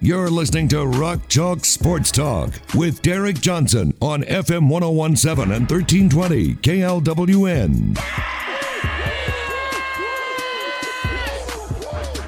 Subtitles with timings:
[0.00, 6.54] You're listening to Rock Chalk Sports Talk with Derek Johnson on FM 1017 and 1320
[6.56, 7.96] KLWN.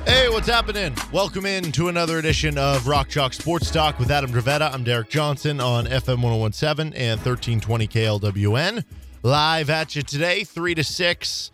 [0.06, 0.95] Hey, what's happening?
[1.12, 4.73] Welcome in to another edition of Rock Chalk Sports Talk with Adam Dravetta.
[4.73, 8.84] I'm Derek Johnson on FM 1017 and 1320 KLWN.
[9.23, 11.50] Live at you today, 3 to 6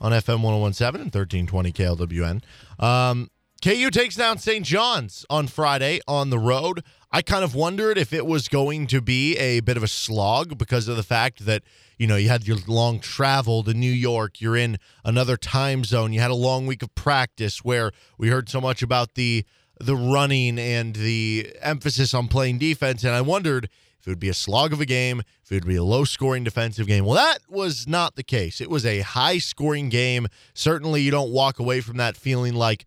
[0.00, 2.42] on FM 1017 and 1320 KLWN.
[2.82, 3.30] Um,
[3.62, 4.64] KU takes down St.
[4.64, 6.84] John's on Friday on the road.
[7.10, 10.58] I kind of wondered if it was going to be a bit of a slog
[10.58, 11.62] because of the fact that,
[11.98, 16.12] you know, you had your long travel to New York, you're in another time zone,
[16.12, 19.44] you had a long week of practice where we heard so much about the
[19.78, 23.68] the running and the emphasis on playing defense and I wondered
[24.00, 26.04] if it would be a slog of a game, if it would be a low
[26.04, 27.04] scoring defensive game.
[27.04, 28.60] Well, that was not the case.
[28.60, 30.28] It was a high scoring game.
[30.54, 32.86] Certainly you don't walk away from that feeling like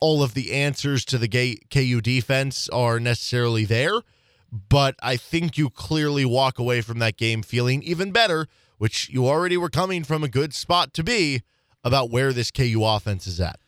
[0.00, 4.02] all of the answers to the KU defense are necessarily there,
[4.50, 8.46] but I think you clearly walk away from that game feeling even better,
[8.78, 11.42] which you already were coming from a good spot to be
[11.82, 13.58] about where this KU offense is at.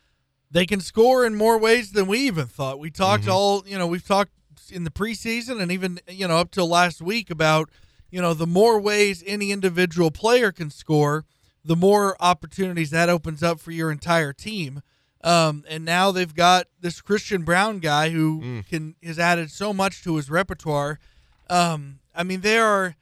[0.51, 2.79] They can score in more ways than we even thought.
[2.79, 3.33] We talked mm-hmm.
[3.33, 4.33] all, you know, we've talked
[4.71, 7.71] in the preseason and even, you know, up till last week about,
[8.11, 11.25] you know, the more ways any individual player can score,
[11.65, 14.83] the more opportunities that opens up for your entire team.
[15.23, 18.67] Um, and now they've got this Christian Brown guy who mm.
[18.69, 21.01] can has added so much to his repertoire.
[21.51, 22.95] Um, I mean, they are.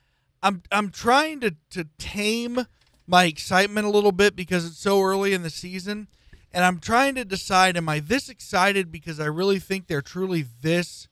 [0.43, 2.67] I'm I'm trying to to tame
[3.07, 6.09] my excitement a little bit because it's so early in the season,
[6.53, 10.45] and I'm trying to decide: am I this excited because I really think they're truly
[10.63, 11.09] this?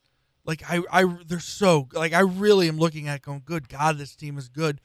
[0.46, 4.16] Like I I they're so like I really am looking at going, good God, this
[4.16, 4.80] team is good,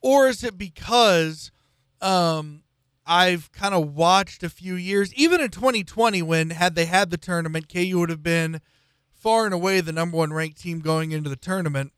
[0.00, 1.52] or is it because
[2.00, 2.62] um
[3.06, 7.16] I've kind of watched a few years, even in 2020, when had they had the
[7.16, 8.60] tournament, KU would have been
[9.12, 11.92] far and away the number one ranked team going into the tournament,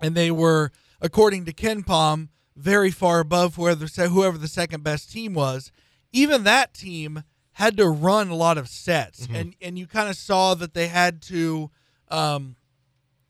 [0.00, 5.34] and they were, according to KenPom, very far above whoever whoever the second best team
[5.34, 5.72] was.
[6.12, 9.34] Even that team had to run a lot of sets, mm-hmm.
[9.34, 11.70] and and you kind of saw that they had to.
[12.08, 12.56] Um,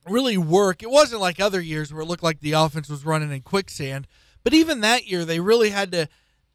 [0.08, 0.82] really work.
[0.82, 4.06] It wasn't like other years where it looked like the offense was running in quicksand,
[4.42, 6.08] but even that year they really had to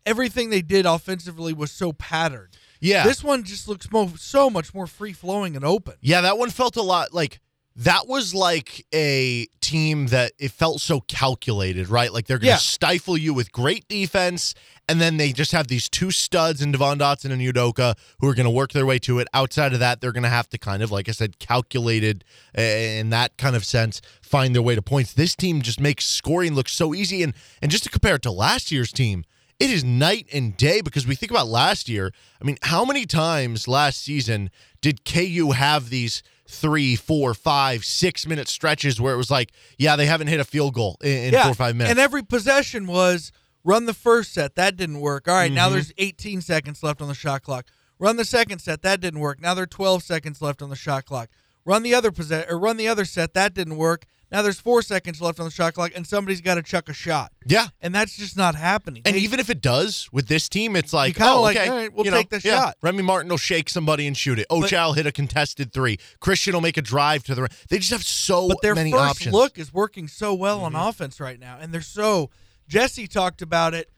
[0.05, 2.57] everything they did offensively was so patterned.
[2.79, 3.03] Yeah.
[3.03, 5.95] This one just looks mo- so much more free flowing and open.
[6.01, 7.39] Yeah, that one felt a lot like
[7.77, 12.13] that was like a team that it felt so calculated, right?
[12.13, 12.57] Like they're going to yeah.
[12.57, 14.53] stifle you with great defense,
[14.87, 18.33] and then they just have these two studs in Devon Dotson and Udoka who are
[18.33, 19.27] going to work their way to it.
[19.33, 22.23] Outside of that, they're going to have to kind of, like I said, calculated
[22.53, 25.13] eh, in that kind of sense, find their way to points.
[25.13, 28.31] This team just makes scoring look so easy, and and just to compare it to
[28.31, 29.25] last year's team
[29.59, 32.11] it is night and day because we think about last year.
[32.41, 34.49] I mean, how many times last season
[34.81, 39.95] did KU have these three, four, five, six minute stretches where it was like, yeah,
[39.95, 41.91] they haven't hit a field goal in, in yeah, four or five minutes?
[41.91, 43.31] And every possession was
[43.63, 44.55] run the first set.
[44.55, 45.27] That didn't work.
[45.27, 45.55] All right, mm-hmm.
[45.55, 47.65] now there's 18 seconds left on the shot clock.
[47.97, 48.81] Run the second set.
[48.81, 49.41] That didn't work.
[49.41, 51.29] Now there are 12 seconds left on the shot clock.
[51.63, 53.33] Run the other possess or run the other set.
[53.33, 54.05] That didn't work.
[54.35, 56.93] Now there's four seconds left on the shot clock, and somebody's got to chuck a
[56.93, 57.31] shot.
[57.45, 59.01] Yeah, and that's just not happening.
[59.05, 61.77] And they, even if it does with this team, it's like, oh, like, okay, all
[61.77, 62.59] right, we'll you take know, the yeah.
[62.59, 62.75] shot.
[62.81, 64.45] Remy Martin will shake somebody and shoot it.
[64.51, 65.99] Ochai hit a contested three.
[66.19, 67.47] Christian will make a drive to the.
[67.69, 69.33] They just have so but their many first options.
[69.33, 70.75] look is working so well mm-hmm.
[70.75, 72.29] on offense right now, and they're so.
[72.67, 73.89] Jesse talked about it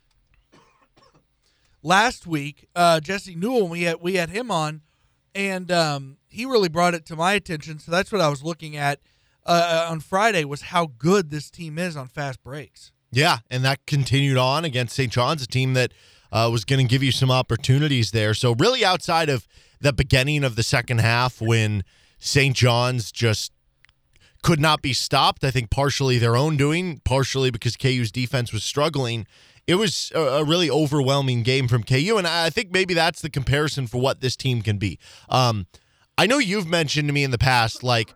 [1.82, 2.70] last week.
[2.76, 4.84] Uh, Jesse Newell, we had we had him on,
[5.34, 7.80] and um, he really brought it to my attention.
[7.80, 9.00] So that's what I was looking at
[9.48, 12.92] uh, uh, on Friday was how good this team is on fast breaks.
[13.12, 15.12] Yeah, and that continued on against St.
[15.12, 15.94] John's, a team that
[16.32, 18.34] uh, was going to give you some opportunities there.
[18.34, 19.48] So really, outside of
[19.80, 21.84] the beginning of the second half, when
[22.20, 22.56] St.
[22.56, 23.54] John's just
[24.44, 28.64] could not be stopped, I think partially their own doing, partially because KU's defense was
[28.64, 29.26] struggling.
[29.66, 33.30] It was a, a really overwhelming game from KU, and I think maybe that's the
[33.30, 35.00] comparison for what this team can be.
[35.30, 35.68] Um,
[36.18, 38.14] I know you've mentioned to me in the past, like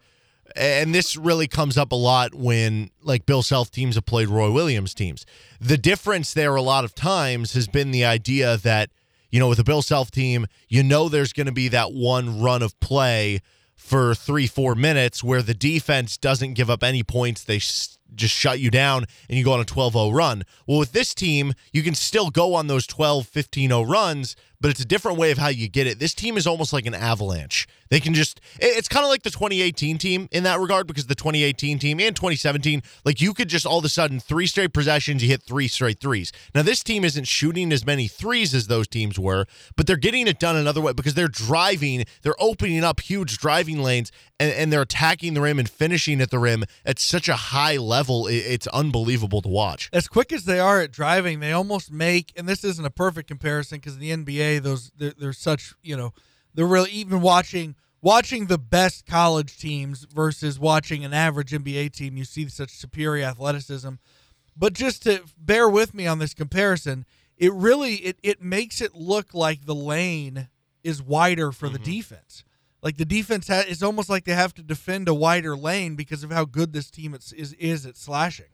[0.55, 4.51] and this really comes up a lot when like Bill Self teams have played Roy
[4.51, 5.25] Williams teams.
[5.59, 8.89] The difference there a lot of times has been the idea that
[9.29, 12.41] you know with a Bill Self team, you know there's going to be that one
[12.41, 13.41] run of play
[13.75, 17.43] for three, four minutes where the defense doesn't give up any points.
[17.43, 17.99] They just
[18.33, 20.43] shut you down and you go on a 12 0 run.
[20.67, 24.71] Well, with this team, you can still go on those 12, 15 0 runs, but
[24.71, 25.99] it's a different way of how you get it.
[25.99, 27.67] This team is almost like an avalanche.
[27.89, 31.15] They can just, it's kind of like the 2018 team in that regard because the
[31.15, 35.21] 2018 team and 2017, like you could just all of a sudden, three straight possessions,
[35.23, 36.31] you hit three straight threes.
[36.55, 40.27] Now, this team isn't shooting as many threes as those teams were, but they're getting
[40.27, 44.73] it done another way because they're driving, they're opening up huge driving lanes and, and
[44.73, 48.27] they're attacking the rim and finishing at the rim at such a high level.
[48.27, 49.89] It's unbelievable to watch.
[49.91, 52.31] as quick as they are at driving, they almost make.
[52.35, 56.13] And this isn't a perfect comparison because the NBA, those they're, they're such you know,
[56.53, 62.17] they're really even watching watching the best college teams versus watching an average NBA team.
[62.17, 63.93] You see such superior athleticism.
[64.55, 67.05] But just to bear with me on this comparison,
[67.37, 70.49] it really it it makes it look like the lane
[70.83, 71.91] is wider for the mm-hmm.
[71.91, 72.43] defense.
[72.81, 76.23] Like the defense ha- it's almost like they have to defend a wider lane because
[76.23, 78.47] of how good this team is is, is at slashing.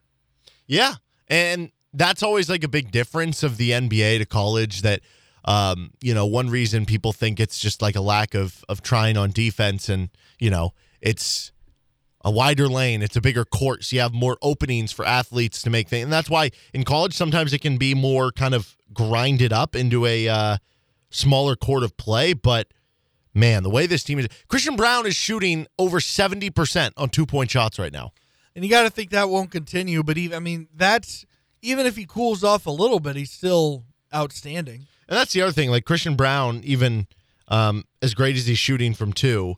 [0.67, 0.95] Yeah.
[1.27, 5.01] And that's always like a big difference of the NBA to college that
[5.45, 9.17] um, you know, one reason people think it's just like a lack of of trying
[9.17, 11.51] on defense and, you know, it's
[12.25, 15.69] a wider lane, it's a bigger court, so you have more openings for athletes to
[15.69, 16.03] make things.
[16.03, 20.05] And that's why in college sometimes it can be more kind of grinded up into
[20.05, 20.57] a uh,
[21.09, 22.67] smaller court of play, but
[23.33, 27.79] man, the way this team is Christian Brown is shooting over 70% on two-point shots
[27.79, 28.11] right now.
[28.55, 30.01] And you got to think that won't continue.
[30.01, 31.25] But even, I mean, that's
[31.61, 34.87] even if he cools off a little bit, he's still outstanding.
[35.07, 35.69] And that's the other thing.
[35.69, 37.07] Like Christian Brown, even
[37.47, 39.55] um, as great as he's shooting from two,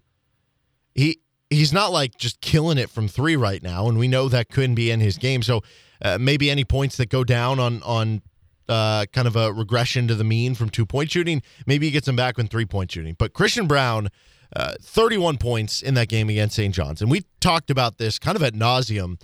[0.94, 1.20] he
[1.50, 4.76] he's not like just killing it from three right now, and we know that couldn't
[4.76, 5.42] be in his game.
[5.42, 5.62] So
[6.02, 8.22] uh, maybe any points that go down on on
[8.68, 12.06] uh, kind of a regression to the mean from two point shooting, maybe he gets
[12.06, 13.16] them back when three point shooting.
[13.18, 14.10] But Christian Brown,
[14.56, 16.74] uh, 31 points in that game against St.
[16.74, 19.20] John's, and we talked about this kind of at nauseum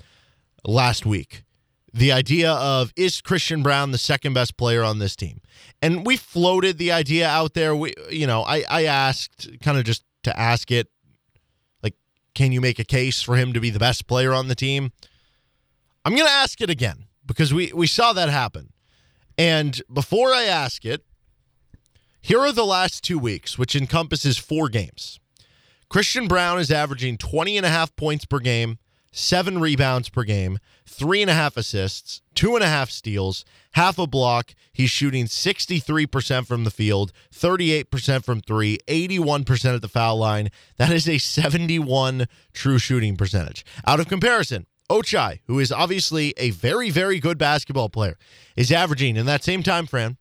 [0.66, 1.44] last week.
[1.96, 5.40] The idea of is Christian Brown the second best player on this team?
[5.82, 7.74] And we floated the idea out there.
[7.74, 10.90] We, you know, I, I asked kind of just to ask it,
[11.82, 11.96] like,
[12.34, 14.92] can you make a case for him to be the best player on the team?
[16.04, 18.74] I'm going to ask it again because we, we saw that happen.
[19.38, 21.06] And before I ask it,
[22.20, 25.18] here are the last two weeks, which encompasses four games.
[25.88, 28.80] Christian Brown is averaging 20 and a half points per game,
[29.16, 33.98] seven rebounds per game, three and a half assists, two and a half steals, half
[33.98, 34.54] a block.
[34.74, 40.50] He's shooting 63% from the field, 38% from three, 81% at the foul line.
[40.78, 43.66] That is a 71 true shooting percentage.
[43.88, 48.18] Out of comparison, Ochai, who is obviously a very, very good basketball player,
[48.56, 50.18] is averaging in that same time frame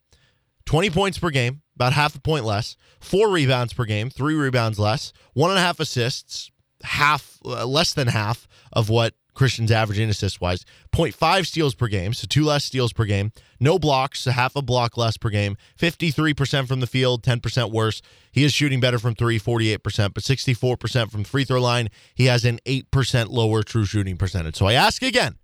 [0.67, 4.79] 20 points per game, about half a point less, four rebounds per game, three rebounds
[4.79, 6.51] less, one and a half assists,
[6.85, 10.65] half uh, less than half of what Christian's averaging assist wise,
[10.95, 14.63] 0.5 steals per game, so two less steals per game, no blocks, so half a
[14.63, 18.01] block less per game, 53% from the field, 10% worse.
[18.31, 21.89] He is shooting better from three, 48%, but 64% from free throw line.
[22.15, 24.57] He has an 8% lower true shooting percentage.
[24.57, 25.37] So I ask again,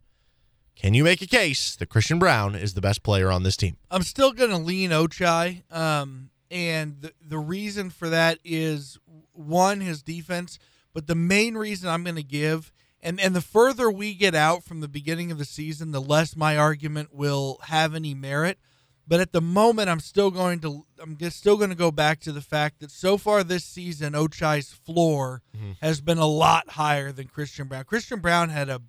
[0.77, 3.77] can you make a case that Christian Brown is the best player on this team?
[3.91, 5.63] I'm still going to lean Ochai.
[5.71, 8.99] Um, and the, the reason for that is
[9.33, 10.59] one, his defense,
[10.93, 12.73] but the main reason I'm going to give,
[13.03, 16.37] and, and the further we get out from the beginning of the season, the less
[16.37, 18.59] my argument will have any merit.
[19.07, 22.21] But at the moment, I'm still going to I'm just still going to go back
[22.21, 25.43] to the fact that so far this season, Ochai's floor
[25.81, 27.85] has been a lot higher than Christian Brown.
[27.85, 28.81] Christian Brown had a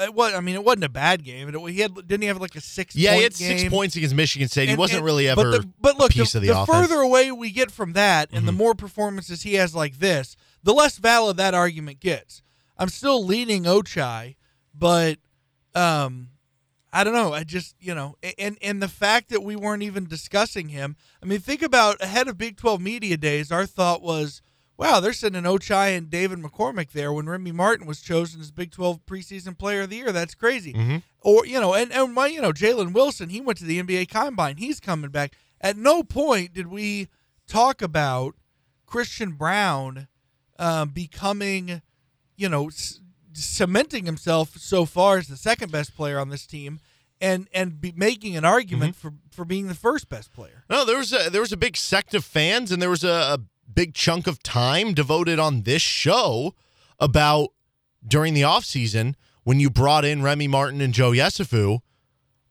[0.00, 1.48] it was, I mean, it wasn't a bad game.
[1.48, 2.96] It, he had didn't he have like a six?
[2.96, 3.70] Yeah, he had six game?
[3.70, 4.68] points against Michigan State.
[4.68, 6.54] he wasn't and- really ever But, the, but look, a piece the, of the, the.
[6.54, 6.72] Mm-hmm.
[6.72, 10.72] further away we get from that, and the more performances he has like this, the
[10.72, 12.42] less valid that argument gets.
[12.76, 14.36] I'm still leaning Ochai,
[14.74, 15.18] but
[15.74, 16.28] um,
[16.92, 17.32] I don't know.
[17.32, 20.96] I just you know, and and the fact that we weren't even discussing him.
[21.22, 23.50] I mean, think about ahead of Big 12 media days.
[23.52, 24.42] Our thought was.
[24.78, 28.72] Wow, they're sending Ochai and David McCormick there when Remy Martin was chosen as Big
[28.72, 30.10] 12 preseason player of the year.
[30.10, 30.72] That's crazy.
[30.72, 30.96] Mm-hmm.
[31.20, 34.08] Or, you know, and, and my, you know, Jalen Wilson, he went to the NBA
[34.08, 34.56] Combine.
[34.56, 35.34] He's coming back.
[35.60, 37.08] At no point did we
[37.46, 38.34] talk about
[38.86, 40.08] Christian Brown
[40.62, 41.82] um, becoming,
[42.36, 43.00] you know, c-
[43.32, 46.80] cementing himself so far as the second best player on this team
[47.20, 50.64] and and be making an argument for, for being the first best player.
[50.70, 53.08] No, there was a there was a big sect of fans, and there was a,
[53.08, 53.38] a
[53.72, 56.54] big chunk of time devoted on this show
[56.98, 57.50] about
[58.06, 59.14] during the offseason
[59.44, 61.80] when you brought in Remy Martin and Joe Yesufu.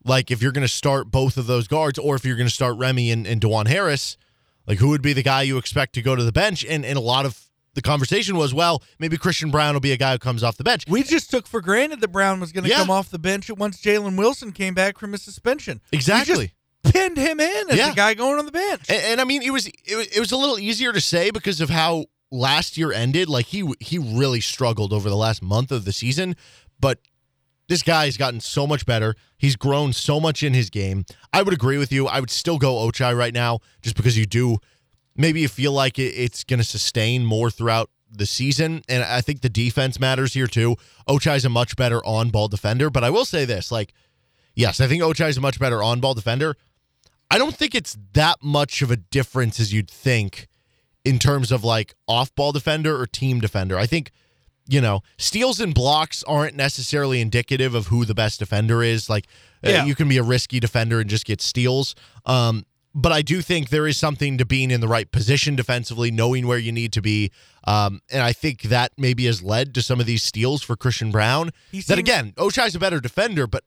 [0.03, 2.53] Like if you're going to start both of those guards, or if you're going to
[2.53, 4.17] start Remy and, and Dajuan Harris,
[4.65, 6.65] like who would be the guy you expect to go to the bench?
[6.65, 9.97] And and a lot of the conversation was, well, maybe Christian Brown will be a
[9.97, 10.83] guy who comes off the bench.
[10.87, 12.77] We just took for granted that Brown was going to Yeah.
[12.77, 15.79] come off the bench once Jalen Wilson came back from his suspension.
[15.91, 16.53] We Exactly.
[16.83, 17.89] just pinned him in as Yeah.
[17.89, 18.81] the guy going on the bench.
[18.89, 21.31] And, and I mean, it was, it was it was a little easier to say
[21.31, 23.29] because of how last year ended.
[23.29, 26.35] Like he he really struggled over the last month of the season,
[26.79, 26.99] but
[27.69, 29.15] this guy has gotten so much better.
[29.37, 31.05] He's grown so much in his game.
[31.31, 32.05] I would agree with you.
[32.07, 34.57] I would still go Ochai right now, just because you do.
[35.21, 39.41] Maybe you feel like it's going to sustain more throughout the season, and I think
[39.41, 40.75] the defense matters here too.
[41.07, 43.93] Ochai's a much better on-ball defender, but I will say this: like,
[44.55, 46.55] yes, I think Ochai's a much better on-ball defender.
[47.29, 50.47] I don't think it's that much of a difference as you'd think
[51.05, 53.77] in terms of like off ball defender or team defender.
[53.77, 54.11] I think,
[54.67, 59.09] you know, steals and blocks aren't necessarily indicative of who the best defender is.
[59.09, 59.27] Like,
[59.65, 59.85] uh, Yeah.
[59.85, 61.95] you can be a risky defender and just get steals.
[62.25, 66.11] Um, but I do think there is something to being in the right position defensively,
[66.11, 67.31] knowing where you need to be.
[67.63, 71.11] Um, and I think that maybe has led to some of these steals for Christian
[71.11, 71.51] Brown.
[71.71, 73.63] He that seems- again, Ochai's a better defender, but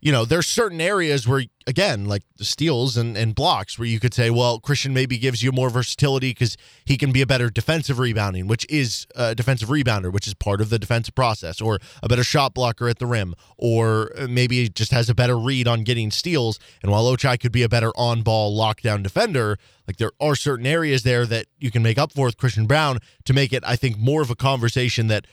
[0.00, 3.98] you know, there's certain areas where, again, like the steals and, and blocks, where you
[3.98, 7.48] could say, well, Christian maybe gives you more versatility because he can be a better
[7.48, 11.78] defensive rebounding, which is a defensive rebounder, which is part of the defensive process, or
[12.02, 15.38] a better shot blocker at the rim, or uh, maybe he just has a better
[15.38, 16.58] read on getting steals.
[16.82, 20.66] And while Ochai could be a better on ball lockdown defender, like there are certain
[20.66, 23.76] areas there that you can make up for with Christian Brown to make it, I
[23.76, 25.26] think, more of a conversation that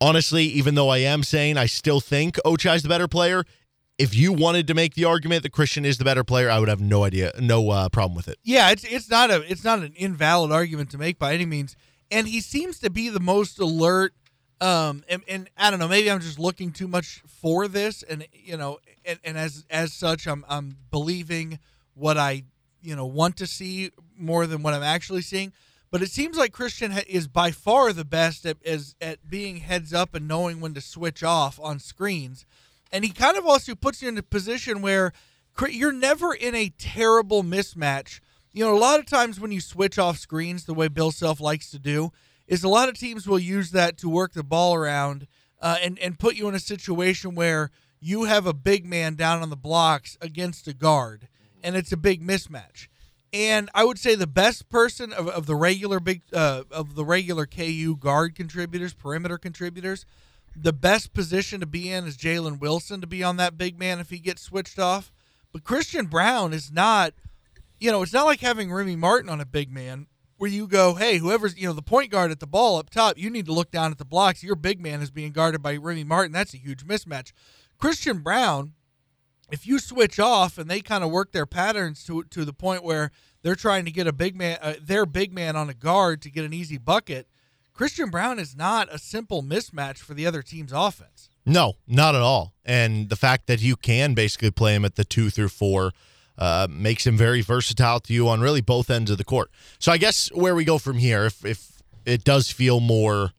[0.00, 3.44] honestly, even though I am saying I still think Ochai's the better player,
[3.98, 6.68] if you wanted to make the argument that Christian is the better player, I would
[6.68, 8.38] have no idea, no uh, problem with it.
[8.42, 11.76] Yeah, it's it's not a it's not an invalid argument to make by any means.
[12.10, 14.12] And he seems to be the most alert.
[14.60, 18.28] Um, and, and I don't know, maybe I'm just looking too much for this, and
[18.32, 21.58] you know, and, and as as such, I'm I'm believing
[21.94, 22.44] what I
[22.80, 25.52] you know want to see more than what I'm actually seeing.
[25.90, 29.92] But it seems like Christian is by far the best at as at being heads
[29.92, 32.46] up and knowing when to switch off on screens.
[32.92, 35.12] And he kind of also puts you in a position where
[35.68, 38.20] you're never in a terrible mismatch.
[38.52, 41.40] You know, a lot of times when you switch off screens, the way Bill Self
[41.40, 42.12] likes to do,
[42.46, 45.26] is a lot of teams will use that to work the ball around
[45.60, 47.70] uh, and and put you in a situation where
[48.00, 51.28] you have a big man down on the blocks against a guard,
[51.62, 52.88] and it's a big mismatch.
[53.32, 57.04] And I would say the best person of, of the regular big uh, of the
[57.04, 60.04] regular KU guard contributors, perimeter contributors,
[60.54, 64.00] the best position to be in is Jalen Wilson to be on that big man
[64.00, 65.12] if he gets switched off.
[65.52, 67.12] But Christian Brown is not,
[67.78, 70.06] you know, it's not like having Remy Martin on a big man
[70.38, 73.16] where you go, hey, whoever's, you know, the point guard at the ball up top,
[73.16, 74.42] you need to look down at the blocks.
[74.42, 76.32] Your big man is being guarded by Remy Martin.
[76.32, 77.32] That's a huge mismatch.
[77.78, 78.72] Christian Brown,
[79.50, 82.82] if you switch off and they kind of work their patterns to to the point
[82.82, 83.10] where
[83.42, 86.30] they're trying to get a big man, uh, their big man on a guard to
[86.30, 87.26] get an easy bucket,
[87.74, 91.30] Christian Brown is not a simple mismatch for the other team's offense.
[91.44, 92.54] No, not at all.
[92.64, 95.92] And the fact that you can basically play him at the two through four
[96.38, 99.50] uh, makes him very versatile to you on really both ends of the court.
[99.78, 103.32] So I guess where we go from here, if if it does feel more,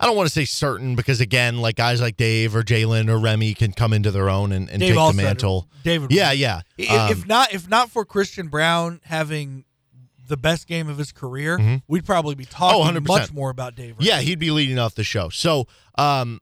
[0.00, 3.18] I don't want to say certain because again, like guys like Dave or Jalen or
[3.18, 5.68] Remy can come into their own and, and take the mantle.
[5.84, 6.62] David, Yeah, yeah.
[6.90, 9.64] Um, if not, if not for Christian Brown having
[10.32, 13.10] the best game of his career, we'd probably be talking Mm-hmm.
[13.10, 13.96] Oh, much more about Dave.
[13.98, 15.28] Yeah, he'd be leading off the show.
[15.28, 15.66] So,
[15.98, 16.40] um,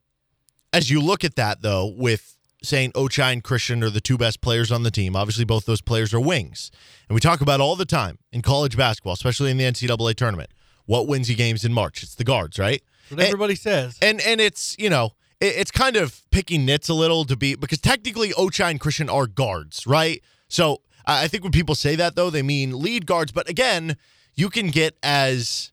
[0.72, 4.40] as you look at that, though, with saying Ochai and Christian are the two best
[4.40, 6.70] players on the team, obviously both those players are wings.
[7.08, 10.50] And we talk about all the time in college basketball, especially in the NCAA tournament.
[10.86, 12.04] What wins you games in March?
[12.04, 12.82] It's the guards, right?
[13.08, 13.98] what everybody says.
[14.00, 17.56] And and it's you know it, it's kind of picking nits a little to be
[17.56, 20.22] because technically Ochai and Christian are guards, right?
[20.48, 23.32] So I think when people say that though, they mean lead guards.
[23.32, 23.96] But again,
[24.34, 25.72] you can get as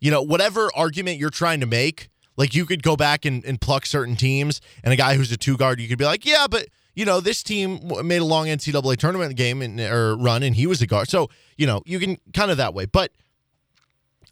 [0.00, 2.08] you know whatever argument you're trying to make.
[2.36, 5.36] Like you could go back and, and pluck certain teams, and a guy who's a
[5.36, 8.46] two guard, you could be like, yeah, but you know this team made a long
[8.46, 11.08] NCAA tournament game and or run, and he was a guard.
[11.08, 13.12] So you know you can kind of that way, but.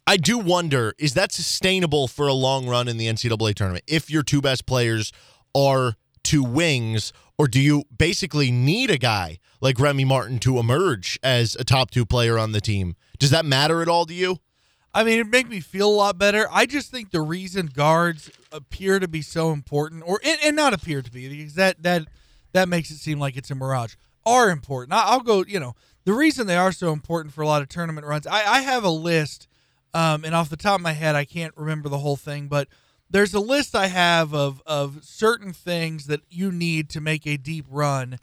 [0.07, 4.09] I do wonder is that sustainable for a long run in the NCAA tournament if
[4.09, 5.11] your two best players
[5.53, 5.93] are
[6.23, 11.55] two wings, or do you basically need a guy like Remy Martin to emerge as
[11.55, 12.97] a top two player on the team?
[13.17, 14.39] Does that matter at all to you?
[14.93, 16.47] I mean, it make me feel a lot better.
[16.51, 20.73] I just think the reason guards appear to be so important, or and, and not
[20.73, 22.07] appear to be, because that that
[22.51, 24.93] that makes it seem like it's a mirage, are important.
[24.93, 25.45] I, I'll go.
[25.47, 28.27] You know, the reason they are so important for a lot of tournament runs.
[28.27, 29.47] I, I have a list,
[29.93, 32.67] um, and off the top of my head, I can't remember the whole thing, but
[33.09, 37.37] there's a list I have of of certain things that you need to make a
[37.37, 38.19] deep run.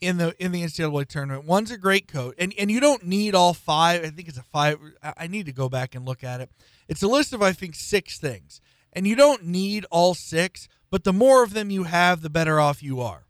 [0.00, 1.44] in the in the NCAA tournament.
[1.44, 4.02] One's a great coach, and and you don't need all five.
[4.02, 4.78] I think it's a five.
[5.02, 6.48] I need to go back and look at it.
[6.88, 8.62] It's a list of I think six things,
[8.94, 10.68] and you don't need all six.
[10.90, 13.26] But the more of them you have, the better off you are.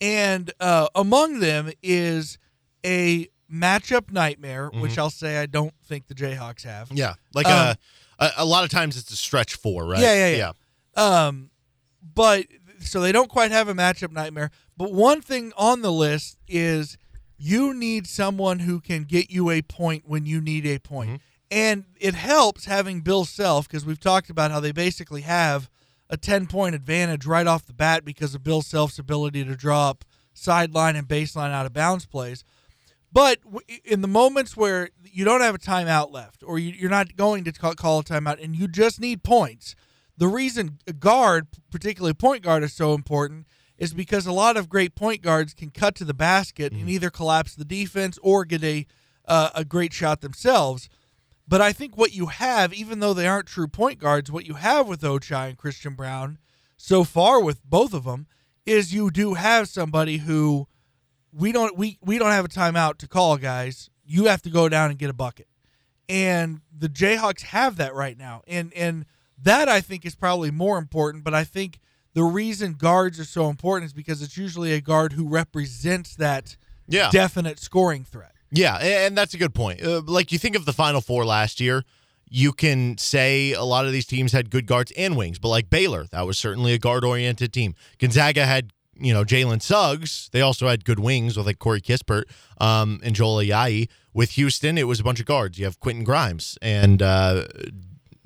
[0.00, 2.36] And uh, among them is
[2.84, 6.90] a matchup nightmare, which I'll say I don't think the Jayhawks have.
[6.92, 7.76] Yeah, like Um, a,
[8.20, 10.00] a a lot of times it's a stretch four, right?
[10.00, 10.52] Yeah, yeah,
[10.96, 11.26] yeah.
[11.26, 11.50] Um,
[12.02, 12.46] but
[12.80, 14.50] so they don't quite have a matchup nightmare.
[14.76, 16.96] But one thing on the list is
[17.36, 21.22] you need someone who can get you a point when you need a point.
[21.50, 25.68] And it helps having Bill Self because we've talked about how they basically have
[26.08, 29.90] a 10 point advantage right off the bat because of Bill Self's ability to draw
[29.90, 32.44] up sideline and baseline out of bounds plays.
[33.12, 33.38] But
[33.84, 37.44] in the moments where you don't have a timeout left, or you, you're not going
[37.44, 39.74] to call a timeout, and you just need points,
[40.16, 43.46] the reason a guard, particularly point guard, is so important
[43.78, 47.08] is because a lot of great point guards can cut to the basket and either
[47.08, 48.86] collapse the defense or get a
[49.26, 50.88] uh, a great shot themselves.
[51.48, 54.54] But I think what you have, even though they aren't true point guards, what you
[54.54, 56.38] have with Ochai and Christian Brown
[56.76, 58.26] so far with both of them
[58.66, 60.68] is you do have somebody who
[61.32, 63.90] we don't we we don't have a timeout to call guys.
[64.04, 65.46] You have to go down and get a bucket.
[66.08, 68.42] And the Jayhawks have that right now.
[68.46, 69.06] And and
[69.42, 71.78] that I think is probably more important, but I think
[72.14, 76.56] the reason guards are so important is because it's usually a guard who represents that
[76.88, 77.10] Yeah.
[77.10, 78.32] definite scoring threat.
[78.50, 79.80] Yeah, and that's a good point.
[79.80, 81.84] Uh, like you think of the Final Four last year,
[82.28, 85.70] you can say a lot of these teams had good guards and wings, but like
[85.70, 87.76] Baylor, that was certainly a guard-oriented team.
[87.98, 90.28] Gonzaga had you know Jalen Suggs.
[90.32, 92.24] They also had good wings with like Corey Kispert
[92.58, 93.88] um, and Joel Ayayi.
[94.12, 95.58] With Houston, it was a bunch of guards.
[95.58, 97.44] You have Quentin Grimes and uh,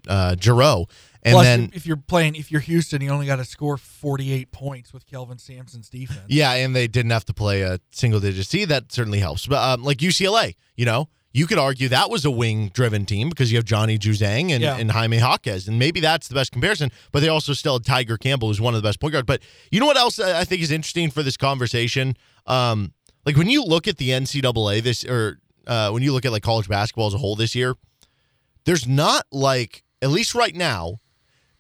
[0.09, 0.87] uh, Jarreau,
[1.25, 4.53] and Plus, then if you're playing, if you're Houston, you only got to score 48
[4.53, 6.27] points with Kelvin Sampson's defense.
[6.29, 8.67] Yeah, and they didn't have to play a single digit C.
[8.67, 9.47] That certainly helps.
[9.47, 13.29] But um, like UCLA, you know, you could argue that was a wing driven team
[13.29, 14.77] because you have Johnny Juzang and, Yeah.
[14.79, 16.91] and Jaime Jaquez, and maybe that's the best comparison.
[17.13, 19.27] But they also still had Tiger Campbell, who's one of the best point guards.
[19.27, 22.17] But you know what else I think is interesting for this conversation?
[22.47, 22.93] Um,
[23.27, 26.43] like when you look at the NCAA this, or uh, when you look at like
[26.45, 27.75] college basketball as a whole this year,
[28.65, 30.99] there's not like at least right now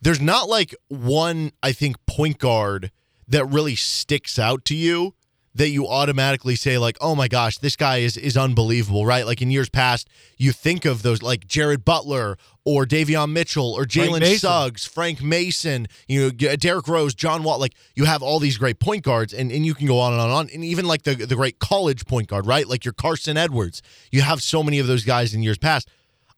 [0.01, 2.93] there's not like one I think point guard
[3.27, 5.15] that really sticks out to you
[5.55, 9.27] that you automatically say like oh my gosh this guy is is unbelievable right?
[9.27, 13.85] Like in years past you think of those like Jared Butler or Davion Mitchell or
[13.85, 18.59] Jalen Suggs Frank Mason you know Derrick Rose John Wall like you have all these
[18.59, 20.87] great point guards and, and you can go on and on and on and even
[20.87, 22.67] like the the great college point guard right?
[22.67, 23.83] Like your Carson Edwards.
[24.11, 25.89] You have so many of those guys in years past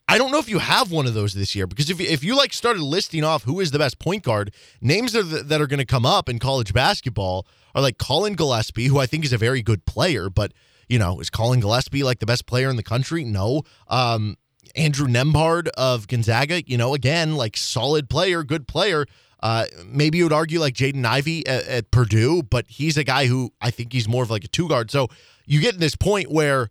[0.09, 2.23] I don't know if you have one of those this year because if you, if
[2.23, 5.61] you like started listing off who is the best point guard, names that are, that
[5.61, 9.25] are going to come up in college basketball are like Collin Gillespie, who I think
[9.25, 10.53] is a very good player, but
[10.89, 13.25] you know, is Collin Gillespie like the best player in the country?
[13.25, 13.63] No.
[13.89, 14.37] Um,
[14.77, 19.07] Andrew Nembhard of Gonzaga, you know, again, like solid player, good player.
[19.41, 23.27] Uh, maybe you would argue like Jaden Ivey at, at Purdue, but he's a guy
[23.27, 24.91] who I think he's more of like a two guard.
[24.91, 25.09] So
[25.47, 26.69] you get in this point where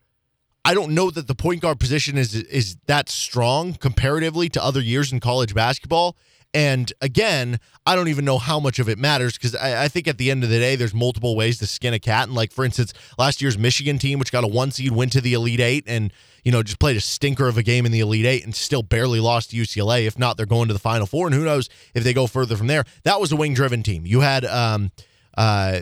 [0.66, 4.82] I don't know that the point guard position is is that strong comparatively to other
[4.82, 6.18] years in college basketball.
[6.56, 10.08] And again, I don't even know how much of it matters because I, I think
[10.08, 12.24] at the end of the day, there's multiple ways to skin a cat.
[12.28, 15.22] And like for instance, last year's Michigan team, which got a one seed, went to
[15.22, 16.12] the Elite Eight, and
[16.44, 18.82] you know just played a stinker of a game in the Elite Eight, and still
[18.82, 20.08] barely lost to UCLA.
[20.08, 22.56] If not, they're going to the Final Four, and who knows if they go further
[22.56, 22.86] from there.
[23.04, 24.08] That was a wing driven team.
[24.08, 24.92] You had um,
[25.38, 25.82] uh,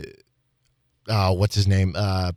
[1.08, 1.94] uh, what's his name?
[1.96, 2.34] Uh,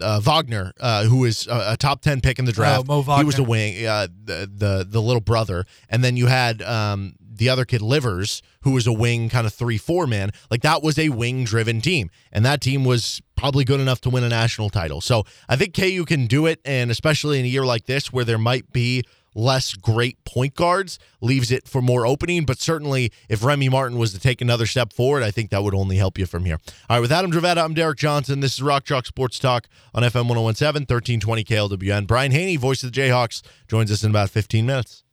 [0.00, 2.86] uh, Wagner, uh, who is a, a top ten pick in the draft.
[2.86, 6.62] Mo He was a wing, uh, the, the the little brother, and then you had
[6.62, 10.30] um, the other kid, Livers, who was a wing, kind of three four man.
[10.50, 14.10] Like that was a wing driven team, and that team was probably good enough to
[14.10, 15.00] win a national title.
[15.00, 18.24] So I think KU can do it, and especially in a year like this where
[18.24, 22.44] there might be less great point guards leaves it for more opening.
[22.44, 25.74] But certainly, if Remy Martin was to take another step forward, I think that would
[25.74, 26.58] only help you from here.
[26.88, 28.40] All right, with Adam Dravetta, I'm Derek Johnson.
[28.40, 32.06] This is Rock Chalk Sports Talk on FM 1017, 1320 KLWN.
[32.06, 35.04] Brian Haney, voice of the Jayhawks, joins us in about 15 minutes.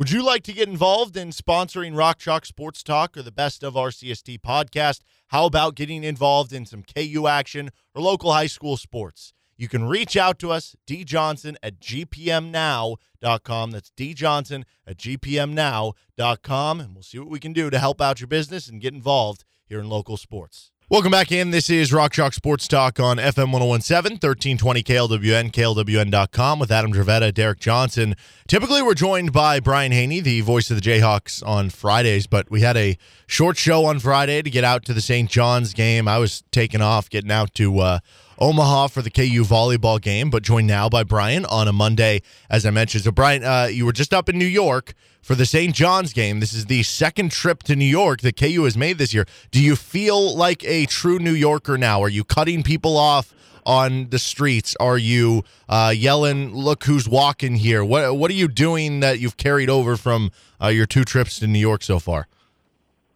[0.00, 3.62] Would you like to get involved in sponsoring Rock Chalk Sports Talk or the Best
[3.62, 5.00] of RCST podcast?
[5.28, 9.34] How about getting involved in some KU action or local high school sports?
[9.60, 13.70] You can reach out to us, djohnson at gpmnow.com.
[13.70, 16.80] That's djohnson at gpmnow.com.
[16.80, 19.44] And we'll see what we can do to help out your business and get involved
[19.66, 20.70] here in local sports.
[20.88, 21.50] Welcome back in.
[21.50, 27.32] This is Rock Chalk Sports Talk on FM 1017, 1320 KLWN, KLWN.com with Adam Dravetta,
[27.32, 28.16] Derek Johnson.
[28.48, 32.62] Typically, we're joined by Brian Haney, the voice of the Jayhawks on Fridays, but we
[32.62, 32.96] had a
[33.28, 35.30] short show on Friday to get out to the St.
[35.30, 36.08] John's game.
[36.08, 37.98] I was taking off, getting out to uh,
[38.40, 42.64] Omaha for the KU volleyball game, but joined now by Brian on a Monday, as
[42.64, 43.04] I mentioned.
[43.04, 45.74] So, Brian, uh, you were just up in New York for the St.
[45.74, 46.40] John's game.
[46.40, 49.26] This is the second trip to New York that KU has made this year.
[49.50, 52.02] Do you feel like a true New Yorker now?
[52.02, 53.34] Are you cutting people off?
[53.66, 57.84] On the streets, are you uh, yelling, "Look who's walking here"?
[57.84, 61.46] What What are you doing that you've carried over from uh, your two trips to
[61.46, 62.26] New York so far?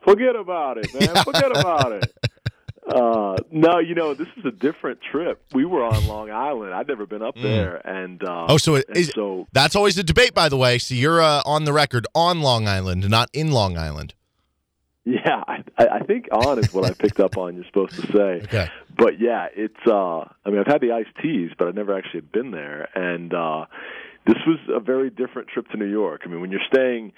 [0.02, 1.24] Forget about it, man.
[1.24, 2.14] Forget about it.
[2.86, 5.42] Uh, no, you know this is a different trip.
[5.54, 6.74] We were on Long Island.
[6.74, 9.10] I'd never been up there, and uh, Oh, so it is.
[9.14, 10.78] so That's always a debate, by the way.
[10.78, 14.12] So you're uh, on the record on Long Island, not in Long Island.
[15.06, 17.54] yeah, I, I think on is what I picked up on.
[17.56, 18.68] You're supposed to say, Okay.
[18.96, 19.80] but yeah, it's.
[19.86, 23.32] uh I mean, I've had the iced teas, but I've never actually been there, and
[23.32, 23.64] uh
[24.26, 26.22] this was a very different trip to New York.
[26.24, 27.12] I mean, when you're staying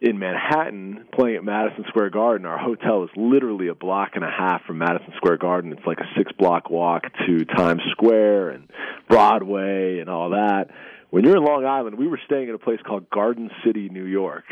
[0.00, 4.30] in Manhattan playing at Madison Square Garden, our hotel is literally a block and a
[4.30, 5.72] half from Madison Square Garden.
[5.72, 8.70] It's like a six block walk to Times Square and
[9.08, 10.68] Broadway and all that.
[11.10, 14.04] When you're in Long Island, we were staying at a place called Garden City, New
[14.04, 14.44] York,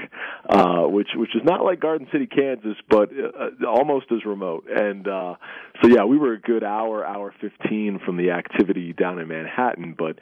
[0.48, 4.66] uh, which which is not like Garden City, Kansas, but uh, almost as remote.
[4.74, 5.34] And uh,
[5.82, 9.94] so, yeah, we were a good hour, hour fifteen from the activity down in Manhattan.
[9.98, 10.18] But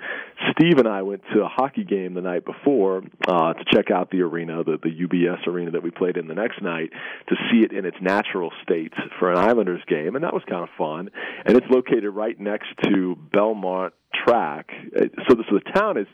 [0.51, 4.11] Steve and I went to a hockey game the night before uh, to check out
[4.11, 6.91] the arena, the the UBS arena that we played in the next night,
[7.29, 10.65] to see it in its natural state for an Islanders game, and that was kind
[10.65, 11.11] of fun.
[11.45, 14.71] And it's located right next to Belmont track.
[14.97, 16.07] Uh, So, so the town is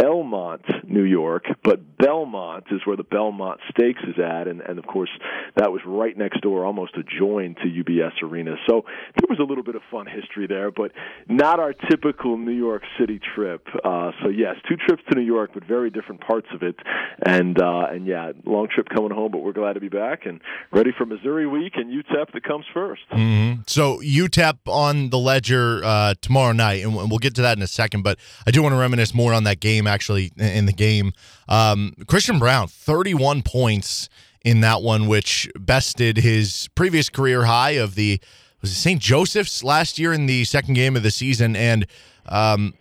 [0.00, 4.86] Elmont, New York, but Belmont is where the Belmont Stakes is at, and, and of
[4.86, 5.10] course
[5.56, 8.56] that was right next door, almost adjoined to UBS Arena.
[8.66, 8.84] So
[9.16, 10.90] there was a little bit of fun history there, but
[11.28, 13.66] not our typical New York City trip.
[13.84, 16.76] Uh, so yes, two trips to New York, but very different parts of it,
[17.24, 20.40] and uh, and yeah, long trip coming home, but we're glad to be back and
[20.72, 26.14] ready for Missouri week and UTEP that comes 1st So UTEP on the ledger uh,
[26.20, 28.02] tomorrow night, and we'll get to that in a second.
[28.02, 29.83] But I do want to reminisce more on that game.
[29.86, 31.12] Actually, in the game,
[31.48, 34.08] um, Christian Brown, thirty-one points
[34.44, 38.20] in that one, which bested his previous career high of the
[38.60, 39.00] was it St.
[39.00, 41.86] Joseph's last year in the second game of the season, and
[42.26, 42.72] um,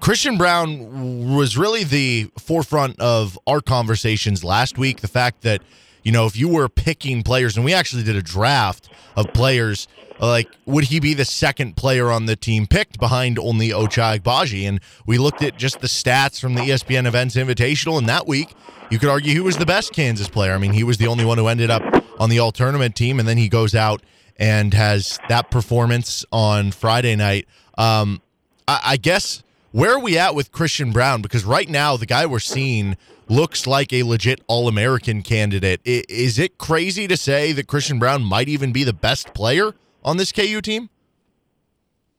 [0.00, 5.00] Christian Brown was really the forefront of our conversations last week.
[5.00, 5.62] The fact that,
[6.02, 9.88] you know, if you were picking players, and we actually did a draft of players,
[10.20, 14.68] like, would he be the second player on the team picked behind only Ochai Agbaji?
[14.68, 18.54] And we looked at just the stats from the ESPN Events Invitational, and that week,
[18.90, 20.52] you could argue he was the best Kansas player.
[20.52, 21.82] I mean, he was the only one who ended up
[22.18, 24.02] on the all tournament team, and then he goes out
[24.36, 27.46] and has that performance on Friday night.
[27.78, 28.20] Um,
[28.66, 31.22] I, I guess where are we at with Christian Brown?
[31.22, 32.96] Because right now, the guy we're seeing
[33.30, 35.80] looks like a legit All American candidate.
[35.84, 39.72] I, is it crazy to say that Christian Brown might even be the best player
[40.04, 40.90] on this KU team?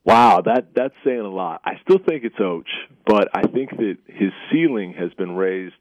[0.03, 1.61] Wow, that that's saying a lot.
[1.63, 2.65] I still think it's Oach,
[3.05, 5.75] but I think that his ceiling has been raised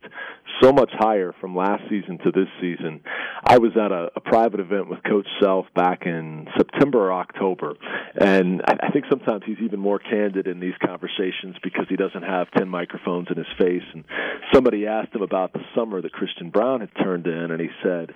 [0.61, 3.01] so much higher from last season to this season.
[3.43, 7.77] I was at a, a private event with Coach Self back in September or October,
[8.15, 12.23] and I, I think sometimes he's even more candid in these conversations because he doesn't
[12.23, 13.89] have ten microphones in his face.
[13.95, 14.05] And
[14.53, 18.13] somebody asked him about the summer that Christian Brown had turned in, and he said,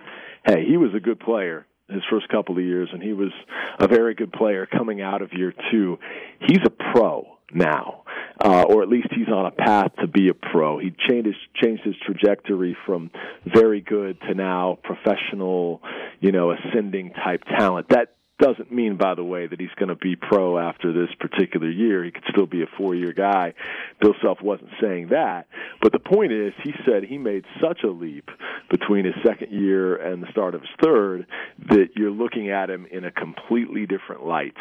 [0.47, 3.33] "Hey, he was a good player." His first couple of years, and he was
[3.79, 5.99] a very good player coming out of year two.
[6.41, 8.03] He's a pro now,
[8.43, 10.79] uh, or at least he's on a path to be a pro.
[10.79, 13.11] He changed his, changed his trajectory from
[13.47, 15.83] very good to now professional,
[16.21, 17.89] you know, ascending type talent.
[17.91, 21.71] That doesn't mean, by the way, that he's going to be pro after this particular
[21.71, 22.05] year.
[22.05, 23.55] He could still be a four year guy.
[24.01, 25.47] Bill Self wasn't saying that.
[25.81, 28.29] But the point is, he said he made such a leap
[28.71, 31.27] between his second year and the start of his third
[31.69, 34.57] that you're looking at him in a completely different light.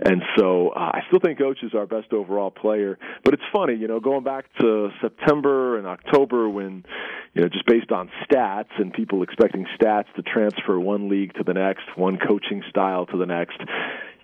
[0.00, 2.98] And so uh, I still think Coach is our best overall player.
[3.24, 6.84] But it's funny, you know, going back to September and October when,
[7.32, 11.44] you know, just based on stats and people expecting stats to transfer one league to
[11.44, 13.58] the next, one coaching style to the next.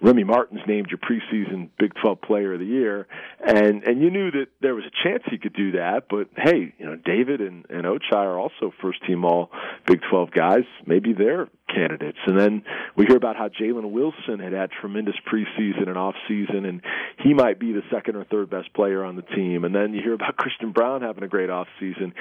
[0.03, 3.07] Remy Martin's named your preseason Big 12 Player of the Year,
[3.39, 6.05] and and you knew that there was a chance he could do that.
[6.09, 9.51] But hey, you know David and and Ochai are also first team All
[9.87, 10.65] Big 12 guys.
[10.87, 12.19] Maybe they're candidates.
[12.27, 12.63] And then
[12.97, 16.83] we hear about how Jalen Wilson had had tremendous preseason and off season, and
[17.19, 19.65] he might be the second or third best player on the team.
[19.65, 22.15] And then you hear about Christian Brown having a great off season,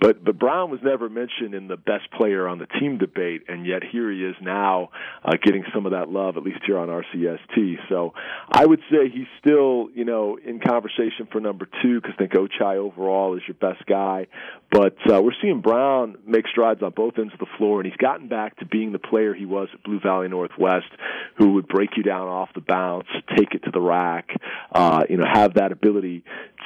[0.00, 3.66] but but Brown was never mentioned in the best player on the team debate, and
[3.66, 4.90] yet here he is now
[5.24, 7.76] uh, getting some of that love, at least here on RCST.
[7.88, 8.14] So
[8.50, 12.32] I would say he's still you know in conversation for number two because I think
[12.32, 14.26] Ochai overall is your best guy,
[14.70, 17.96] but uh, we're seeing Brown make strides on both ends of the floor, and he's
[17.96, 20.86] gotten back to being the player he was at Blue Valley Northwest,
[21.36, 23.06] who would break you down off the bounce,
[23.36, 24.30] take it to the rack,
[24.72, 26.24] uh, you know, have that ability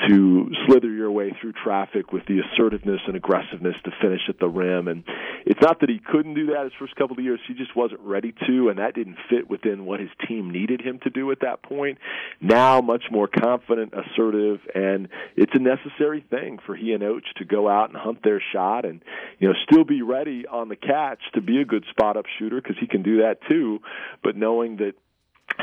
[0.09, 4.49] to slither your way through traffic with the assertiveness and aggressiveness to finish at the
[4.49, 4.89] rim.
[4.89, 5.05] And
[5.45, 8.01] it's not that he couldn't do that his first couple of years; he just wasn't
[8.01, 11.41] ready to, and that didn't fit within what his team needed him to do at
[11.41, 11.99] that point.
[12.41, 17.45] Now, much more confident, assertive, and it's a necessary thing for he and Oach to
[17.45, 19.03] go out and hunt their shot, and
[19.39, 22.61] you know, still be ready on the catch to be a good spot up shooter
[22.61, 23.81] because he can do that too.
[24.23, 24.95] But knowing that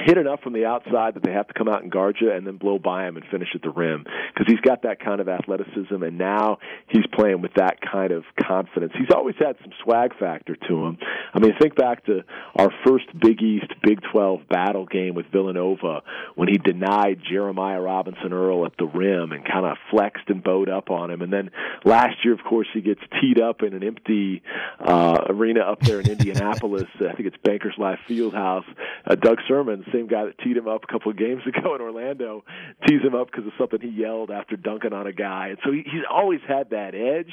[0.06, 2.45] hit enough from the outside that they have to come out and guard you and
[2.45, 5.28] then blow by him and finish at the rim because he's got that kind of
[5.28, 8.93] athleticism and now he's playing with that kind of confidence.
[8.97, 10.97] He's always had some swag factor to him.
[11.34, 12.23] I mean, think back to
[12.56, 16.02] our first Big East Big 12 battle game with Villanova
[16.36, 20.69] when he denied Jeremiah Robinson Earl at the rim and kind of flexed and bowed
[20.69, 21.21] up on him.
[21.21, 21.50] And then
[21.84, 24.41] last year, of course, he gets teed up in an empty
[24.80, 26.88] uh, arena up there in Indianapolis.
[26.95, 28.65] I think it's Bankers Life Fieldhouse.
[29.06, 31.75] Uh, Doug Sirmons the same guy that teed him up a couple of games ago
[31.75, 32.43] in Orlando,
[32.87, 35.49] tees him up because of something he yelled after dunking on a guy.
[35.49, 37.31] And so he, he's always had that edge,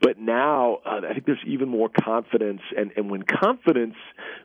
[0.00, 2.60] but now uh, I think there's even more confidence.
[2.76, 3.96] And, and when confidence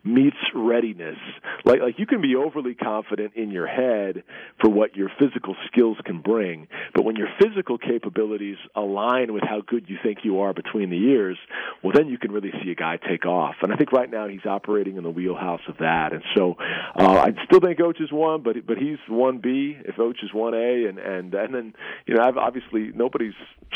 [0.04, 1.18] meets readiness,
[1.66, 4.24] like like you can be overly confident in your head
[4.60, 9.62] for what your physical skills can bring, but when your physical capabilities align with how
[9.66, 11.38] good you think you are between the ears,
[11.84, 13.56] well, then you can really see a guy take off.
[13.62, 16.14] And I think right now he's operating in the wheelhouse of that.
[16.14, 16.56] And so
[16.96, 19.78] uh, I still think Oach is one, but but he's one B.
[19.86, 21.74] If Oach is one A, and and and then
[22.06, 23.34] you know, I've obviously nobody's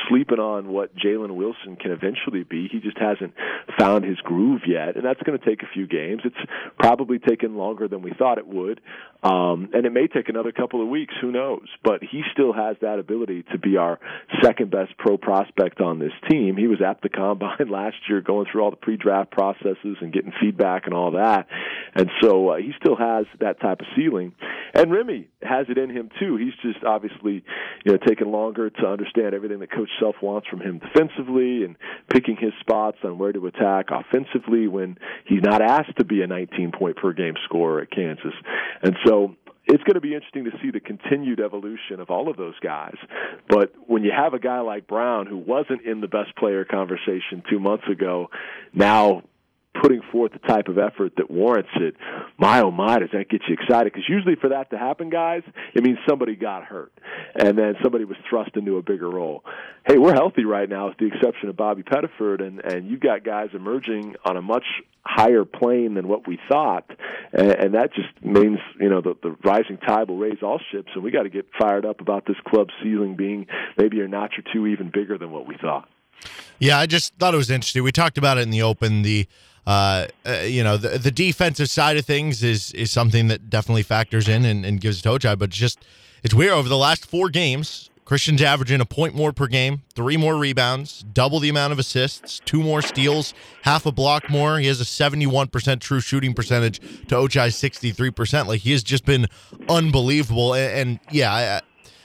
[0.09, 2.67] sleeping on what Jalen Wilson can eventually be.
[2.71, 3.33] He just hasn't
[3.79, 6.21] found his groove yet, and that's going to take a few games.
[6.25, 8.81] It's probably taken longer than we thought it would,
[9.23, 11.13] um, and it may take another couple of weeks.
[11.21, 11.67] Who knows?
[11.83, 13.99] But he still has that ability to be our
[14.43, 16.57] second best pro prospect on this team.
[16.57, 20.33] He was at the combine last year, going through all the pre-draft processes and getting
[20.39, 21.47] feedback and all that,
[21.93, 24.33] and so uh, he still has that type of ceiling.
[24.73, 26.37] And Remy has it in him too.
[26.37, 27.43] He's just obviously,
[27.85, 31.75] you know, taking longer to understand everything that Coach Self wants from him defensively and
[32.11, 36.27] picking his spots on where to attack offensively when he's not asked to be a
[36.27, 38.33] 19 point per game scorer at Kansas.
[38.81, 39.35] And so
[39.67, 42.95] it's going to be interesting to see the continued evolution of all of those guys.
[43.49, 47.43] But when you have a guy like Brown who wasn't in the best player conversation
[47.49, 48.29] two months ago,
[48.73, 49.23] now
[49.81, 51.95] putting forth the type of effort that warrants it,
[52.37, 53.91] my oh my, does that get you excited?
[53.91, 56.91] Because usually for that to happen, guys, it means somebody got hurt,
[57.35, 59.43] and then somebody was thrust into a bigger role.
[59.87, 63.23] Hey, we're healthy right now, with the exception of Bobby Pettiford, and and you got
[63.23, 64.65] guys emerging on a much
[65.05, 66.89] higher plane than what we thought,
[67.31, 70.89] and, and that just means you know the, the rising tide will raise all ships,
[70.95, 74.35] and we got to get fired up about this club ceiling being maybe a notch
[74.37, 75.87] or two even bigger than what we thought.
[76.59, 77.83] Yeah, I just thought it was interesting.
[77.83, 79.01] We talked about it in the open.
[79.01, 79.27] The
[79.65, 83.83] uh, uh, you know, the, the defensive side of things is is something that definitely
[83.83, 85.39] factors in and, and gives a toe job.
[85.39, 85.83] But it's just
[86.23, 86.53] it's weird.
[86.53, 91.03] Over the last four games, Christian's averaging a point more per game, three more rebounds,
[91.11, 94.59] double the amount of assists, two more steals, half a block more.
[94.59, 98.45] He has a 71% true shooting percentage to Ochai's 63%.
[98.45, 99.25] Like he has just been
[99.67, 100.53] unbelievable.
[100.53, 101.61] And, and yeah, I,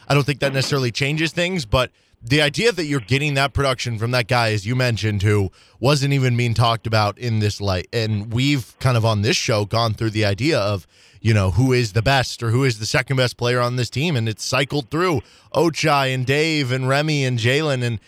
[0.09, 1.91] I don't think that necessarily changes things, but
[2.23, 6.13] the idea that you're getting that production from that guy, as you mentioned, who wasn't
[6.13, 9.95] even being talked about in this light, and we've kind of on this show gone
[9.95, 10.87] through the idea of,
[11.21, 13.89] you know, who is the best or who is the second best player on this
[13.89, 15.23] team, and it's cycled through
[15.55, 18.01] Ochai and Dave and Remy and Jalen, and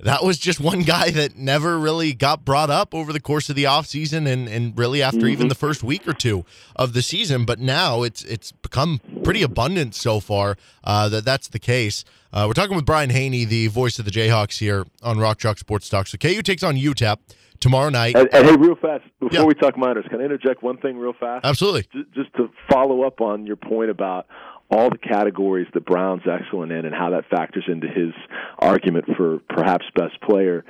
[0.00, 3.56] that was just one guy that never really got brought up over the course of
[3.56, 5.28] the offseason and, and really after mm-hmm.
[5.28, 6.44] even the first week or two
[6.76, 7.44] of the season.
[7.44, 12.04] But now it's it's become pretty abundant so far uh, that that's the case.
[12.32, 15.58] Uh, we're talking with Brian Haney, the voice of the Jayhawks here on Rock Chalk
[15.58, 16.06] Sports Talk.
[16.06, 17.16] So KU takes on UTEP
[17.60, 18.16] tomorrow night.
[18.16, 19.44] And, and hey, real fast, before yeah.
[19.44, 21.46] we talk minors, can I interject one thing real fast?
[21.46, 21.88] Absolutely.
[21.92, 24.26] Just, just to follow up on your point about
[24.70, 28.12] all the categories that Brown's excellent in and how that factors into his
[28.58, 30.64] argument for perhaps best player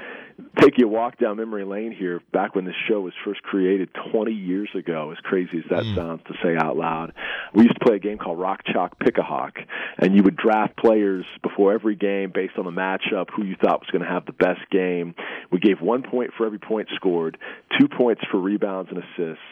[0.60, 3.88] take you a walk down memory lane here back when this show was first created
[4.12, 5.94] 20 years ago as crazy as that mm.
[5.94, 7.12] sounds to say out loud
[7.54, 9.54] we used to play a game called rock chalk pick a hawk
[9.98, 13.80] and you would draft players before every game based on the matchup who you thought
[13.80, 15.14] was going to have the best game
[15.50, 17.36] we gave one point for every point scored
[17.78, 19.42] two points for rebounds and assists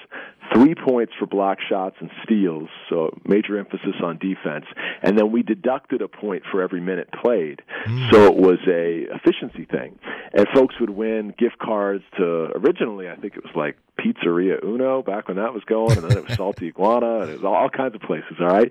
[0.52, 4.66] three points for block shots and steals, so major emphasis on defense,
[5.02, 7.62] and then we deducted a point for every minute played.
[7.86, 8.12] Mm.
[8.12, 9.98] So it was a efficiency thing,
[10.32, 15.02] and folks would win gift cards to originally I think it was like Pizzeria Uno
[15.02, 17.68] back when that was going, and then it was Salty Iguana, and it was all
[17.68, 18.36] kinds of places.
[18.40, 18.70] All right,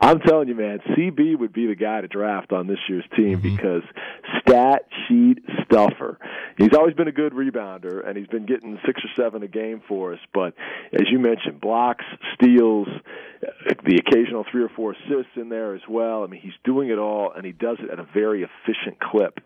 [0.00, 3.40] I'm telling you, man, CB would be the guy to draft on this year's team
[3.40, 3.56] mm-hmm.
[3.56, 3.82] because
[4.40, 6.18] stat sheet stuffer.
[6.58, 9.82] He's always been a good rebounder, and he's been getting six or seven a game
[9.88, 10.20] for us.
[10.32, 10.54] But
[10.92, 12.88] as you mentioned, blocks, steals,
[13.84, 16.24] the occasional three or four assists in there as well.
[16.24, 19.40] I mean, he's doing it all, and he does it at a very efficient clip.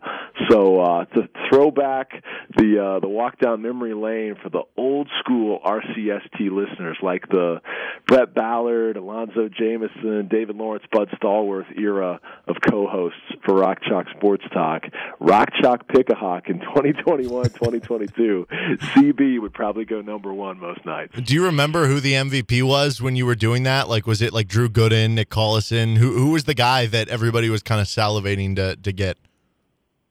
[0.48, 2.10] So uh, to throw back
[2.56, 7.60] the uh, the walk down memory lane for the old school RCST listeners, like the
[8.06, 14.44] Brett Ballard, Alonzo Jamison, David Lawrence, Bud Stallworth era of co-hosts for Rock Chalk Sports
[14.52, 14.84] Talk,
[15.20, 21.14] Rock Chalk Pick-a-Hawk in 2021, 2022, CB would probably go number one most nights.
[21.20, 23.88] Do you remember who the MVP was when you were doing that?
[23.88, 25.98] Like, was it like Drew Gooden, Nick Collison?
[25.98, 29.18] Who who was the guy that everybody was kind of salivating to to get?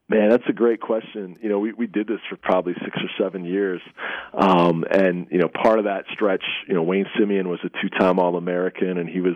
[0.09, 1.37] Man, that's a great question.
[1.39, 3.79] You know, we, we did this for probably six or seven years.
[4.33, 7.89] Um, and, you know, part of that stretch, you know, Wayne Simien was a two
[7.99, 9.35] time All American and he was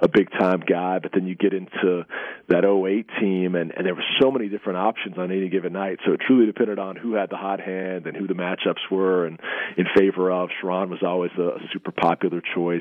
[0.00, 0.98] a big time guy.
[0.98, 2.06] But then you get into
[2.48, 5.98] that 08 team and, and there were so many different options on any given night.
[6.06, 9.26] So it truly depended on who had the hot hand and who the matchups were
[9.26, 9.38] and
[9.76, 10.48] in favor of.
[10.62, 12.80] Sherron was always a super popular choice.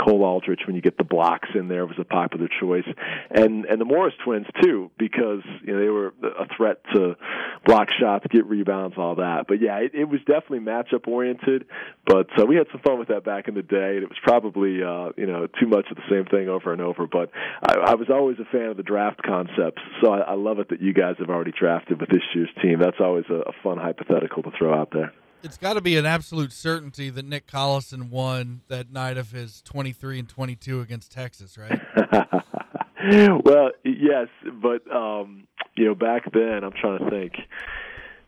[0.00, 2.86] Cole Aldrich, when you get the blocks in there, was a popular choice.
[3.32, 7.16] And, and the Morris twins, too, because, you know, they were a threat to
[7.64, 9.44] block shots, get rebounds, all that.
[9.48, 11.66] But yeah, it, it was definitely matchup oriented.
[12.06, 14.18] But uh, we had some fun with that back in the day, and it was
[14.22, 17.06] probably uh, you know too much of the same thing over and over.
[17.06, 17.30] But
[17.66, 20.68] I, I was always a fan of the draft concepts, so I, I love it
[20.70, 22.78] that you guys have already drafted with this year's team.
[22.80, 25.12] That's always a, a fun hypothetical to throw out there.
[25.44, 29.60] It's got to be an absolute certainty that Nick Collison won that night of his
[29.60, 31.80] 23 and 22 against Texas, right?
[33.44, 34.28] well, yes,
[34.62, 37.34] but um, you know, back then I'm trying to think.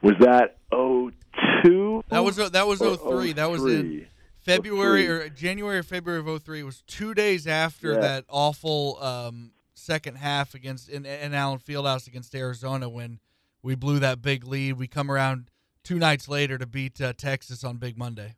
[0.02, 1.10] Was that oh
[1.62, 2.02] two?
[2.08, 3.32] That was that was oh three.
[3.32, 4.06] That was in
[4.38, 6.60] February or January or February of 03.
[6.60, 8.00] It was two days after yeah.
[8.00, 13.18] that awful um, second half against in, in Allen Fieldhouse against Arizona when
[13.62, 14.74] we blew that big lead.
[14.74, 15.50] We come around
[15.82, 18.36] two nights later to beat uh, Texas on Big Monday.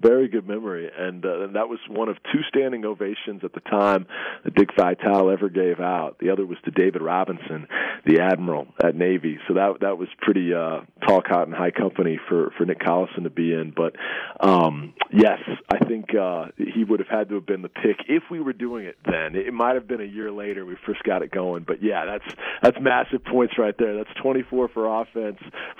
[0.00, 3.60] Very good memory, and, uh, and that was one of two standing ovations at the
[3.60, 4.06] time
[4.42, 6.16] that Dick Vitale ever gave out.
[6.18, 7.68] The other was to David Robinson,
[8.04, 9.38] the admiral at Navy.
[9.46, 13.30] So that that was pretty uh, tall cotton high company for for Nick Collison to
[13.30, 13.72] be in.
[13.74, 13.94] But
[14.40, 15.38] um, yes,
[15.72, 18.52] I think uh, he would have had to have been the pick if we were
[18.52, 19.36] doing it then.
[19.36, 22.34] It might have been a year later we first got it going, but yeah, that's
[22.62, 23.96] that's massive points right there.
[23.96, 25.38] That's 24 for offense,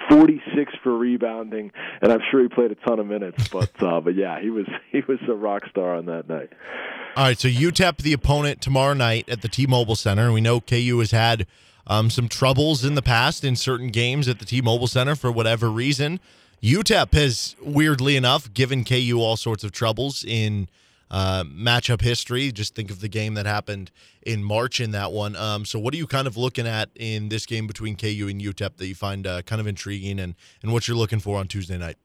[0.08, 3.70] 46 for rebounding, and I'm sure he played a ton of minutes, but.
[3.82, 6.50] Uh, but yeah, he was he was a rock star on that night.
[7.16, 10.32] All right, so UTEP the opponent tomorrow night at the T-Mobile Center.
[10.32, 11.46] We know KU has had
[11.86, 15.70] um, some troubles in the past in certain games at the T-Mobile Center for whatever
[15.70, 16.18] reason.
[16.60, 20.68] UTEP has weirdly enough given KU all sorts of troubles in
[21.10, 22.50] uh, matchup history.
[22.50, 23.90] Just think of the game that happened
[24.22, 25.36] in March in that one.
[25.36, 28.40] Um, so, what are you kind of looking at in this game between KU and
[28.40, 31.46] UTEP that you find uh, kind of intriguing, and and what you're looking for on
[31.46, 31.96] Tuesday night?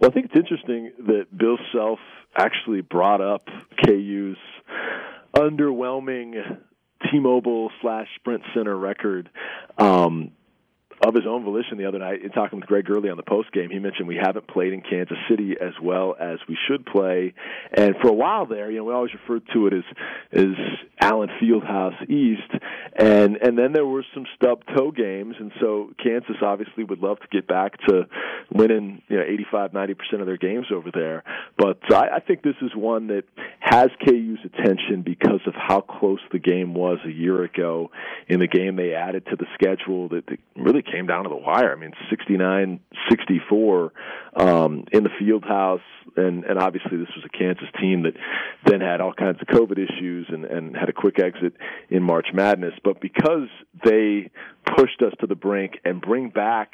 [0.00, 1.98] Well, I think it's interesting that Bill Self
[2.36, 3.42] actually brought up
[3.84, 4.36] KU's
[5.34, 6.34] underwhelming
[7.10, 9.28] T-Mobile slash Sprint Center record
[9.76, 10.32] um,
[11.04, 13.52] of his own volition the other night in talking with Greg Gurley on the post
[13.52, 13.70] game.
[13.70, 17.34] He mentioned we haven't played in Kansas City as well as we should play,
[17.72, 19.84] and for a while there, you know, we always referred to it as
[20.32, 20.54] as
[21.00, 22.50] Allen Fieldhouse East,
[22.96, 27.18] and and then there were some stub toe games, and so Kansas obviously would love
[27.20, 28.06] to get back to
[28.52, 31.22] winning you know 85 90 percent of their games over there,
[31.56, 33.24] but I, I think this is one that
[33.60, 37.90] has KU's attention because of how close the game was a year ago
[38.28, 41.36] in the game they added to the schedule that, that really came down to the
[41.36, 41.72] wire.
[41.72, 43.92] I mean, 69 64
[44.34, 45.80] um, in the field house.
[46.16, 48.14] And, and obviously, this was a Kansas team that
[48.64, 51.54] then had all kinds of COVID issues and, and had a quick exit
[51.90, 52.74] in March Madness.
[52.82, 53.48] But because
[53.84, 54.30] they
[54.76, 56.72] pushed us to the brink and bring back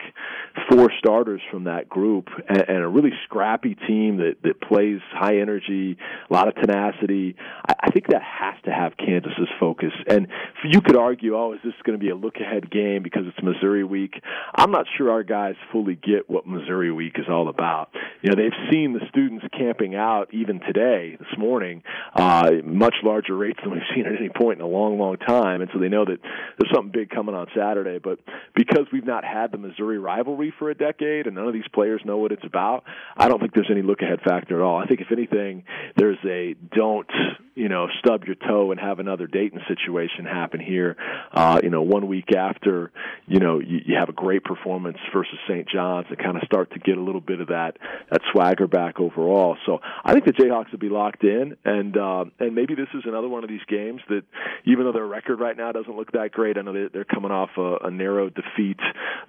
[0.70, 5.38] four starters from that group and, and a really scrappy team that, that plays high
[5.38, 5.96] energy,
[6.30, 7.36] a lot of tenacity,
[7.68, 9.92] I, I think that has to have Kansas's focus.
[10.08, 10.28] And
[10.64, 13.42] you could argue, oh, is this going to be a look ahead game because it's
[13.42, 14.14] Missouri week?
[14.54, 17.90] I'm not sure our guys fully get what Missouri week is all about.
[18.22, 21.82] you know they've seen the students camping out even today, this morning,
[22.14, 25.60] uh, much larger rates than we've seen at any point in a long, long time,
[25.60, 27.46] and so they know that there's something big coming on
[27.84, 27.98] Saturday.
[28.02, 28.18] But
[28.54, 32.00] because we've not had the Missouri rivalry for a decade, and none of these players
[32.04, 32.84] know what it's about,
[33.16, 34.76] I don't think there's any look ahead factor at all.
[34.76, 35.64] I think if anything,
[35.96, 37.08] there's a don't
[37.54, 40.96] you know stub your toe and have another Dayton situation happen here.
[41.32, 42.90] Uh, you know, one week after
[43.26, 45.68] you know you, you have a great performance versus St.
[45.68, 47.76] John's and kind of start to get a little bit of that
[48.10, 49.56] that swagger back overall.
[49.66, 53.02] So I think the Jayhawks will be locked in, and uh, and maybe this is
[53.06, 54.22] another one of these games that
[54.64, 57.30] even though their record right now doesn't look that great, I know they, they're coming
[57.30, 58.80] off a, a narrow defeat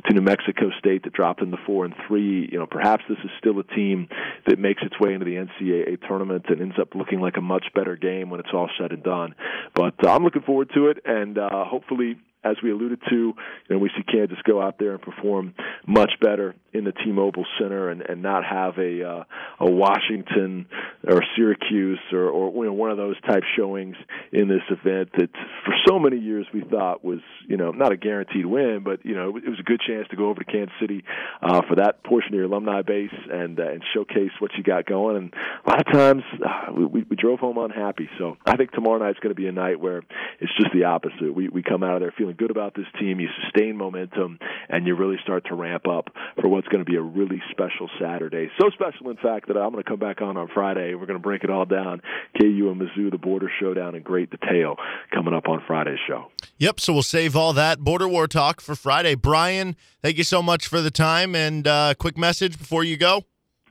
[0.07, 2.49] to New Mexico State that dropped in the four and three.
[2.51, 4.07] You know, perhaps this is still a team
[4.47, 7.65] that makes its way into the NCAA tournament and ends up looking like a much
[7.75, 9.35] better game when it's all said and done.
[9.73, 13.35] But uh, I'm looking forward to it, and uh, hopefully as we alluded to, you
[13.69, 15.55] know, we see Kansas go out there and perform
[15.87, 19.23] much better in the T-Mobile Center and, and not have a uh,
[19.59, 20.67] a Washington
[21.07, 23.95] or Syracuse or, or you know one of those type showings
[24.31, 25.29] in this event that
[25.65, 29.15] for so many years we thought was you know not a guaranteed win, but you
[29.15, 31.03] know it was a good chance to go over to Kansas City
[31.41, 34.85] uh, for that portion of your alumni base and uh, and showcase what you got
[34.85, 35.15] going.
[35.15, 35.33] And
[35.65, 38.09] a lot of times uh, we, we drove home unhappy.
[38.17, 39.99] So I think tomorrow night's going to be a night where
[40.39, 41.33] it's just the opposite.
[41.33, 43.19] We we come out of there feeling good about this team.
[43.19, 46.09] You sustain momentum, and you really start to ramp up
[46.39, 48.49] for what's going to be a really special Saturday.
[48.59, 50.95] So special, in fact, that I'm going to come back on on Friday.
[50.95, 52.01] We're going to break it all down.
[52.39, 54.75] KU and Mizzou, the border showdown in great detail
[55.13, 56.31] coming up on Friday's show.
[56.57, 56.79] Yep.
[56.79, 59.15] So we'll save all that border war talk for Friday.
[59.15, 63.23] Brian, thank you so much for the time and uh, quick message before you go.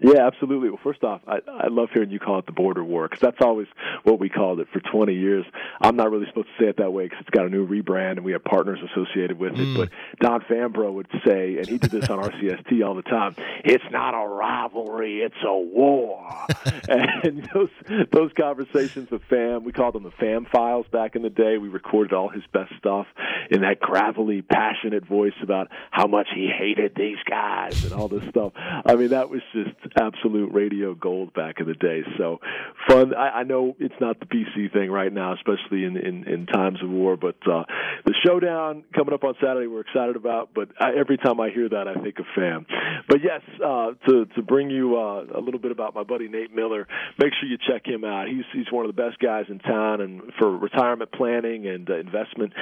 [0.05, 0.68] Yeah, absolutely.
[0.68, 3.40] Well, first off, I, I love hearing you call it the border war because that's
[3.40, 3.68] always
[4.02, 5.46] what we called it for 20 years.
[5.80, 8.12] I'm not really supposed to say it that way because it's got a new rebrand
[8.12, 9.66] and we have partners associated with it.
[9.66, 9.76] Mm.
[9.76, 9.88] But
[10.20, 13.34] Don Fambrough would say, and he did this on RCST all the time,
[13.64, 16.30] it's not a rivalry, it's a war.
[16.88, 17.70] and those
[18.12, 21.57] those conversations with Fam, we called them the Fam files back in the day.
[21.57, 23.07] We recorded all his best stuff
[23.50, 28.28] in that gravelly, passionate voice about how much he hated these guys and all this
[28.28, 28.52] stuff.
[28.57, 32.03] I mean, that was just absolute radio gold back in the day.
[32.18, 32.40] So
[32.88, 33.14] fun.
[33.14, 36.82] I, I know it's not the PC thing right now, especially in in, in times
[36.82, 37.16] of war.
[37.16, 37.64] But uh,
[38.05, 40.51] the showdown coming up on Saturday, we're excited about.
[40.55, 42.66] But I, every time I hear that, I think of Fam.
[43.09, 46.55] But yes, uh, to to bring you uh, a little bit about my buddy Nate
[46.55, 46.86] Miller,
[47.18, 48.28] make sure you check him out.
[48.28, 51.99] He's he's one of the best guys in town, and for retirement planning and uh,
[51.99, 52.53] investment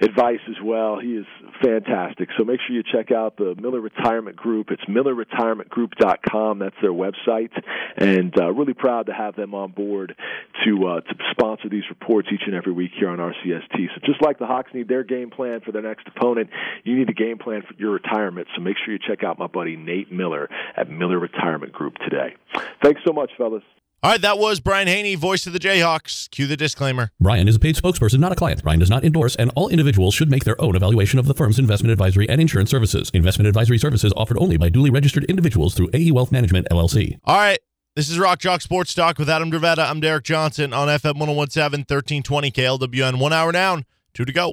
[0.00, 0.98] advice as well.
[1.00, 1.26] He is
[1.62, 2.28] fantastic.
[2.38, 4.70] So make sure you check out the Miller Retirement Group.
[4.70, 6.62] It's millerretirementgroup.com.
[6.64, 7.50] That's their website,
[7.96, 10.16] and uh, really proud to have them on board
[10.64, 13.88] to uh, to sponsor these reports each and every week here on RCST.
[13.94, 16.48] So just like the Hawks need their game plan for their next opponent,
[16.84, 18.48] you need a game plan for your retirement.
[18.54, 22.34] So make sure you check out my buddy Nate Miller at Miller Retirement Group today.
[22.82, 23.62] Thanks so much, fellas.
[24.04, 26.28] All right, that was Brian Hanni, voice of the Jayhawks.
[26.30, 27.10] Cue the disclaimer.
[27.18, 28.62] Brian is a paid spokesperson, not a client.
[28.62, 31.58] Brian does not endorse, and all individuals should make their own evaluation of the firm's
[31.58, 33.10] investment advisory and insurance services.
[33.14, 37.16] Investment advisory services offered only by duly registered individuals through AE Wealth Management, LLC.
[37.24, 37.58] All right,
[37.96, 39.88] this is Rock Chalk Sports Talk with Adam Dravetta.
[39.88, 43.18] I'm Derek Johnson on FM 1017, 1320 KLWN.
[43.18, 44.52] One hour down, two to go.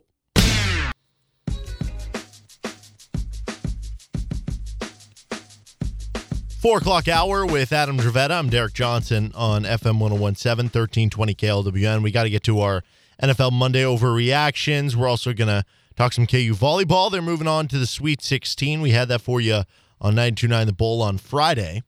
[6.61, 8.37] Four o'clock hour with Adam Dravetta.
[8.37, 12.03] I'm Derek Johnson on FM 1017, 1320 KLWN.
[12.03, 12.83] We got to get to our
[13.19, 14.95] NFL Monday overreactions.
[14.95, 17.11] We're also going to talk some KU volleyball.
[17.11, 18.79] They're moving on to the Sweet 16.
[18.79, 19.63] We had that for you
[19.99, 21.81] on 929 The Bowl on Friday.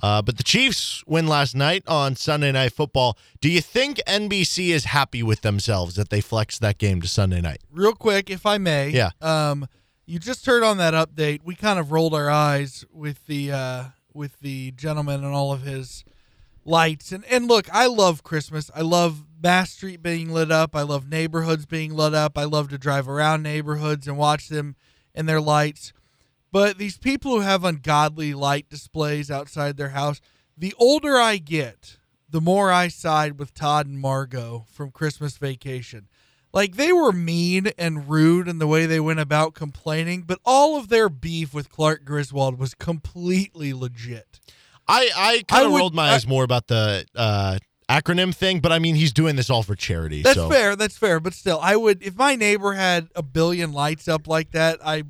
[0.00, 3.18] Uh, but the Chiefs win last night on Sunday Night Football.
[3.40, 7.40] Do you think NBC is happy with themselves that they flexed that game to Sunday
[7.40, 7.62] night?
[7.72, 8.90] Real quick, if I may.
[8.90, 9.10] Yeah.
[9.20, 9.66] Um,
[10.08, 13.84] you just heard on that update, we kind of rolled our eyes with the uh,
[14.14, 16.02] with the gentleman and all of his
[16.64, 17.12] lights.
[17.12, 18.70] And and look, I love Christmas.
[18.74, 20.74] I love Mass Street being lit up.
[20.74, 22.38] I love neighborhoods being lit up.
[22.38, 24.76] I love to drive around neighborhoods and watch them
[25.14, 25.92] and their lights.
[26.50, 30.22] But these people who have ungodly light displays outside their house,
[30.56, 31.98] the older I get,
[32.30, 36.08] the more I side with Todd and Margo from Christmas Vacation.
[36.52, 40.76] Like they were mean and rude in the way they went about complaining, but all
[40.78, 44.40] of their beef with Clark Griswold was completely legit.
[44.86, 48.78] I I kind of rolled my eyes more about the uh, acronym thing, but I
[48.78, 50.22] mean he's doing this all for charity.
[50.22, 50.48] That's so.
[50.48, 50.74] fair.
[50.74, 51.20] That's fair.
[51.20, 54.78] But still, I would if my neighbor had a billion lights up like that.
[54.82, 55.02] I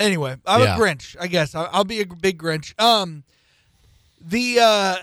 [0.00, 0.76] anyway, I'm yeah.
[0.76, 1.14] a Grinch.
[1.20, 2.78] I guess I'll, I'll be a big Grinch.
[2.82, 3.24] Um,
[4.18, 4.96] the uh,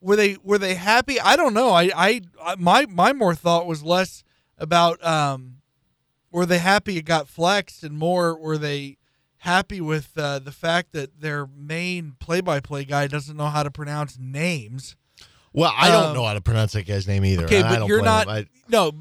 [0.00, 1.18] were they were they happy?
[1.18, 1.70] I don't know.
[1.70, 2.20] I I
[2.56, 4.22] my my more thought was less
[4.60, 5.56] about um,
[6.30, 8.98] were they happy it got flexed, and more were they
[9.38, 14.18] happy with uh, the fact that their main play-by-play guy doesn't know how to pronounce
[14.20, 14.94] names.
[15.52, 17.46] Well, I don't Um, know how to pronounce that guy's name either.
[17.46, 18.28] Okay, but don't you're not.
[18.28, 18.92] I- no,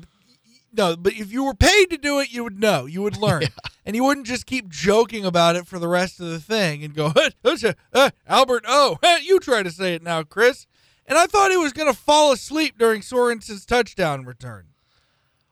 [0.74, 0.95] no.
[0.95, 2.86] But if you were paid to do it, you would know.
[2.88, 3.43] You would learn,
[3.86, 6.95] and you wouldn't just keep joking about it for the rest of the thing and
[6.95, 8.64] go, "Huh, huh, uh, Albert.
[8.68, 10.66] Oh, you try to say it now, Chris.
[11.05, 14.68] And I thought he was going to fall asleep during Sorensen's touchdown return.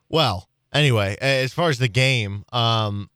[0.09, 3.09] Well, anyway, as far as the game, um,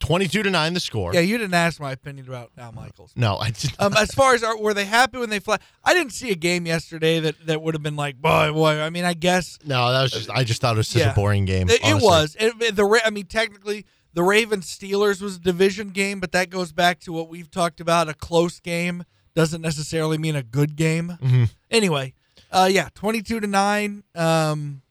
[0.00, 1.14] twenty-two to nine the score.
[1.14, 3.12] Yeah, you didn't ask my opinion about Al Michaels.
[3.16, 5.58] No, I did Um, as far as are, were they happy when they fly?
[5.84, 8.80] I didn't see a game yesterday that, that would have been like, boy, boy.
[8.80, 10.30] I mean, I guess No, that was just.
[10.30, 11.12] I just thought it was such Yeah.
[11.12, 11.68] a boring game.
[11.70, 12.36] It, it was.
[12.40, 16.72] It, the I mean, technically, the Ravens Steelers was a division game, but that goes
[16.72, 18.08] back to what we've talked about.
[18.08, 21.16] A close game doesn't necessarily mean a good game.
[21.22, 21.44] Mm-hmm.
[21.70, 22.12] Anyway,
[22.50, 24.02] uh, yeah, twenty-two to nine.
[24.14, 24.82] Um,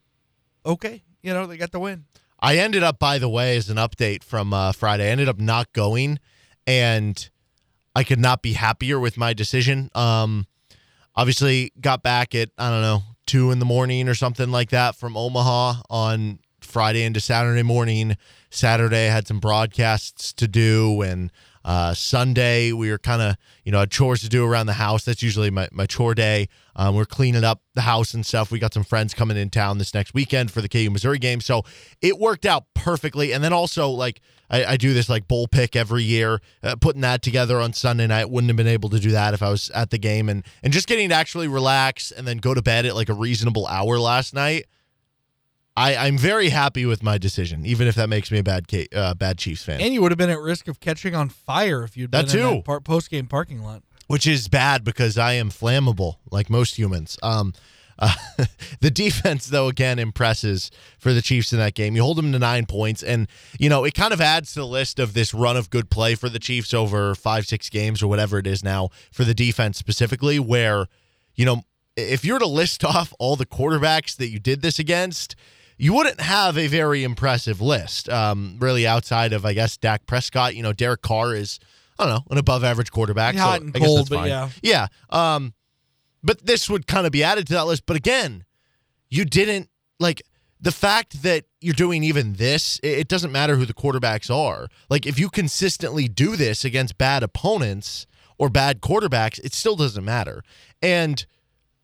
[0.65, 2.05] okay, you know they got the win.
[2.39, 5.39] I ended up, by the way, as an update from uh, Friday, I ended up
[5.39, 6.19] not going,
[6.65, 7.29] and
[7.95, 9.89] I could not be happier with my decision.
[9.93, 10.47] Um,
[11.15, 14.95] obviously, got back at I don't know two in the morning or something like that
[14.95, 18.17] from Omaha on Friday into Saturday morning.
[18.49, 21.31] Saturday, I had some broadcasts to do, and
[21.63, 25.05] uh, Sunday we were kind of you know had chores to do around the house.
[25.05, 26.47] That's usually my my chore day.
[26.75, 28.51] Um, we're cleaning up the house and stuff.
[28.51, 31.41] We got some friends coming in town this next weekend for the KU Missouri game,
[31.41, 31.63] so
[32.01, 33.33] it worked out perfectly.
[33.33, 37.01] And then also like I, I do this like bowl pick every year, uh, putting
[37.01, 38.29] that together on Sunday night.
[38.29, 40.73] Wouldn't have been able to do that if I was at the game, and and
[40.73, 43.99] just getting to actually relax and then go to bed at like a reasonable hour
[43.99, 44.65] last night.
[45.77, 49.13] I, I'm very happy with my decision, even if that makes me a bad uh,
[49.13, 49.79] bad Chiefs fan.
[49.79, 52.37] And you would have been at risk of catching on fire if you'd That been
[52.39, 52.55] in too.
[52.55, 53.81] that par- post-game parking lot.
[54.07, 57.17] which is bad because I am flammable like most humans.
[57.23, 57.53] Um,
[57.97, 58.13] uh,
[58.81, 61.95] the defense, though, again impresses for the Chiefs in that game.
[61.95, 64.67] You hold them to nine points, and you know it kind of adds to the
[64.67, 68.07] list of this run of good play for the Chiefs over five, six games or
[68.07, 70.37] whatever it is now for the defense specifically.
[70.39, 70.87] Where
[71.35, 71.61] you know
[71.95, 75.35] if you were to list off all the quarterbacks that you did this against.
[75.81, 80.55] You wouldn't have a very impressive list, um, really, outside of I guess Dak Prescott.
[80.55, 81.59] You know, Derek Carr is
[81.97, 83.35] I don't know an above average quarterback.
[83.35, 84.49] so and I guess cold, but yeah.
[84.61, 84.87] Yeah.
[85.09, 85.55] Um,
[86.21, 87.87] but this would kind of be added to that list.
[87.87, 88.45] But again,
[89.09, 89.69] you didn't
[89.99, 90.21] like
[90.59, 94.67] the fact that you're doing even this, it, it doesn't matter who the quarterbacks are.
[94.87, 98.05] Like if you consistently do this against bad opponents
[98.37, 100.43] or bad quarterbacks, it still doesn't matter.
[100.79, 101.25] And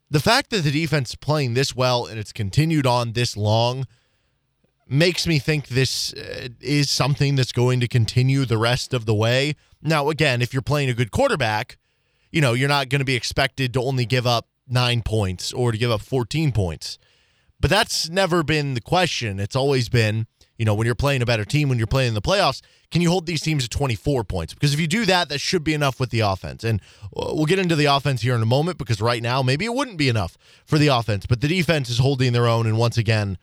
[0.10, 3.86] the fact that the defense is playing this well and it's continued on this long
[4.90, 9.14] makes me think this uh, is something that's going to continue the rest of the
[9.14, 9.56] way.
[9.82, 11.78] Now, again, if you're playing a good quarterback,
[12.32, 15.72] you know, you're not going to be expected to only give up nine points or
[15.72, 16.98] to give up 14 points.
[17.60, 19.40] But that's never been the question.
[19.40, 20.28] It's always been,
[20.58, 23.02] you know, when you're playing a better team, when you're playing in the playoffs, can
[23.02, 24.54] you hold these teams to 24 points?
[24.54, 26.64] Because if you do that, that should be enough with the offense.
[26.64, 26.82] And
[27.16, 29.74] uh, we'll get into the offense here in a moment because right now, maybe it
[29.74, 31.26] wouldn't be enough for the offense.
[31.26, 32.66] But the defense is holding their own.
[32.66, 33.38] And once again,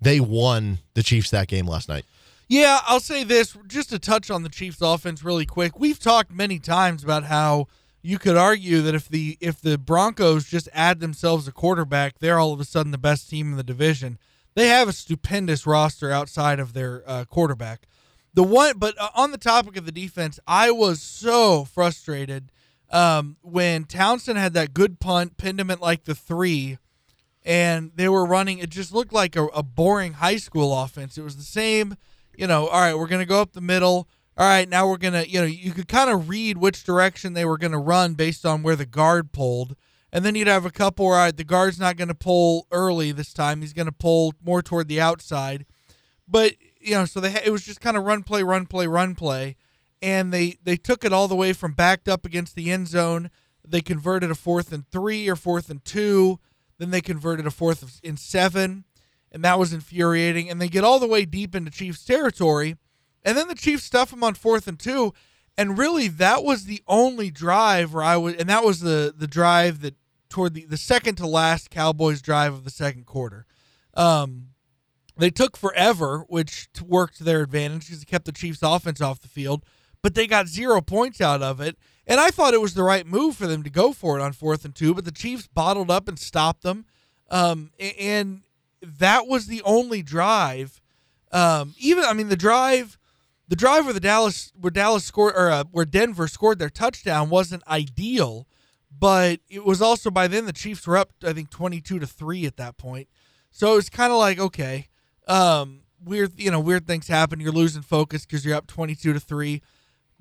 [0.00, 2.04] they won the Chiefs that game last night.
[2.48, 5.78] Yeah, I'll say this just to touch on the Chiefs offense really quick.
[5.78, 7.68] We've talked many times about how
[8.02, 12.38] you could argue that if the if the Broncos just add themselves a quarterback, they're
[12.38, 14.18] all of a sudden the best team in the division.
[14.54, 17.86] They have a stupendous roster outside of their uh, quarterback.
[18.34, 22.52] The one, but uh, on the topic of the defense, I was so frustrated
[22.90, 26.78] um, when Townsend had that good punt, pinned him at like the three,
[27.44, 28.58] and they were running.
[28.58, 31.16] It just looked like a, a boring high school offense.
[31.16, 31.96] It was the same,
[32.36, 32.66] you know.
[32.68, 34.08] All right, we're gonna go up the middle.
[34.36, 37.44] All right, now we're gonna, you know, you could kind of read which direction they
[37.44, 39.76] were gonna run based on where the guard pulled,
[40.12, 41.06] and then you'd have a couple.
[41.06, 43.60] Where, right, the guard's not gonna pull early this time.
[43.60, 45.66] He's gonna pull more toward the outside,
[46.26, 49.14] but you know, so they it was just kind of run play, run play, run
[49.14, 49.56] play,
[50.02, 53.30] and they they took it all the way from backed up against the end zone.
[53.66, 56.38] They converted a fourth and three or fourth and two.
[56.78, 58.84] Then they converted a fourth in seven,
[59.30, 60.48] and that was infuriating.
[60.48, 62.76] And they get all the way deep into Chiefs territory,
[63.22, 65.12] and then the Chiefs stuff them on fourth and two.
[65.58, 69.26] And really, that was the only drive where I would, and that was the the
[69.26, 69.94] drive that
[70.30, 73.46] toward the the second to last Cowboys drive of the second quarter.
[73.94, 74.48] Um,
[75.16, 79.20] they took forever, which worked to their advantage because it kept the Chiefs' offense off
[79.20, 79.64] the field,
[80.02, 81.76] but they got zero points out of it.
[82.06, 84.32] And I thought it was the right move for them to go for it on
[84.32, 86.86] fourth and two, but the Chiefs bottled up and stopped them.
[87.30, 88.42] Um, and
[88.82, 90.80] that was the only drive.
[91.32, 92.98] Um, even I mean the drive,
[93.48, 97.30] the drive where the Dallas where Dallas scored or uh, where Denver scored their touchdown
[97.30, 98.48] wasn't ideal,
[99.00, 102.06] but it was also by then the Chiefs were up I think twenty two to
[102.06, 103.08] three at that point.
[103.50, 104.88] So it was kind of like okay,
[105.26, 107.40] um, weird you know weird things happen.
[107.40, 109.62] You're losing focus because you're up twenty two to three.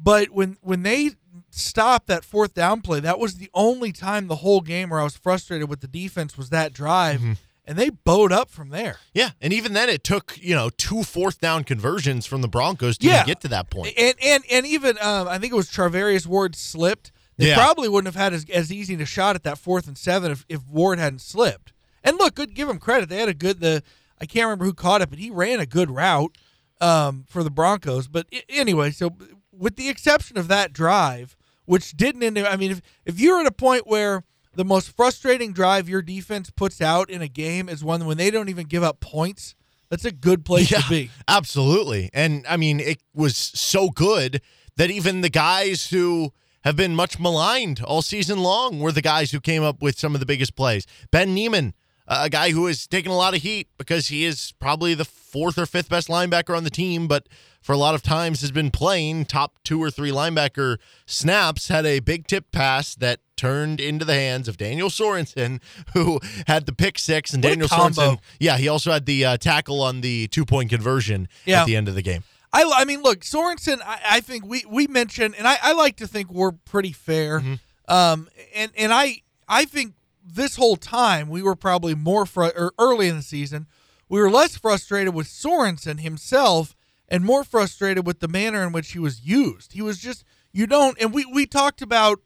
[0.02, 1.12] But when when they
[1.50, 5.04] stopped that fourth down play, that was the only time the whole game where I
[5.04, 7.34] was frustrated with the defense was that drive, Mm-hmm.
[7.66, 8.98] and they bowed up from there.
[9.14, 12.98] Yeah, and even then, it took you know two fourth down conversions from the Broncos
[13.00, 13.16] to Yeah.
[13.18, 13.94] even get to that point.
[13.98, 17.12] And and and even um, I think it was Charvarius Ward slipped.
[17.40, 17.56] They Yeah.
[17.56, 20.46] probably wouldn't have had as, as easy a shot at that fourth and seven if,
[20.50, 21.74] if Ward hadn't slipped.
[22.04, 23.10] And look, good give him credit.
[23.10, 23.82] They had a good the
[24.22, 26.38] I can't remember who caught it, but he ran a good route
[26.82, 28.08] um, for the Broncos.
[28.08, 29.12] But i- anyway, so
[29.52, 31.36] with the exception of that drive,
[31.66, 32.38] which didn't end.
[32.40, 34.24] I mean, if if you're at a point where
[34.56, 38.32] the most frustrating drive your defense puts out in a game is one when they
[38.32, 39.56] don't even give up points,
[39.90, 41.12] that's a good place Yeah, to be.
[41.28, 42.10] absolutely.
[42.14, 44.42] And I mean, it was so good
[44.76, 46.34] that even the guys who
[46.64, 50.14] have been much maligned all season long were the guys who came up with some
[50.14, 50.86] of the biggest plays.
[51.12, 51.74] Ben Niemann,
[52.07, 55.57] a guy who has taken a lot of heat because he is probably the fourth
[55.57, 57.28] or fifth best linebacker on the team, but
[57.62, 61.86] for a lot of times has been playing top two or three linebacker snaps, had
[61.86, 65.62] a big tip pass that turned into the hands of Daniel Sorensen,
[65.93, 67.68] who had the pick six, and What Daniel.
[67.68, 71.62] Sorensen, yeah, he also had the uh, tackle on the two point conversion Yeah.
[71.62, 72.24] at the end of the game.
[72.52, 73.80] I, I mean, look, Sorensen.
[73.84, 77.39] I, I think we we mentioned, and I, I like to think we're pretty fair.
[77.88, 79.93] Um, and and I I think
[80.26, 83.68] this whole time we were probably more fr- or early in the season,
[84.08, 86.76] we were less frustrated with Sorensen himself
[87.08, 89.74] and more frustrated with the manner in which he was used.
[89.74, 92.20] He was just you don't, and we we talked about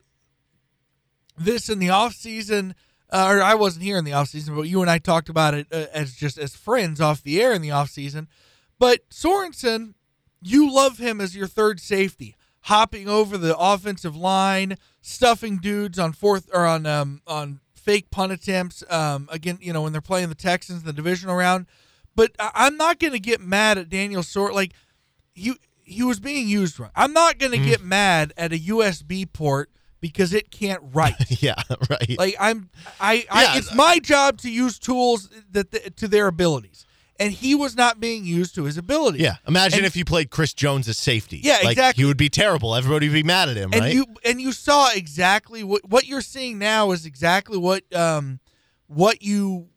[1.37, 2.75] this in the off season.
[3.09, 5.53] Uh, or I wasn't here in the off season, but you and I talked about
[5.53, 8.27] it uh, as just as friends off the air in the off season.
[8.79, 9.93] But Sorensen,
[10.43, 16.13] you love him as your third safety, hopping over the offensive line, stuffing dudes on
[16.13, 18.83] fourth or on um, on fake punt attempts.
[18.89, 21.65] Um, again, you know when they're playing the Texans in the divisional round.
[22.15, 24.73] But I- I'm not going to get mad at Daniel Sort like
[25.33, 26.91] he he was being used wrong.
[26.95, 27.67] I'm not going to Mm-hmm.
[27.67, 29.69] get mad at a USB port
[29.99, 31.15] because it can't write.
[31.41, 31.55] Yeah,
[31.89, 32.15] right.
[32.17, 32.69] Like I'm,
[33.01, 36.85] I, Yeah, I it's my job to use tools that the, to their abilities,
[37.19, 39.21] and he was not being used to his abilities.
[39.21, 41.39] yeah, imagine And- if you played Chris Jones as safety.
[41.43, 42.01] Yeah, like, exactly.
[42.01, 42.75] He would be terrible.
[42.75, 43.93] Everybody would be mad at him, and right?
[43.93, 48.39] you and you saw exactly what what you're seeing now is exactly what um
[48.87, 49.69] what you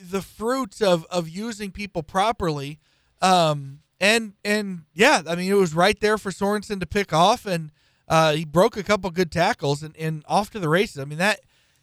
[0.00, 2.78] the fruits of of using people properly
[3.20, 7.46] um and and yeah i mean it was right there for sorensen to pick off
[7.46, 7.70] and
[8.08, 11.18] uh he broke a couple good tackles and, and off to the races i mean
[11.18, 11.40] that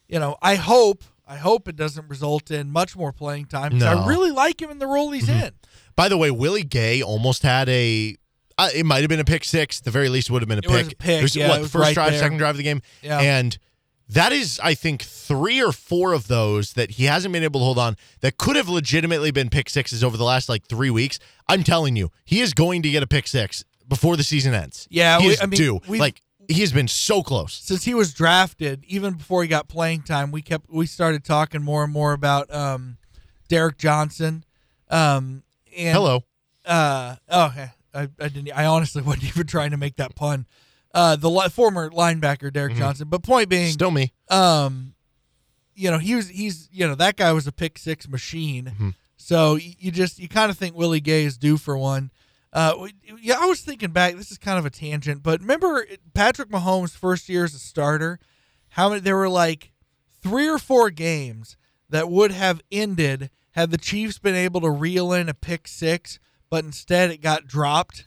[0.08, 3.86] you know i hope i hope it doesn't result in much more playing time No.
[3.86, 4.04] Mm-hmm.
[4.04, 5.52] i really like him in the role he's in
[5.96, 8.16] By the way, Willie Gay almost had a.
[8.58, 9.80] Uh, it might have been a pick six.
[9.80, 10.94] At the very least, it would have been a It was pick.
[10.94, 12.20] a pick, was, yeah, what it was first right drive, there.
[12.20, 13.20] second drive of the game, Yeah.
[13.20, 13.58] and
[14.10, 17.64] that is, I think, three or four of those that he hasn't been able to
[17.66, 21.20] hold on that could have legitimately been pick sixes over the last like three weeks.
[21.50, 24.88] I'm telling you, he is going to get a pick six before the season ends.
[24.90, 25.80] Yeah, he we- I mean, due.
[25.88, 27.54] Like he has been so close.
[27.54, 31.62] since he was drafted, even before he got playing time, we kept we started talking
[31.62, 32.98] more and more about um,
[33.48, 34.44] Derek Johnson.
[34.90, 35.44] Um,
[35.78, 36.24] and Hello.
[36.66, 37.70] Uh, oh, okay.
[37.94, 38.52] I, I didn't.
[38.52, 40.46] I honestly wasn't even trying to make that pun.
[40.94, 43.08] Uh, the li- former linebacker Derek Johnson.
[43.10, 44.12] But point being, Still me.
[44.30, 44.96] um,
[45.76, 48.96] you know, he was he's you know that guy was a pick six machine.
[49.18, 52.10] So you just you kind of think Willie Gay is due for one.
[52.52, 52.88] Uh,
[53.22, 54.16] yeah, I was thinking back.
[54.16, 58.20] This is kind of a tangent, but remember Patrick Mahomes' first year as a starter?
[58.70, 59.02] How many?
[59.02, 59.72] There were like
[60.22, 61.58] three or four games
[61.90, 66.20] that would have ended had the Chiefs been able to reel in a pick six,
[66.50, 68.06] but instead it got dropped,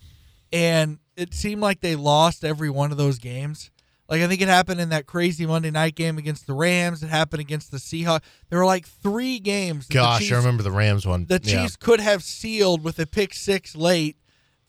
[0.52, 3.70] and it seemed like they lost every one of those games.
[4.08, 7.02] Like I think it happened in that crazy Monday night game against the Rams.
[7.02, 8.22] It happened against the Seahawks.
[8.50, 9.86] There were like three games.
[9.86, 11.26] Gosh, Chiefs- I remember the Rams one.
[11.26, 11.62] the Yeah.
[11.62, 14.16] Chiefs could have sealed with a pick six late,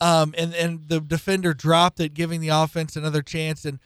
[0.04, 3.64] um, and and the defender dropped it, giving the offense another chance.
[3.64, 3.80] And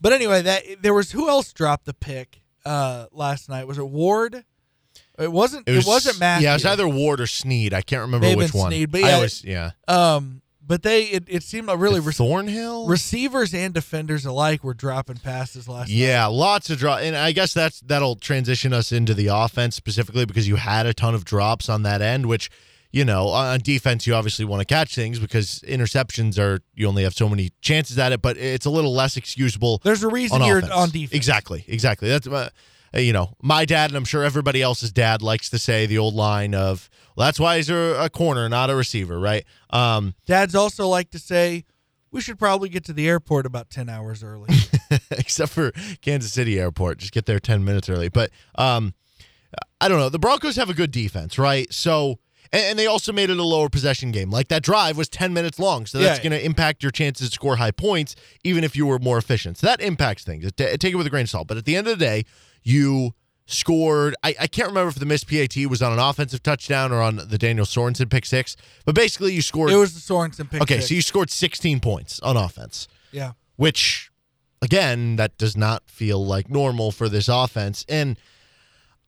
[0.00, 3.66] but anyway, that there was who else dropped the pick uh, last night?
[3.66, 4.44] Was it Ward?
[5.18, 5.68] It wasn't.
[5.68, 6.44] It, was, not Mathieu.
[6.44, 7.74] Yeah, it was either Ward or Sneed.
[7.74, 8.70] I can't remember which one.
[8.70, 9.70] Sneed, but I yeah, always, yeah.
[9.88, 12.86] Um, but they it, it seemed like really re- Thornhill.
[12.86, 15.88] receivers and defenders alike were dropping passes last.
[15.88, 15.96] night.
[15.96, 20.26] Yeah, lots of drop, and I guess that's that'll transition us into the offense specifically
[20.26, 22.50] because you had a ton of drops on that end, which
[22.90, 27.02] you know on defense you obviously want to catch things because interceptions are you only
[27.02, 29.80] have so many chances at it, but it's a little less excusable.
[29.84, 30.72] There's a reason on you're offense.
[30.72, 31.12] on defense.
[31.12, 32.08] Exactly, exactly.
[32.08, 32.50] That's uh,
[32.94, 36.14] you know my dad, and I'm sure everybody else's dad likes to say the old
[36.14, 39.44] line of, "Well, that's why he's a, a corner, not a receiver," right?
[39.70, 41.64] Um, Dads also like to say
[42.10, 44.48] we should probably get to the airport about ten hours early.
[45.10, 46.98] except for Kansas City Airport.
[46.98, 48.08] Just get there 10 minutes early.
[48.08, 48.94] But um,
[49.80, 50.08] I don't know.
[50.08, 51.72] The Broncos have a good defense, right?
[51.72, 52.18] So
[52.56, 54.30] And, and they also made it a lower possession game.
[54.30, 55.86] Like that drive was 10 minutes long.
[55.86, 56.30] So that's Yeah.
[56.30, 59.58] going to impact your chances to score high points, even if you were more efficient.
[59.58, 60.50] So that impacts things.
[60.56, 61.46] Take it with a grain of salt.
[61.48, 62.24] But at the end of the day,
[62.62, 63.12] you
[63.46, 64.14] scored.
[64.24, 67.16] I, I can't remember if the missed PAT was on an offensive touchdown or on
[67.16, 68.56] the Daniel Sorensen pick six.
[68.84, 69.70] But basically, you scored.
[69.70, 70.62] It was the Sorensen pick.
[70.62, 70.88] okay, six.
[70.88, 73.32] so you scored 16 points on offense yeah.
[73.56, 74.10] which
[74.62, 78.18] again that does not feel like normal for this offense and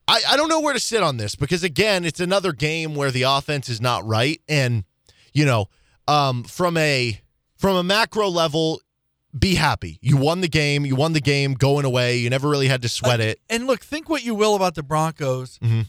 [0.08, 3.10] I, I don't know where to sit on this because again it's another game where
[3.10, 4.84] the offense is not right and
[5.34, 5.66] you know
[6.08, 7.20] um, from a
[7.56, 8.80] from a macro level
[9.38, 12.68] be happy you won the game you won the game going away you never really
[12.68, 15.58] had to sweat it And look, think what you will about the Broncos.
[15.62, 15.86] Mhm.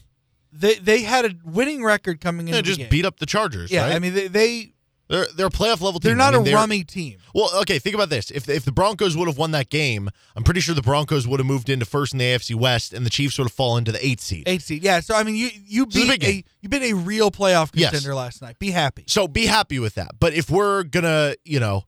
[0.52, 3.84] They they had a winning record coming into Yeah, just beat up the chargers Yeah,
[3.86, 3.94] right?
[3.94, 4.72] I mean they, they
[5.10, 7.18] they're they're a playoff level team they're not I mean, a rummy team.
[7.34, 8.30] Well, okay, think about this.
[8.30, 11.40] If if the Broncos would have won that game, I'm pretty sure the Broncos would
[11.40, 13.92] have moved into first in the AFC West, and the Chiefs would have fallen to
[13.92, 14.44] the eighth seed.
[14.46, 14.82] Eight seed.
[14.84, 15.00] Yeah.
[15.00, 17.90] So I mean you you a beat a you beat a real playoff Yes.
[17.90, 18.58] contender last night.
[18.58, 19.04] Be happy.
[19.08, 20.12] So be happy with that.
[20.20, 21.84] But if we're gonna, you know,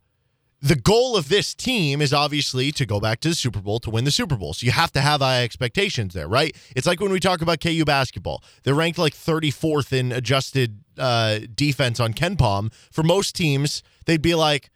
[0.60, 3.90] the goal of this team is obviously to go back to the Super Bowl to
[3.90, 4.54] win the Super Bowl.
[4.54, 6.56] So you have to have high expectations there, right?
[6.76, 8.44] It's like when we talk about KU basketball.
[8.62, 12.72] They're ranked like 34th in adjusted uh, defense on KenPom.
[12.90, 14.70] For most teams, they'd be like,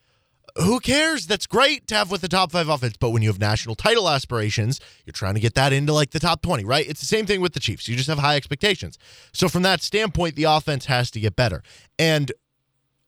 [0.56, 1.26] who cares?
[1.26, 2.94] That's great to have with the top five offense.
[2.98, 6.18] But when you have national title aspirations, you're trying to get that into like the
[6.18, 6.88] top 20, right?
[6.88, 7.88] It's the same thing with the Chiefs.
[7.88, 8.98] You just have high expectations.
[9.32, 11.62] So from that standpoint, the offense has to get better.
[11.98, 12.32] And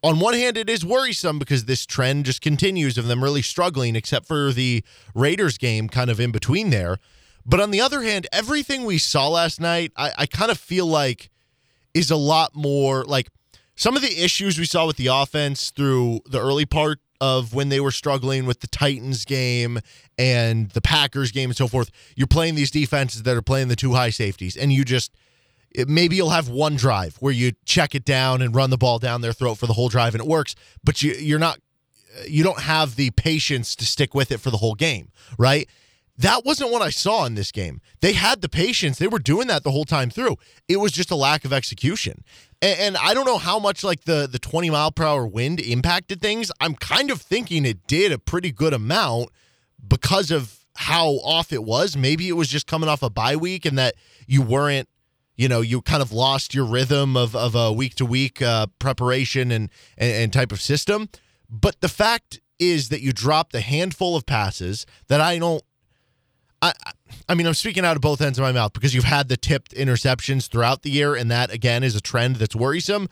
[0.03, 3.97] on one hand, it is worrisome because this trend just continues of them really struggling,
[3.97, 4.85] except for the
[5.15, 6.99] Raiders game kind of in between there.
[7.45, 10.87] But on the other hand, everything we saw last night, I, I kind of feel
[10.87, 11.31] like
[11.95, 13.29] is a lot more like
[13.77, 17.69] some of the issues we saw with the offense through the early part of when
[17.69, 19.81] they were struggling with the Titans game
[20.17, 21.91] and the Packers game and so forth.
[22.17, 25.13] You're playing these defenses that are playing the two high safeties, and you just
[25.71, 28.99] it- maybe you'll have one drive where you check it down and run the ball
[28.99, 31.59] down their throat for the whole drive and it works, but you you're not
[32.27, 35.69] you don't have the patience to stick with it for the whole game, right?
[36.19, 37.81] That wasn't what I saw in this game.
[38.01, 38.99] They had the patience.
[38.99, 40.37] They were doing that the whole time through.
[40.67, 42.25] It was just a lack of execution.
[42.61, 45.61] And, and I don't know how much like the the 20 mile per hour wind
[45.61, 46.51] impacted things.
[46.61, 49.31] I'm kind of thinking it did a pretty good amount
[49.87, 51.97] because of how off it was.
[51.97, 53.95] Maybe it was just coming off a bye week and that
[54.27, 54.89] you weren't
[55.37, 58.43] you know you kind of lost your rhythm of, of a week to week
[58.79, 61.09] preparation and, and and type of system
[61.49, 65.63] but the fact is that you dropped a handful of passes that i don't
[66.61, 66.73] I,
[67.29, 69.37] I- mean, I'm speaking out of both ends of my mouth because you've had the
[69.37, 73.09] tipped interceptions throughout the year, and that again is a trend that's worrisome.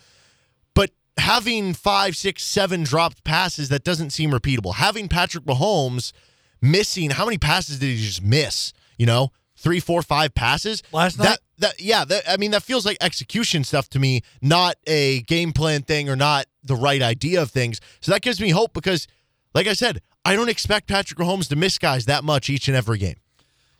[0.75, 4.75] But having five, six, seven dropped passes that doesn't seem repeatable.
[4.75, 6.13] Having Patrick Mahomes
[6.63, 8.73] missing, how many passes did he just miss?
[8.99, 11.25] You know, three, four, five passes Last night?
[11.25, 15.23] That, that yeah, that, I mean, that feels like execution stuff to me, not a
[15.23, 17.81] game plan thing or not the right idea of things.
[18.01, 19.07] So that gives me hope because,
[19.55, 22.77] like I said, I don't expect Patrick Mahomes to miss guys that much each and
[22.77, 23.17] every game.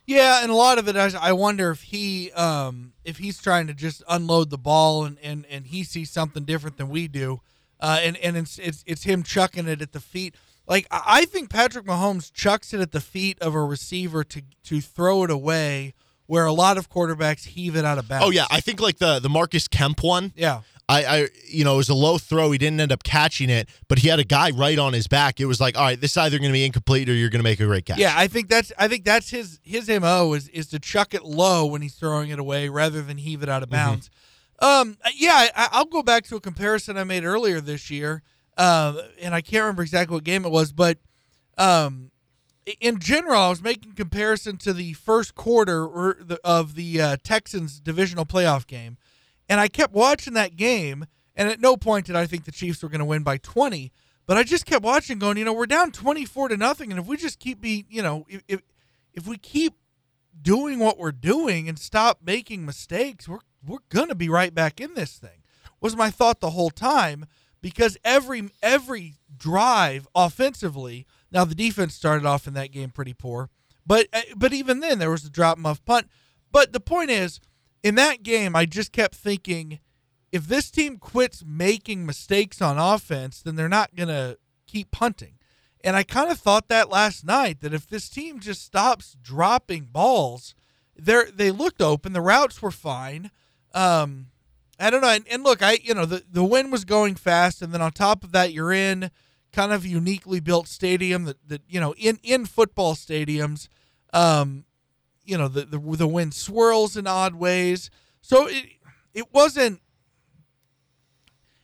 [0.07, 3.67] Yeah, and a lot of it, I I wonder if he, um, if he's trying
[3.67, 7.41] to just unload the ball and, and, and he sees something different than we do,
[7.81, 10.33] uh, and and it's, it's it's him chucking it at the feet.
[10.65, 14.41] Like I I think Patrick Mahomes chucks it at the feet of a receiver to
[14.63, 15.93] to throw it away,
[16.25, 18.25] where a lot of quarterbacks heave it out of bounds.
[18.25, 20.31] Oh yeah, I think like the the Marcus Kemp one.
[20.37, 20.61] yeah.
[20.89, 22.51] I, I, you know, it was a low throw.
[22.51, 25.41] He didn't end up catching it, but he had a guy right on his back.
[25.41, 27.39] It was like, all right, this is either going to be incomplete or you're going
[27.39, 27.97] to make a great catch.
[27.97, 31.23] Yeah, I think that's I think that's his his mo is is to chuck it
[31.23, 34.09] low when he's throwing it away rather than heave it out of bounds.
[34.59, 38.23] Um, yeah, I, I'll go back to a comparison I made earlier this year,
[38.57, 40.97] um, and I can't remember exactly what game it was, but
[41.57, 42.11] um,
[42.79, 47.79] in general, I was making comparison to the first quarter the, of the uh, Texans
[47.79, 48.97] divisional playoff game,
[49.49, 52.83] and I kept watching that game, and at no point did I think the Chiefs
[52.83, 53.91] were going to win by twenty.
[54.25, 56.99] But I just kept watching, going, you know, we're down twenty four to nothing, and
[56.99, 58.61] if we just keep be, you know, if if,
[59.13, 59.73] if we keep
[60.39, 64.93] doing what we're doing and stop making mistakes, we're we're gonna be right back in
[64.93, 65.43] this thing.
[65.79, 67.25] Was my thought the whole time
[67.61, 71.05] because every every drive offensively.
[71.31, 73.49] Now the defense started off in that game pretty poor,
[73.85, 76.07] but uh, but even then there was a drop muff punt.
[76.51, 77.39] But the point is,
[77.87, 79.79] in that game, I just kept thinking,
[80.33, 84.35] if this team quits making mistakes on offense, then they're not gonna
[84.65, 85.35] keep punting.
[85.83, 89.85] And I kind of thought that last night that if this team just stops dropping
[89.85, 90.53] balls,
[90.97, 92.11] they they looked open.
[92.11, 93.31] The routes were fine.
[93.73, 94.27] Um,
[94.79, 95.09] I don't know.
[95.09, 97.91] And, and look, I you know the the wind was going fast, and then on
[97.93, 99.11] top of that, you're in
[99.53, 103.69] kind of uniquely built stadium that that you know in in football stadiums,
[104.11, 104.65] um,
[105.27, 107.89] you know the the the wind swirls in odd ways.
[108.21, 108.65] So it
[109.13, 109.81] it wasn't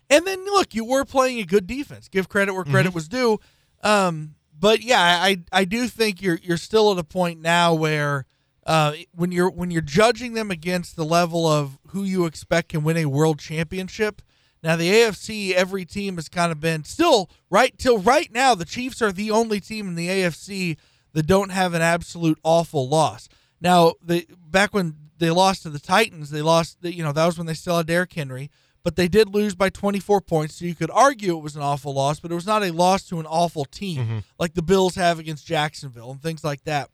[0.10, 2.08] And then look, you were playing a good defense.
[2.08, 2.96] Give credit where credit Mm-hmm.
[2.96, 3.40] was due.
[3.82, 8.26] Um, but yeah, I I do think you're you're still at a point now where
[8.66, 12.84] uh, when you're when you're judging them against the level of who you expect can
[12.84, 14.22] win a world championship.
[14.62, 18.56] Now the AFC, every team has kind of been still right till right now.
[18.56, 20.78] The Chiefs are the only team in the AFC
[21.12, 23.28] that don't have an absolute awful loss.
[23.64, 26.78] Now the back when they lost to the Titans, they lost.
[26.82, 28.52] You know that was when they still had Derrick Henry,
[28.84, 30.56] but they did lose by 24 points.
[30.56, 33.08] So you could argue it was an awful loss, but it was not a loss
[33.08, 34.00] to an awful team
[34.38, 36.90] like the Bills have against Jacksonville and things like that.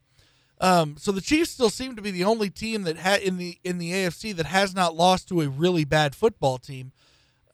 [0.62, 3.58] Um, so the Chiefs still seem to be the only team that had in the
[3.64, 6.92] in the AFC that has not lost to a really bad football team,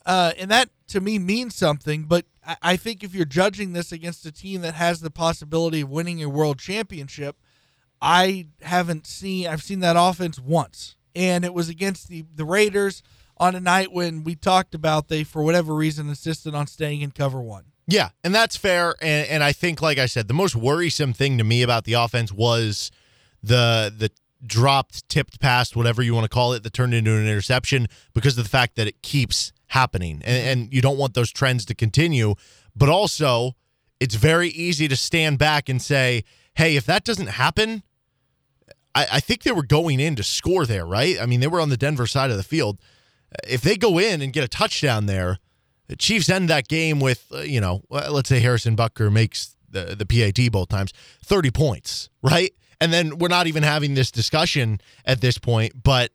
[0.06, 2.04] uh, and that to me means something.
[2.04, 5.82] But I, I think if you're judging this against a team that has the possibility
[5.82, 7.38] of winning a world championship,
[8.02, 13.02] I haven't seen I've seen that offense once, and it was against the the Raiders
[13.38, 17.12] on a night when we talked about they for whatever reason insisted on staying in
[17.12, 17.66] cover one.
[17.88, 18.96] Yeah, and that's fair.
[19.02, 21.94] And, and I think, like I said, the most worrisome thing to me about the
[21.94, 22.92] offense was
[23.44, 24.12] the the
[24.46, 28.38] dropped, tipped pass, whatever you want to call it, that turned into an interception because
[28.38, 31.76] of the fact that it keeps happening, and, and you don't want those trends to
[31.76, 32.36] continue.
[32.76, 33.56] But also,
[34.00, 36.24] it's very easy to stand back and say,
[36.56, 37.84] "Hey, if that doesn't happen."
[38.94, 41.22] I, I think they were going in to score there, right?
[41.22, 42.80] I mean, they were on the Denver side of the field.
[43.48, 45.40] If they go in and get a touchdown there,
[45.88, 49.56] the Chiefs end that game with, uh, you know, uh, let's say Harrison Butker makes
[49.70, 50.94] the, the PAT both times,
[51.24, 52.52] 30 points, right?
[52.82, 56.12] And then we're not even having this discussion at this point, but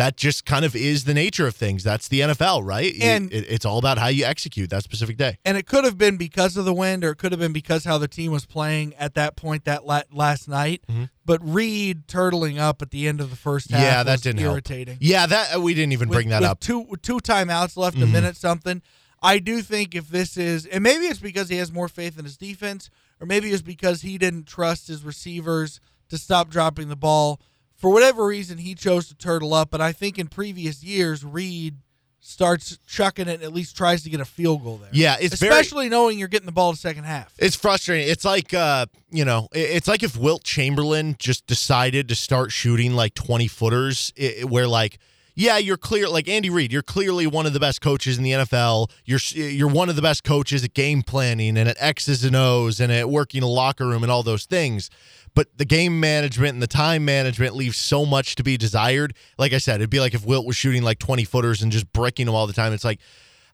[0.00, 1.84] that just kind of is the nature of things.
[1.84, 2.92] That's the NFL, right?
[3.00, 5.38] And- it, it's all about how you execute that specific day.
[5.44, 7.84] and it could have been because of the wind, or it could have been because
[7.84, 10.82] how the team was playing at that point that la- last night.
[11.24, 13.86] But Reid turtling up at the end of the first half, Mm-hmm.
[13.86, 14.94] yeah, that was didn't irritating.
[14.94, 14.98] help.
[15.02, 16.60] Yeah, that uh, we didn't even With- bring that with up.
[16.60, 18.10] Two two timeouts left, a Mhm.
[18.12, 18.82] minute something.
[19.22, 22.24] I do think if this is, and maybe it's because he has more faith in
[22.24, 22.88] his defense,
[23.20, 25.78] or maybe it's because he didn't trust his receivers
[26.08, 27.38] to stop dropping the ball.
[27.80, 29.70] For whatever reason, he chose to turtle up.
[29.70, 31.76] But I think in previous years, Reid
[32.22, 34.90] starts chucking it and at least tries to get a field goal there.
[34.92, 37.32] Yeah, it's very- especially knowing you're getting the ball in the second half.
[37.38, 38.08] It's frustrating.
[38.08, 42.92] It's like uh, you know, it's like if Wilt Chamberlain just decided to start shooting
[42.92, 44.12] like 20 footers
[44.46, 44.98] where like
[45.36, 48.32] yeah, you're clear like Andy Reid, you're clearly one of the best coaches in the
[48.32, 48.90] NFL.
[49.06, 52.78] You're you're one of the best coaches at game planning and at X's and O's
[52.80, 54.90] and at working a locker room and all those things.
[55.34, 59.14] But the game management and the time management leaves so much to be desired.
[59.38, 61.92] Like I said, it'd be like if Wilt was shooting like 20 footers and just
[61.92, 62.72] bricking them all the time.
[62.72, 63.00] It's like,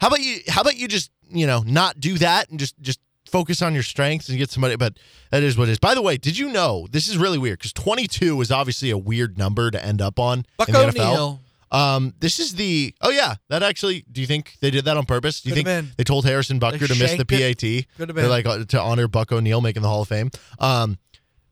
[0.00, 0.38] how about you?
[0.48, 3.00] How about you just you know not do that and just just
[3.30, 4.76] focus on your strengths and get somebody?
[4.76, 4.98] But
[5.30, 5.78] that is what it is.
[5.78, 8.98] By the way, did you know this is really weird because 22 is obviously a
[8.98, 11.40] weird number to end up on Buck in the NFL.
[11.70, 14.04] Um, this is the oh yeah, that actually.
[14.10, 15.40] Do you think they did that on purpose?
[15.40, 17.24] Do you Could've think they told Harrison Butker They to miss the.
[17.24, 18.14] PAT?
[18.14, 20.30] They're like uh, to honor Buck O'Neil making the Hall of Fame.
[20.58, 20.98] Um,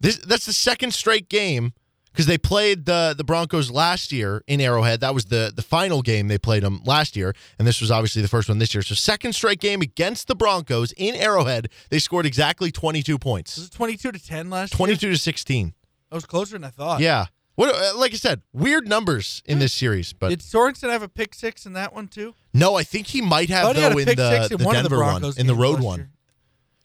[0.04, 1.72] this that's the second straight game
[2.12, 5.00] because they played the the Broncos last year in Arrowhead.
[5.00, 8.22] That was the the final game they played them last year, and this was obviously
[8.22, 8.82] the first one this year.
[8.82, 13.56] So second straight game against the Broncos in Arrowhead, they scored exactly 22 points.
[13.56, 14.76] Was it 22 to 10 last year?
[14.76, 15.74] 22 to 16.
[16.10, 17.00] That was closer than I thought.
[17.00, 17.26] Yeah.
[17.56, 21.08] What, uh, like I said, weird numbers in this series, but Did Sorensen have a
[21.08, 22.34] pick six in that one too?
[22.52, 24.88] no, I think he might have had though in the, in the one of the
[24.88, 26.10] Denver one, in the road one.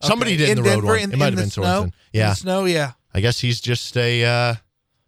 [0.01, 0.99] Somebody did in, the road Denver, one.
[0.99, 1.49] In, it might have been?
[1.49, 1.83] Sorensen.
[1.85, 2.91] In Yeah, the snow, yeah.
[3.13, 4.55] I guess he's just a uh,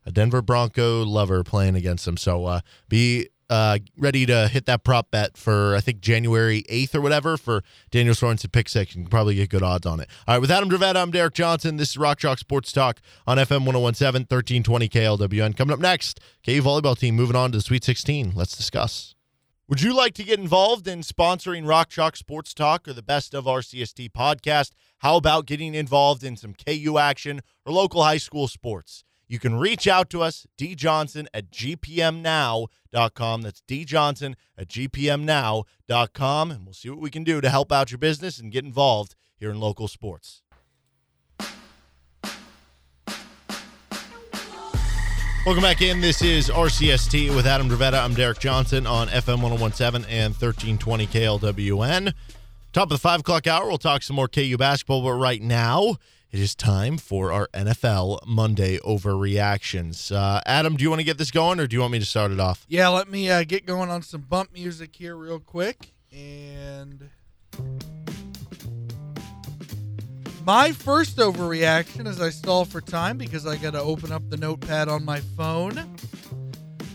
[0.06, 2.18] a Denver Bronco lover playing against him.
[2.18, 6.95] So uh, be uh, ready to hit that prop bet for I think January eighth
[6.95, 8.95] or whatever for Daniel Sorensen pick six.
[8.95, 10.08] You can probably get good odds on it.
[10.28, 11.78] All right, with Adam Dravetta, I'm Derek Johnson.
[11.78, 15.56] This is Rock Chalk Sports Talk on FM 1017, 1320 KLWN.
[15.56, 18.34] Coming up next, KU volleyball team moving on to the Sweet 16.
[18.36, 19.16] Let's discuss.
[19.72, 23.34] Would you like to get involved in sponsoring Rock Chalk Sports Talk or the Best
[23.34, 24.72] of RCST podcast?
[24.98, 29.06] How about getting involved in some KU action or local high school sports?
[29.30, 33.42] You can reach out to us, djohnson at gpmnow.com.
[33.44, 36.52] That's djohnson at gpmnow.com.
[36.52, 39.16] And we'll see what we can do to help out your business and get involved
[39.38, 40.42] here in local sports.
[45.44, 46.02] Welcome back in.
[46.02, 48.00] This is RCST with Adam Dravetta.
[48.00, 52.14] I'm Derek Johnson on FM 1017 and 1320 KLWN.
[52.74, 55.96] Top of the five o'clock hour, we'll talk some more KU basketball, but right now
[56.32, 60.16] it is time for our NFL Monday overreactions.
[60.16, 62.06] Uh, Adam, do you want to get this going or do you want me to
[62.06, 62.64] start it off?
[62.70, 65.92] Yeah, let me uh, get going on some bump music here real quick.
[66.14, 67.10] And
[70.46, 74.38] my first overreaction as I stall for time because I got to open up the
[74.38, 75.96] notepad on my phone.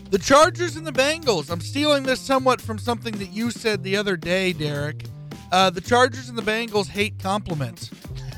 [0.09, 1.49] The Chargers and the Bengals.
[1.49, 5.03] I'm stealing this somewhat from something that you said the other day, Derek.
[5.51, 7.89] Uh, the Chargers and the Bengals hate compliments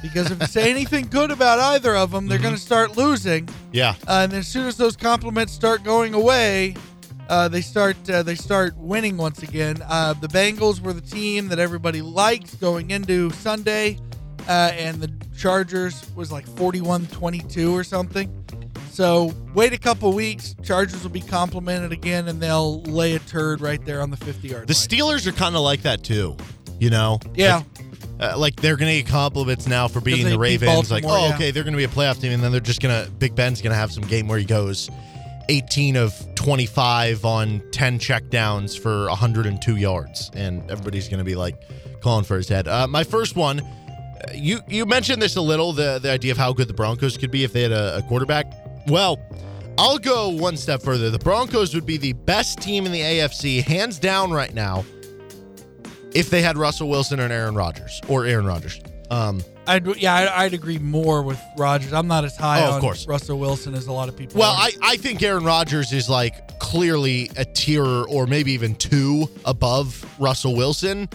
[0.01, 3.47] because if you say anything good about either of them, they're going to start losing.
[3.71, 3.95] Yeah.
[4.07, 6.75] Uh, and as soon as those compliments start going away,
[7.29, 9.77] uh, they start uh, they start winning once again.
[9.87, 13.99] Uh, the Bengals were the team that everybody liked going into Sunday,
[14.47, 18.33] uh, and the Chargers was like 41-22 or something.
[18.91, 23.61] So wait a couple weeks, Chargers will be complimented again, and they'll lay a turd
[23.61, 24.77] right there on the 50 yard The line.
[24.77, 26.35] Steelers are kind of like that too.
[26.79, 27.19] You know?
[27.33, 27.57] Yeah.
[27.57, 27.65] Like,
[28.19, 30.91] uh, like they're gonna get compliments now for beating they the Ravens.
[30.91, 31.35] Like, oh, yeah.
[31.35, 33.75] okay, they're gonna be a playoff team, and then they're just gonna Big Ben's gonna
[33.75, 34.89] have some game where he goes
[35.47, 41.55] 18 of 25 on 10 checkdowns for 102 yards, and everybody's gonna be like
[42.01, 42.67] calling for his head.
[42.67, 43.61] Uh, my first one,
[44.33, 47.31] you you mentioned this a little, the the idea of how good the Broncos could
[47.31, 48.51] be if they had a, a quarterback.
[48.87, 49.17] Well.
[49.81, 51.09] I'll go one step further.
[51.09, 54.83] The Broncos would be the best team in the AFC, hands down, right now,
[56.13, 58.81] if they had Russell Wilson and Aaron Rodgers or Aaron Rodgers.
[59.09, 61.93] Um, I'd, yeah, I'd, I'd agree more with Rodgers.
[61.93, 63.07] I'm not as high Oh, of on course.
[63.07, 64.37] Russell Wilson as a lot of people.
[64.39, 64.63] well, are.
[64.63, 70.03] I, I think Aaron Rodgers is like clearly a tier or maybe even two above
[70.19, 71.07] Russell Wilson.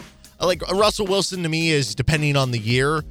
[0.44, 3.02] Like Russell Wilson to me is depending on the year,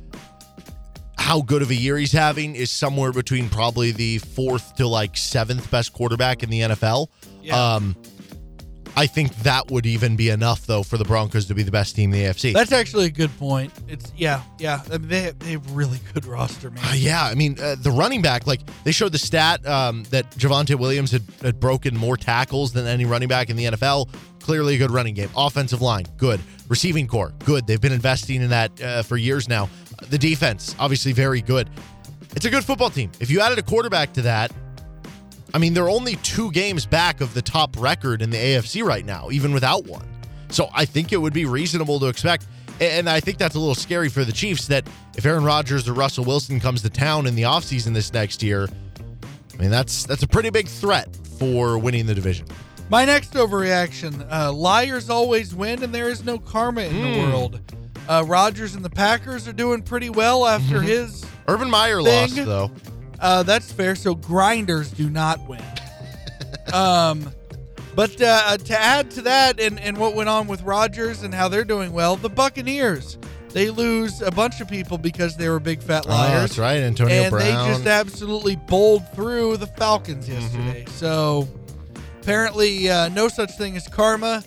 [1.18, 5.16] how good of a year he's having is somewhere between probably the fourth to like
[5.16, 7.08] seventh best quarterback in the NFL.
[7.42, 7.76] Yeah.
[7.76, 7.96] Um,
[8.96, 11.96] I think that would even be enough though for the Broncos to be the best
[11.96, 12.54] team in the AFC.
[12.54, 13.74] That's actually a good point.
[13.88, 14.82] It's yeah, yeah.
[14.92, 16.84] I mean, they they have really good roster, man.
[16.84, 20.30] Uh, yeah, I mean uh, the running back, like they showed the stat um, that
[20.32, 24.10] Javonte Williams had, had broken more tackles than any running back in the NFL.
[24.42, 25.30] Clearly a good running game.
[25.36, 26.40] Offensive line, good.
[26.68, 27.66] Receiving core, good.
[27.66, 29.70] They've been investing in that uh, for years now.
[30.10, 31.70] The defense, obviously very good.
[32.36, 33.12] It's a good football team.
[33.20, 34.52] If you added a quarterback to that,
[35.54, 39.06] I mean they're only two games back of the top record in the AFC right
[39.06, 40.08] now, even without one.
[40.50, 42.48] So I think it would be reasonable to expect.
[42.82, 45.94] And I think that's a little scary for the Chiefs that if Aaron Rodgers or
[45.94, 48.68] Russell Wilson comes to town in the offseason this next year,
[49.54, 52.48] I mean that's that's a pretty big threat for winning the division.
[52.90, 57.32] My next overreaction: uh, liars always win, and there is no karma in the Hmm.
[57.32, 57.60] world.
[58.10, 61.24] Uh, Rodgers and the Packers are doing pretty well after his.
[61.48, 62.06] Urban Meyer Thing.
[62.22, 62.72] lost though.
[63.24, 63.96] Uh, that's fair.
[63.96, 65.64] So grinders do not win.
[66.74, 67.32] um,
[67.96, 71.48] but uh, to add to that, and, and what went on with Rodgers and how
[71.48, 73.18] they're doing well, the Buccaneers
[73.50, 76.42] they lose a bunch of people because they were big fat Oh, liars.
[76.42, 77.68] that's right, Antonio and Brown.
[77.68, 80.86] they just absolutely bowled through the Falcons yesterday.
[80.90, 81.48] So
[82.24, 84.44] apparently, uh, no such thing as karma,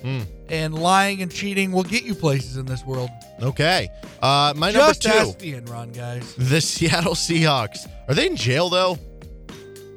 [0.49, 3.11] and lying and cheating will get you places in this world.
[3.43, 3.89] okay.
[4.22, 6.35] Uh, my Just number two, the Enron guys.
[6.37, 7.89] the Seattle Seahawks.
[8.09, 8.99] Are they in jail though?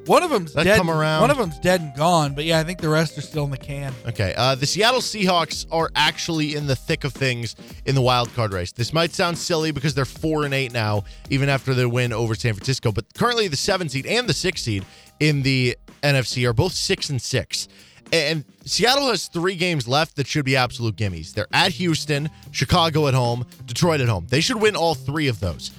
[0.06, 0.78] One of them's That dead.
[0.78, 1.22] come around?
[1.22, 2.34] One of them's dead and gone.
[2.34, 3.94] But yeah, I think the rest are still in the can.
[4.08, 4.34] Okay.
[4.36, 7.56] Uh, the Seattle Seahawks are actually in the thick of things
[7.86, 8.72] in the wild card race.
[8.72, 12.34] This might sound silly because they're four and eight now, even after their win over
[12.34, 12.92] San Francisco.
[12.92, 14.84] But currently, the seven seed and the six seed
[15.20, 17.68] in the NFC are both six and six.
[18.12, 21.34] And Seattle has three games left that should be absolute gimmies.
[21.34, 24.26] They're at Houston, Chicago at home, Detroit at home.
[24.30, 25.72] They should win all three of those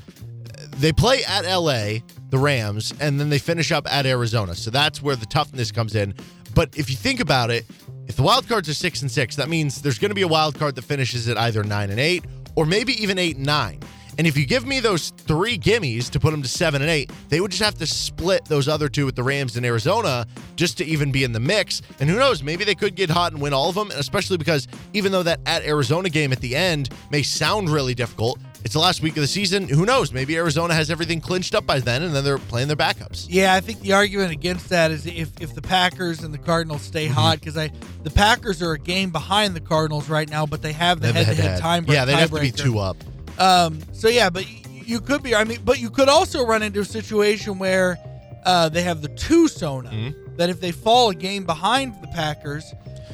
[0.80, 1.98] they play at LA,
[2.30, 4.54] the Rams, and then they finish up at Arizona.
[4.54, 6.14] So that's where the toughness comes in.
[6.54, 7.66] But if you think about it,
[8.06, 10.28] if the wild cards are six and six, that means there's going to be a
[10.28, 12.24] wild card that finishes at either nine and eight,
[12.56, 13.80] or maybe even eight and nine.
[14.18, 17.10] And if you give me those three gimmies to put them to seven and eight,
[17.28, 20.76] they would just have to split those other two with the Rams in Arizona just
[20.78, 21.80] to even be in the mix.
[22.00, 24.68] And who knows, maybe they could get hot and win all of them, especially because
[24.92, 28.78] even though that at Arizona game at the end may sound really difficult, it's the
[28.80, 29.66] last week of the season.
[29.68, 30.12] Who knows?
[30.12, 33.26] Maybe Arizona has everything clinched up by then, and then they're playing their backups.
[33.30, 36.82] Yeah, I think the argument against that is if, if the Packers and the Cardinals
[36.82, 37.14] stay Mm-hmm.
[37.14, 37.70] hot because I
[38.02, 41.12] the Packers are a game behind the Cardinals right now, but they have the head
[41.20, 41.60] to head head-to-head.
[41.60, 41.84] time.
[41.88, 42.98] Yeah, they'd have to be two up.
[43.40, 45.34] Um, so yeah, but you could be.
[45.34, 47.98] I mean, but you could also run into a situation where
[48.44, 50.36] uh, they have the two Sona Mm-hmm.
[50.36, 52.64] that if they fall a game behind the Packers,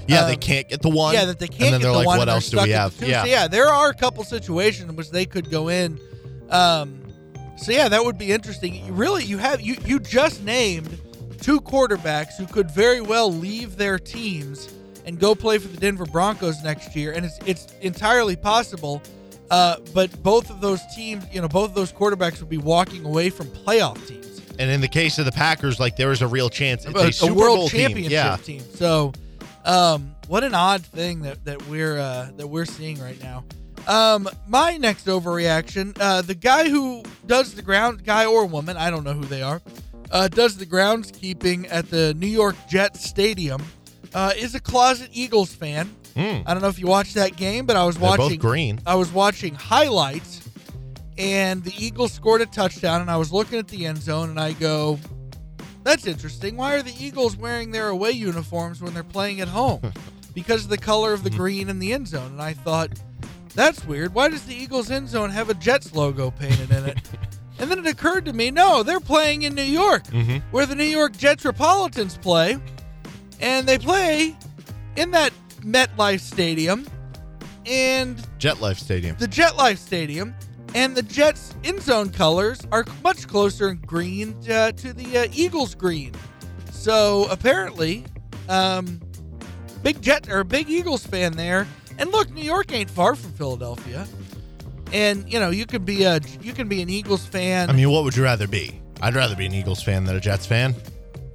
[0.09, 1.15] Yeah, um, they can't get the one.
[1.15, 2.19] Yeah, that they can't And then get they're the like, one.
[2.19, 2.95] what else do we have?
[3.01, 3.23] Yeah.
[3.23, 5.99] So yeah, there are a couple situations in which they could go in.
[6.51, 7.03] Um,
[7.57, 8.95] so yeah, that would be interesting.
[8.95, 10.99] Really, you have you you just named
[11.41, 14.73] two quarterbacks who could very well leave their teams
[15.05, 19.01] and go play for the Denver Broncos next year, and it's it's entirely possible.
[19.51, 23.05] Uh, but both of those teams, you know, both of those quarterbacks would be walking
[23.05, 26.27] away from playoff teams, And in the case of the Packers, like there is a
[26.27, 26.85] real chance.
[26.85, 28.11] It's a, a, a Super world Bowl championship team.
[28.11, 28.37] Yeah.
[28.37, 28.63] team.
[28.75, 29.13] So,
[29.65, 33.45] um, what an odd thing that that we're uh, that we're seeing right now.
[33.87, 38.91] Um, my next overreaction: uh, the guy who does the ground, guy or woman, I
[38.91, 39.63] don't know who they are,
[40.11, 43.63] uh, does the groundskeeping at the New York Jets Stadium.
[44.15, 45.95] uh, is a closet Eagles fan.
[46.17, 47.97] I don't know if you watched that game, but I was.
[47.97, 48.81] They're both watching green.
[48.87, 50.49] I was watching highlights,
[51.19, 54.41] and the Eagles scored a touchdown, and I was looking at the end zone, and
[54.41, 54.99] I go,
[55.85, 56.57] "That's interesting.
[56.57, 59.81] Why are the Eagles wearing their away uniforms when they're playing at home?
[60.35, 61.39] because of the color of the Mm-hmm.
[61.39, 62.91] green in the end zone." And I thought,
[63.55, 64.15] "That's weird.
[64.15, 66.99] Why does the Eagles end zone have a Jets logo painted in it?"
[67.59, 70.39] and then it occurred to me, no, they're playing in New York, Mm-hmm.
[70.51, 72.59] where the New York Jets Republicans play,
[73.41, 74.35] and they play
[74.97, 75.33] in that
[75.67, 76.87] MetLife Stadium.
[77.67, 79.17] And JetLife Stadium.
[79.19, 80.35] the JetLife Stadium,
[80.75, 85.27] and the Jets' end zone colors are much closer in green uh, to the uh,
[85.33, 86.13] Eagles' green.
[86.71, 88.05] So apparently,
[88.49, 89.01] um,
[89.83, 91.67] big Jet or big Eagles fan there.
[91.99, 94.07] And look, New York ain't far from Philadelphia,
[94.93, 97.69] and you know you could be a you can be an Eagles fan.
[97.69, 98.81] I mean, what would you rather be?
[99.01, 100.75] I'd rather be an Eagles fan than a Jets fan.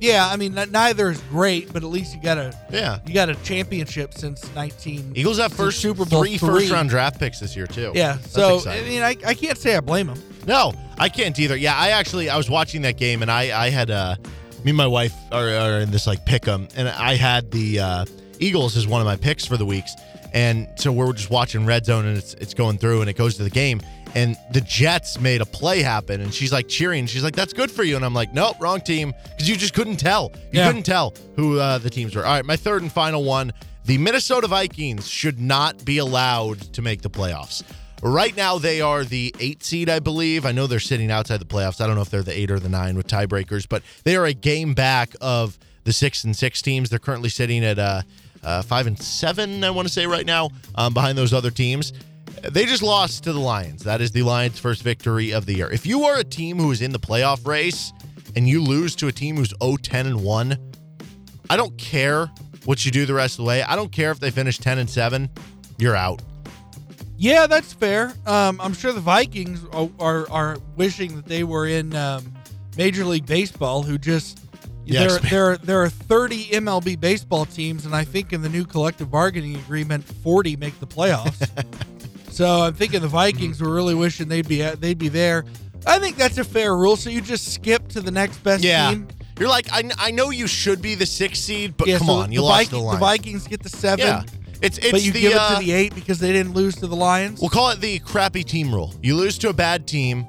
[0.02, 3.00] Yeah, I mean neither is great, but at least you got a Yeah.
[3.08, 5.14] you got a championship since 19.
[5.16, 6.50] Eagles have first Super Bowl three three.
[6.50, 7.92] first round draft picks this year too.
[7.96, 10.22] Yeah, That's so I mean I, I can't say I blame them.
[10.48, 11.56] No, I can't either.
[11.56, 14.16] Yeah, I actually I was watching that game and I I had uh
[14.64, 17.80] me and my wife are, are in this like pick 'em and I had the
[17.80, 18.06] uh
[18.40, 19.94] Eagles as one of my picks for the weeks.
[20.34, 23.36] And so we're just watching Red Zone and it's it's going through and it goes
[23.38, 23.82] to the game
[24.16, 27.06] and the Jets made a play happen and she's like cheering.
[27.06, 29.74] She's like, "That's good for you." And I'm like, "Nope, wrong team," because you just
[29.74, 30.32] couldn't tell.
[30.52, 30.68] You Yeah.
[30.68, 32.26] couldn't tell who uh, the teams were.
[32.26, 33.52] All right, my third and final one:
[33.86, 37.64] the Minnesota Vikings should not be allowed to make the playoffs.
[38.04, 40.46] Right now, they are the eight seed, I believe.
[40.46, 41.80] I know they're sitting outside the playoffs.
[41.82, 44.26] I don't know if they're the eight or the nine with tiebreakers, but they are
[44.26, 46.90] a game back of the six and six teams.
[46.90, 48.02] They're currently sitting at uh,
[48.44, 51.94] uh, five and seven, I want to say right now, um, behind those other teams.
[52.50, 53.84] They just lost to the Lions.
[53.84, 55.70] That is the Lions' first victory of the year.
[55.72, 57.94] If you are a team who is in the playoff race
[58.36, 60.58] and you lose to a team who's 0 10 and 1,
[61.50, 62.32] I don't care
[62.66, 63.62] what you do the rest of the way.
[63.64, 65.30] I don't care if they finish 10 and 7.
[65.78, 66.22] You're out.
[67.18, 68.14] Yeah, that's fair.
[68.26, 72.34] Um, I'm sure the Vikings are, are are wishing that they were in um,
[72.78, 74.40] Major League Baseball, who just
[74.86, 78.66] Yeah, there there there are 30 MLB baseball teams, and I think in the new
[78.66, 81.48] collective bargaining agreement, 40 make the playoffs.
[82.32, 85.46] so I'm thinking the Vikings were really wishing they'd be they'd be there.
[85.86, 86.96] I think that's a fair rule.
[86.96, 88.90] So you just skip to the next best Yeah.
[88.92, 89.08] team.
[89.40, 92.14] You're like, I, I know you should be the sixth seed, but yeah, come so
[92.14, 94.24] on, you the, lost Viking- the the Vikings get the seven, Yeah.
[94.62, 96.76] It's, it's but you the, give it uh, to the eight because they didn't lose
[96.76, 97.42] to the Lions.
[97.42, 98.94] We'll call it the crappy team rule.
[99.02, 100.28] You lose to a bad team,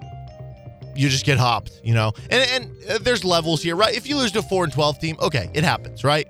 [0.94, 2.12] you just get hopped, you know?
[2.30, 3.94] And and uh, there's levels here, right?
[3.94, 6.28] If you lose to a 4 and 12 team, okay, it happens, right?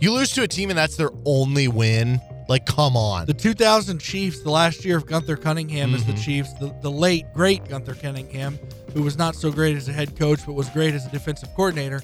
[0.00, 2.20] You lose to a team and that's their only win.
[2.48, 3.26] Like, come on.
[3.26, 6.22] The 2000 Chiefs, the last year of Gunther Cunningham as the Mm-hmm.
[6.22, 8.58] Chiefs, the, the late, great Gunther Cunningham,
[8.92, 11.48] who was not so great as a head coach, but was great as a defensive
[11.54, 12.02] coordinator.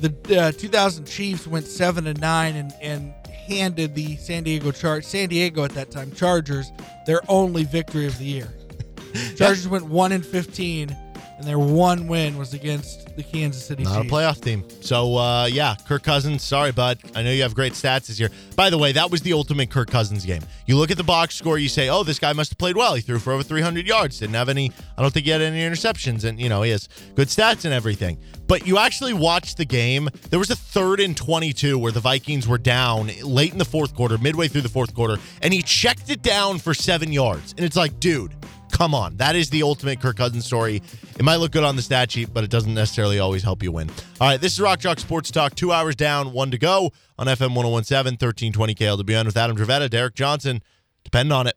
[0.00, 5.02] The uh, 2000 Chiefs went 7 and 9 and, and handed the San Diego Char-
[5.02, 6.72] San Diego at that time Chargers
[7.06, 8.52] their only victory of the year.
[9.36, 10.96] Chargers went 1 and 15
[11.36, 14.64] and their one win was against the Kansas City Not a playoff team.
[14.80, 16.98] So, uh, yeah, Kirk Cousins, sorry, bud.
[17.14, 18.30] I know you have great stats this year.
[18.56, 20.42] By the way, that was the ultimate Kirk Cousins game.
[20.66, 22.94] You look at the box score, you say, oh, this guy must have played well.
[22.94, 25.60] He threw for over 300 yards, didn't have any, I don't think he had any
[25.60, 28.18] interceptions, and, you know, he has good stats and everything.
[28.46, 30.08] But you actually watched the game.
[30.30, 33.94] There was a third and 22 where the Vikings were down late in the fourth
[33.94, 37.54] quarter, midway through the fourth quarter, and he checked it down for seven yards.
[37.56, 38.34] And it's like, dude,
[38.74, 39.16] Come on.
[39.18, 40.82] That is the ultimate Kirk Cousins story.
[41.16, 43.70] It might look good on the stat sheet, but it doesn't necessarily always help you
[43.70, 43.88] win.
[44.20, 45.54] All right, this is Rock Chalk Sports Talk.
[45.54, 50.14] Two hours down, one to go on FM 1017, 1320 KLWN with Adam Dravetta, Derek
[50.14, 50.60] Johnson.
[51.04, 51.54] Depend on it.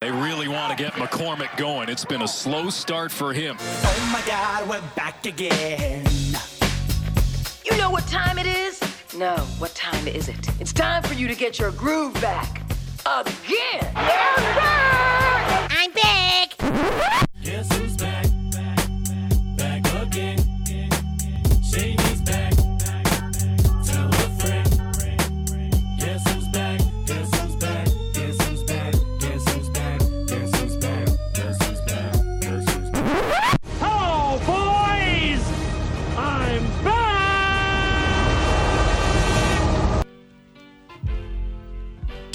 [0.00, 1.90] They really want to get McCormack going.
[1.90, 3.58] It's been a slow start for him.
[3.60, 6.06] Oh my God, we're back again.
[7.62, 8.80] You know what time it is?
[9.14, 10.48] No, what time is it?
[10.60, 12.65] It's time for you to get your groove back.
[13.06, 13.92] Again!
[15.70, 16.56] I'm back.
[17.40, 17.95] Guess who's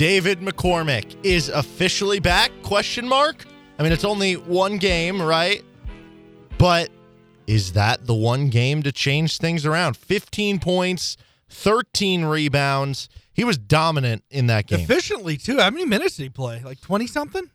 [0.02, 2.52] David McCormack is officially back?
[2.64, 3.46] Question mark.
[3.78, 5.64] I mean, it's only one game, right?
[6.58, 6.90] But
[7.46, 9.96] is that the one game to change things around?
[9.96, 11.18] 15 points,
[11.50, 13.10] 13 rebounds.
[13.32, 14.80] He was dominant in that game.
[14.80, 15.60] Efficiently, too.
[15.60, 16.64] How many minutes did he play?
[16.66, 17.48] Like 20 something?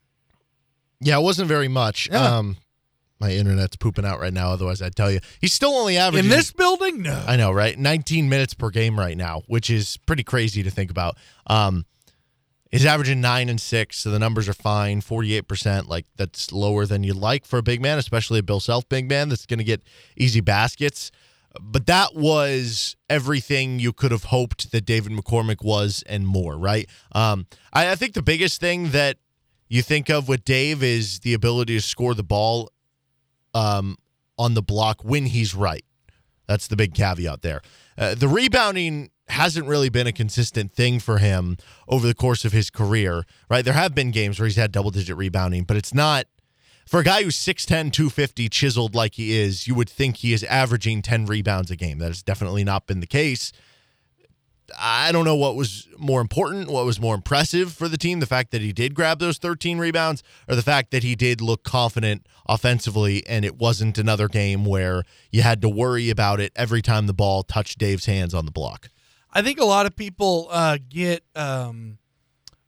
[1.01, 2.09] Yeah, it wasn't very much.
[2.13, 2.37] Yeah.
[2.37, 2.59] Um,
[3.19, 4.51] My internet's pooping out right now.
[4.51, 7.25] Otherwise, I'd tell you he's still only averaging In this building, no.
[7.27, 7.77] I know, right?
[7.77, 11.17] 19 minutes per game right now, which is pretty crazy to think about.
[11.49, 11.85] Um,
[12.71, 15.01] he's averaging nine and six, so the numbers are fine.
[15.01, 18.89] 48%, like that's lower than you'd like for a big man, especially a Bill Self
[18.89, 19.83] big man that's going to get
[20.17, 21.11] easy baskets.
[21.61, 26.89] But that was everything you could have hoped that David McCormack was and more, right?
[27.13, 29.17] Um, I, I think the biggest thing that
[29.69, 32.71] you think of with Dave is the ability to score the ball
[33.55, 33.97] um,
[34.39, 35.85] on the block when he's right.
[36.47, 37.63] That's the big caveat there.
[37.99, 41.57] Uh, the rebounding hasn't really been a consistent thing for him
[41.89, 43.65] over the course of his career, right?
[43.65, 46.27] There have been games where he's had double digit rebounding, but it's not
[46.87, 50.45] for a guy who's 6'10, 250, chiseled like he is, you would think he is
[50.45, 51.99] averaging 10 rebounds a game.
[51.99, 53.53] That has definitely not been the case.
[54.79, 58.27] I don't know what was more important, what was more impressive for the team, the
[58.27, 61.63] fact that he did grab those 13 rebounds or the fact that he did look
[61.63, 66.83] confident offensively and it wasn't another game where you had to worry about it every
[66.83, 68.89] time the ball touched Dave's hands on the block.
[69.37, 71.99] I think a lot of people uh, get um,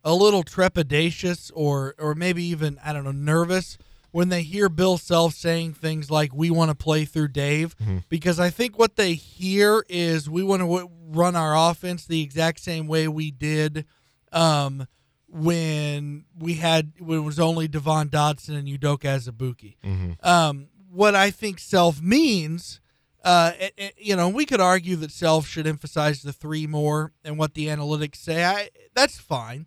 [0.04, 3.78] a little trepidatious or or maybe even I don't know nervous
[4.10, 7.74] when they hear Bill Self saying things like "We want to play through Dave,"
[8.10, 12.20] because I think what they hear is we want to w- run our offense the
[12.22, 13.86] exact same way we did
[14.30, 14.86] um,
[15.26, 19.76] when we had when it was only Devon Dotson and Udoka Azubuike.
[20.22, 22.80] Um, what I think Self means
[23.28, 27.12] uh, it- it- you know, we could argue that self should emphasize the three more
[27.22, 28.42] and what the analytics say.
[28.44, 29.66] I, that's fine.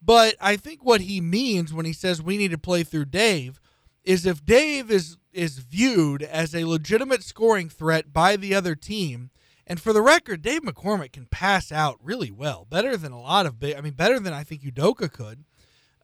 [0.00, 3.60] But I think what he means when he says we need to play through Dave
[4.04, 9.30] is if Dave is is viewed as a legitimate scoring threat by the other team,
[9.66, 13.44] and for the record, Dave McCormack can pass out really well, better than a lot
[13.46, 13.56] of.
[13.62, 15.44] I mean, better than I think Udoka could.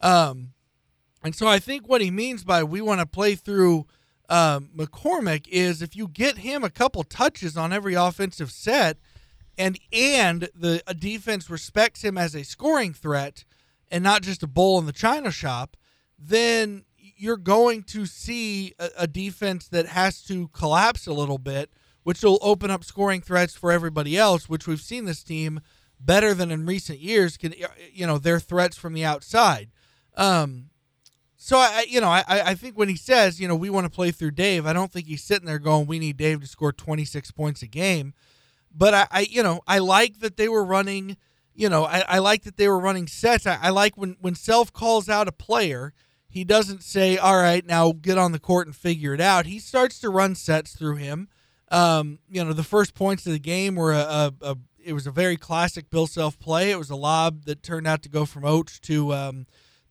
[0.01, 0.55] Um,
[1.23, 3.87] and so I think what he means by we want to play through
[4.29, 8.99] um, McCormack is if you get him a couple touches on every offensive set,
[9.59, 13.45] and and the a defense respects him as a scoring threat
[13.91, 15.77] and not just a bull in the china shop,
[16.19, 21.71] then you're going to see a, a defense that has to collapse a little bit,
[22.03, 24.49] which will open up scoring threats for everybody else.
[24.49, 25.61] Which we've seen this team
[25.99, 27.37] better than in recent years.
[27.37, 27.55] Can
[27.93, 29.71] you know their threats from the outside.
[30.17, 30.71] Um,
[31.47, 33.89] so I, you know, I, I think when he says, you know, we want to
[33.89, 36.73] play through Dave, I don't think he's sitting there going, we need Dave to score
[36.73, 38.15] 26 points a game.
[38.75, 41.17] But I, I you know, I like that they were running,
[41.55, 43.47] you know, I, I like that they were running sets.
[43.47, 45.95] I, I like when when Self calls out a player,
[46.29, 49.47] he doesn't say, all right, now get on the court and figure it out.
[49.47, 51.29] He starts to run sets through him.
[51.71, 55.07] Um, you know, the first points of the game were a, a, a it was
[55.07, 56.73] a very classic Bill Self play.
[56.73, 59.47] It was a lob that turned out to go from Oach to um,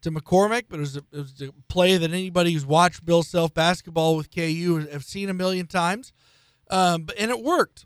[0.05, 3.23] to McCormick, but it was, a, it was a play that anybody who's watched Bill
[3.23, 6.13] Self basketball with KU have seen a million times.
[6.69, 7.85] Um, but and it worked.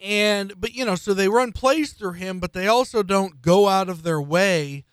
[0.00, 3.68] And but you know, so they run plays through him, but they also don't go
[3.68, 4.84] out of their way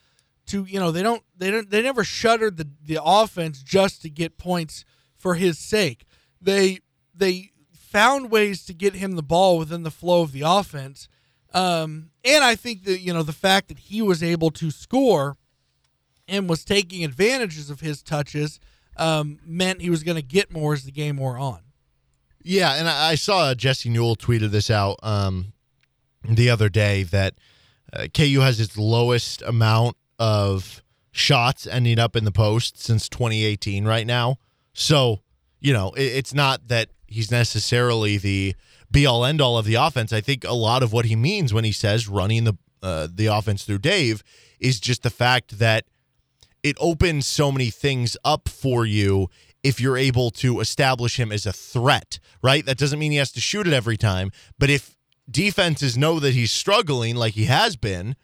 [0.47, 4.09] to you know they don't they don't they never shuttered the the offense just to
[4.09, 4.83] get points
[5.15, 6.05] for his sake.
[6.41, 6.79] They
[7.13, 11.07] they found ways to get him the ball within the flow of the offense.
[11.53, 15.37] Um, and I think that you know the fact that he was able to score
[16.27, 18.59] and was taking advantages of his touches
[18.97, 21.59] um, meant he was going to get more as the game wore on.
[22.41, 25.53] Yeah, and I, saw Jesse Newell tweeted this out um,
[26.23, 27.33] the other day that
[27.91, 33.85] uh, KU has its lowest amount of shots ending up in the post since 2018
[33.85, 34.37] right now.
[34.73, 35.21] So,
[35.59, 38.55] you know, it, it's not that he's necessarily the
[38.91, 40.13] be all end all of the offense.
[40.13, 42.53] I think a lot of what he means when he says running the
[42.83, 44.23] uh, the offense through Dave
[44.59, 45.85] is just the fact that
[46.65, 49.29] it opens so many things up for you
[49.61, 52.65] if you're able to establish him as a threat, right?
[52.65, 54.95] That doesn't mean he has to shoot it every time, but if
[55.29, 58.15] defenses know that he's struggling like he has been,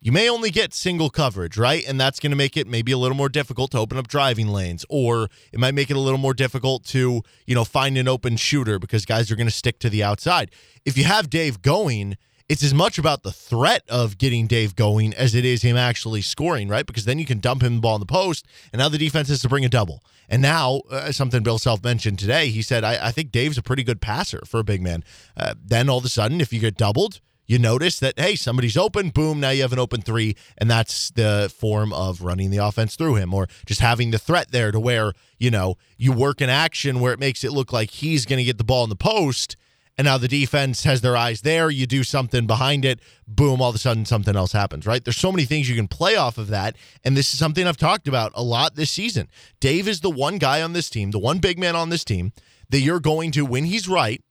[0.00, 1.86] you may only get single coverage, right?
[1.86, 4.48] And that's going to make it maybe a little more difficult to open up driving
[4.48, 8.08] lanes, or it might make it a little more difficult to, you know, find an
[8.08, 10.50] open shooter because guys are going to stick to the outside.
[10.84, 12.16] If you have Dave going,
[12.48, 16.22] it's as much about the threat of getting Dave going as it is him actually
[16.22, 16.86] scoring, right?
[16.86, 19.28] Because then you can dump him the ball in the post, and now the defense
[19.28, 20.02] has to bring a double.
[20.28, 23.62] And now, uh, something Bill Self mentioned today, he said, I, I think Dave's a
[23.62, 25.04] pretty good passer for a big man.
[25.36, 28.76] Uh, then all of a sudden, if you get doubled, you notice that, hey, somebody's
[28.76, 30.36] open, boom, now you have an open three.
[30.58, 34.50] And that's the form of running the offense through him or just having the threat
[34.50, 37.90] there to where, you know, you work an action where it makes it look like
[37.90, 39.56] he's going to get the ball in the post
[39.98, 41.70] And now the defense has their eyes there.
[41.70, 45.02] You do something behind it, boom, all of a sudden something else happens, right?
[45.02, 46.76] There's so many things you can play off of that.
[47.02, 49.28] And this is something I've talked about a lot this season.
[49.58, 52.32] Dave is the one guy on this team, the one big man on this team
[52.68, 54.22] that you're going to, when he's right,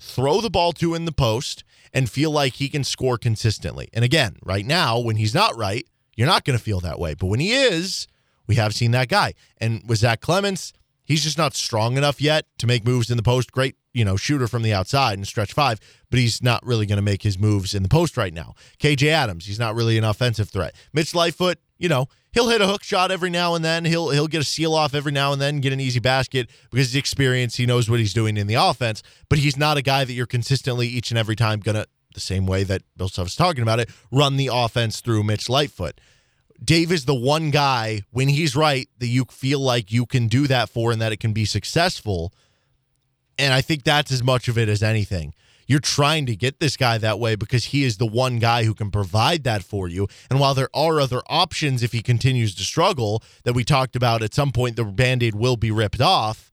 [0.00, 1.62] throw the ball to in the post
[1.92, 3.88] and feel like he can score consistently.
[3.92, 5.86] And again, right now, when he's not right,
[6.16, 7.14] you're not going to feel that way.
[7.14, 8.08] But when he is,
[8.46, 9.34] we have seen that guy.
[9.58, 10.72] And with Zach Clemence,
[11.04, 13.52] he's just not strong enough yet to make moves in the post.
[13.52, 15.78] Great, you know, shooter from the outside and stretch five,
[16.10, 18.54] but he's not really going to make his moves in the post right now.
[18.78, 20.74] KJ Adams, he's not really an offensive threat.
[20.92, 23.84] Mitch Lightfoot, you know, he'll hit a hook shot every now and then.
[23.84, 26.88] He'll he'll get a seal off every now and then, get an easy basket because
[26.88, 27.56] he's experienced.
[27.56, 30.26] He knows what he's doing in the offense, but he's not a guy that you're
[30.26, 33.80] consistently each and every time gonna the same way that Bill Self is talking about
[33.80, 36.00] it, run the offense through Mitch Lightfoot.
[36.62, 40.46] Dave is the one guy when he's right that you feel like you can do
[40.46, 42.32] that for and that it can be successful.
[43.38, 45.34] And I think that's as much of it as anything.
[45.66, 48.74] You're trying to get this guy that way because he is the one guy who
[48.74, 50.08] can provide that for you.
[50.30, 54.22] And while there are other options if he continues to struggle that we talked about
[54.22, 56.52] at some point the band-aid will be ripped off,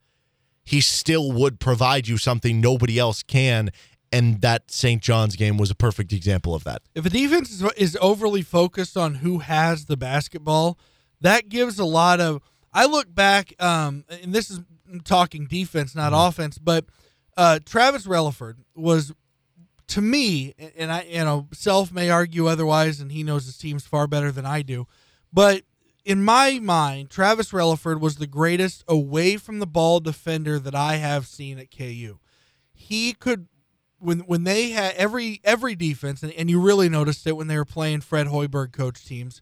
[0.63, 3.71] he still would provide you something nobody else can.
[4.11, 5.01] And that St.
[5.01, 6.81] John's game was a perfect example of that.
[6.95, 10.77] If a defense is, overly focused on who has the basketball,
[11.21, 12.41] that gives a lot of.
[12.73, 14.61] I look back, um, and this is
[15.03, 16.85] talking defense, not offense, but
[17.37, 19.13] uh, Travis Releford was,
[19.87, 23.85] to me, and I, you know, Self may argue otherwise, and he knows his teams
[23.85, 24.87] far better than I do,
[25.33, 25.63] but
[26.03, 30.95] in my mind, Travis Releford was the greatest away from the ball defender that I
[30.95, 32.19] have seen at KU.
[32.73, 33.47] He could
[34.01, 37.57] when when they had every every defense and, and you really noticed it when they
[37.57, 39.41] were playing Fred Hoiberg coach teams,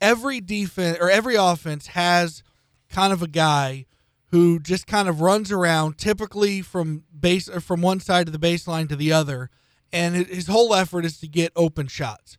[0.00, 2.42] every defense or every offense has
[2.90, 3.86] kind of a guy
[4.30, 8.88] who just kind of runs around typically from base from one side of the baseline
[8.88, 9.50] to the other
[9.92, 12.36] and his- his whole effort is to get open shots.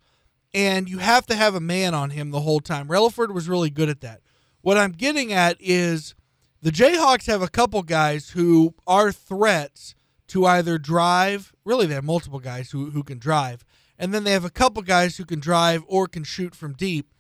[0.54, 2.88] And you have to have a man on him the whole time.
[2.88, 4.22] Releford was really good at that.
[4.62, 6.16] What I'm getting at is
[6.62, 9.94] the Jayhawks have a couple guys who are threats
[10.30, 11.53] to either drive.
[11.65, 13.65] Really, they have multiple guys who, who can drive,
[13.97, 17.11] and then they have a couple guys who can drive or can shoot from deep.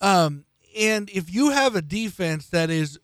[0.00, 0.44] Um,
[0.78, 2.98] and if you have a defense that is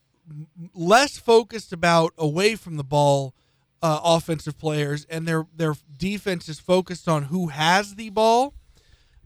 [0.75, 3.35] less focused about away from the ball
[3.83, 8.55] uh, offensive players, and their their defense is focused on who has the ball,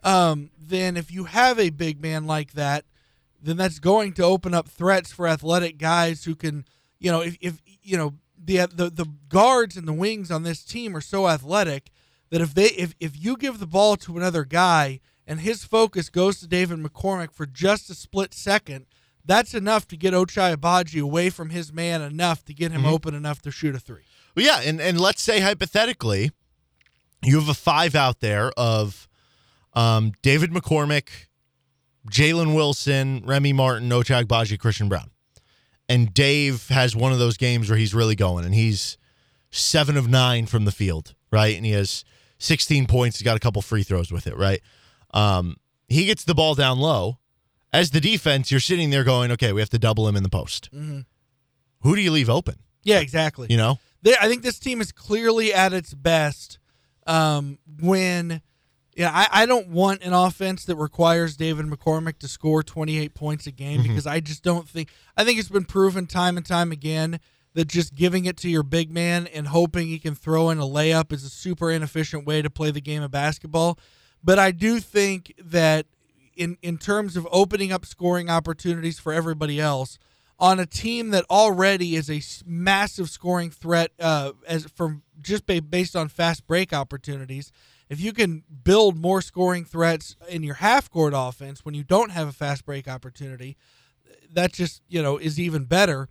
[0.02, 2.84] um, then if you have a big man like that,
[3.40, 6.64] then that's going to open up threats for athletic guys who can,
[6.98, 8.14] you know, if, if you know
[8.48, 11.90] the the the guards and the wings on this team are so athletic
[12.30, 16.08] that if they if if you give the ball to another guy and his focus
[16.08, 18.86] goes to David McCormack for just a split second,
[19.24, 22.92] that's enough to get Ochai Agbaji away from his man enough to get him Mhm.
[22.92, 24.02] open enough to shoot a three.
[24.34, 26.30] Well, yeah, and and let's say hypothetically,
[27.22, 29.08] you have a five out there of
[29.74, 31.08] um, David McCormack,
[32.10, 35.10] Jalen Wilson, Remy Martin, Ochai Agbaji, Christian Braun,
[35.88, 38.98] and Dave has one of those games where he's really going, and he's
[39.50, 42.04] seven of nine from the field, right, and he has
[42.38, 43.18] 16 points.
[43.18, 44.60] He's got a couple free throws with it, right.
[45.14, 45.56] Um,
[45.88, 47.18] he gets the ball down low.
[47.72, 50.28] As the defense, you're sitting there going, okay, we have to double him in the
[50.28, 50.70] post.
[50.74, 51.04] Mhm.
[51.82, 52.56] Who do you leave open?
[52.82, 53.46] Yeah, exactly.
[53.50, 56.58] You know, They, I think this team is clearly at its best
[57.06, 58.42] um, when.
[58.98, 63.46] Yeah, I, I don't want an offense that requires David McCormack to score 28 points
[63.46, 63.88] a game Mhm.
[63.88, 64.88] because I just don't think.
[65.16, 67.20] I think it's been proven time and time again
[67.54, 70.64] that just giving it to your big man and hoping he can throw in a
[70.64, 73.78] layup is a super inefficient way to play the game of basketball.
[74.22, 75.86] But I do think that
[76.36, 79.98] in in terms of opening up scoring opportunities for everybody else
[80.40, 85.94] on a team that already is a massive scoring threat uh, as from just based
[85.94, 87.52] on fast break opportunities.
[87.88, 92.10] If you can build more scoring threats in your half court offense when you don't
[92.10, 93.56] have a fast break opportunity,
[94.32, 96.08] that just you know is even better.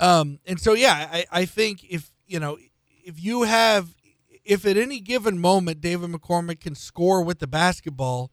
[0.00, 2.58] Um, and so yeah, I, I think if you know
[3.04, 3.94] if you have
[4.44, 8.30] if at any given moment David McCormack can score with the basketball,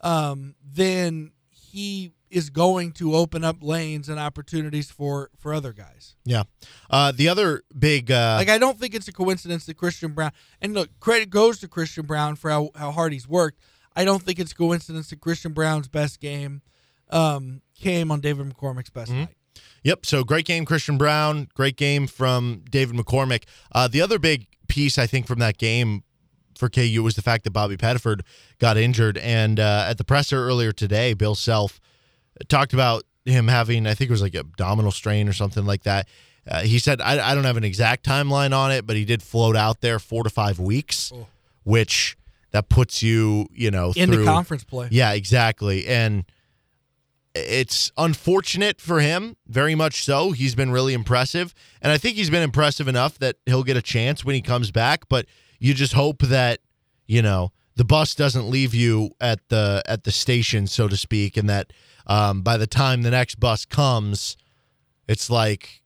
[0.00, 6.14] um, then he is going to open up lanes and opportunities for for other guys.
[6.24, 6.44] Yeah.
[6.88, 10.30] Uh, the other big uh, Like I don't think it's a coincidence that Christian Braun
[10.60, 13.58] and look credit goes to Christian Braun for how, how hard he's worked.
[13.96, 16.62] I don't think it's a coincidence that Christian Braun's best game
[17.10, 19.28] um, came on David McCormack's best night.
[19.82, 20.06] Yep.
[20.06, 21.48] So great game, Christian Braun.
[21.54, 23.44] Great game from David McCormack.
[23.72, 26.04] Uh, the other big piece, I think, from that game
[26.56, 28.20] for KU was the fact that Bobby Pettiford
[28.58, 29.18] got injured.
[29.18, 31.80] And uh, at the presser earlier today, Bill Self
[32.48, 36.08] talked about him having, I think it was like abdominal strain or something like that.
[36.48, 39.22] uh, he said I, I don't have an exact timeline on it, but he did
[39.22, 41.12] float out there four to five weeks,
[41.64, 42.16] which
[42.52, 44.88] that puts you you know in through, the conference play.
[44.90, 46.24] Yeah, exactly, and
[47.34, 50.32] it's unfortunate for him, very much so.
[50.32, 53.82] He's been really impressive, and I think he's been impressive enough that he'll get a
[53.82, 55.08] chance when he comes back.
[55.08, 55.26] But
[55.58, 56.60] you just hope that
[57.06, 61.36] you know the bus doesn't leave you at the at the station, so to speak,
[61.36, 61.72] and that
[62.10, 64.36] um, by the time the next bus comes,
[65.06, 65.82] it's like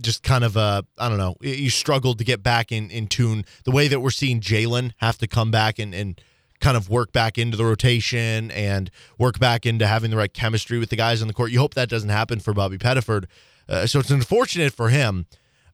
[0.00, 1.36] just kind of a I don't know.
[1.40, 3.44] You struggled to get back in in tune.
[3.64, 6.20] The way that we're seeing Jalen have to come back and and
[6.60, 10.78] kind of work back into the rotation and work back into having the right chemistry
[10.80, 11.52] with the guys on the court.
[11.52, 13.26] You hope that doesn't happen for Bobby Pettiford.
[13.68, 15.26] Uh, so it's unfortunate for him,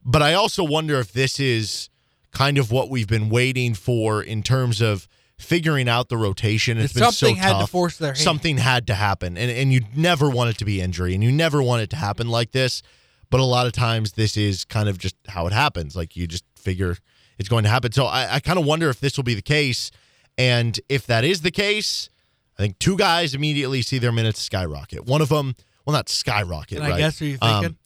[0.03, 1.89] but I also wonder if this is
[2.31, 5.07] kind of what we've been waiting for in terms of
[5.37, 6.77] figuring out the rotation.
[6.77, 8.19] It's been something so had to force their hand.
[8.19, 11.31] Something had to happen, and and you never want it to be injury, and you
[11.31, 12.81] never want it to happen like this.
[13.29, 15.95] But a lot of times, this is kind of just how it happens.
[15.95, 16.95] Like you just figure
[17.37, 17.91] it's going to happen.
[17.91, 19.91] So I, I kind of wonder if this will be the case,
[20.37, 22.09] and if that is the case,
[22.57, 25.05] I think two guys immediately see their minutes skyrocket.
[25.05, 25.55] One of them,
[25.85, 26.97] well, not skyrocket, Can I right?
[26.99, 27.77] guess who you're Um, thinking?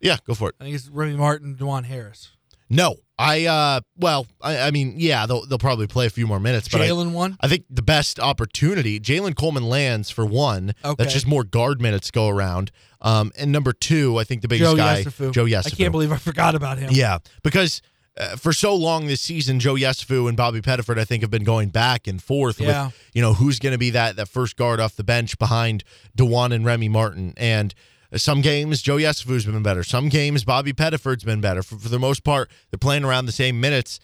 [0.00, 0.56] yeah, go for it.
[0.60, 2.30] I think it's Remy Martin, Dajuan Harris.
[2.70, 6.38] No, I uh, well, I, I mean, yeah, they'll they'll probably play a few more
[6.38, 6.68] minutes.
[6.68, 7.36] But Jalen one?
[7.40, 10.74] I think the best opportunity, Jalen Coleman-Lands for one.
[10.84, 10.94] Okay.
[11.02, 12.70] That's just more guard minutes go around.
[13.00, 15.32] Um, and number two, I think the biggest Joe guy, Yesufu.
[15.32, 15.66] Joe Yesufu.
[15.72, 16.90] I can't believe I forgot about him.
[16.92, 17.80] Yeah, because
[18.18, 21.44] uh, for so long this season, Joe Yesufu and Bobby Pettiford, I think, have been
[21.44, 22.86] going back and forth Yeah.
[22.86, 25.84] with, you know, who's going to be that that first guard off the bench behind
[26.16, 27.34] Dajuan and Remy Martin.
[27.36, 27.74] And
[28.16, 29.84] some games, Joe Yesufu's been better.
[29.84, 31.62] Some games, Bobby Pettiford's been better.
[31.62, 34.00] For, for the most part, they're playing around the same minutes.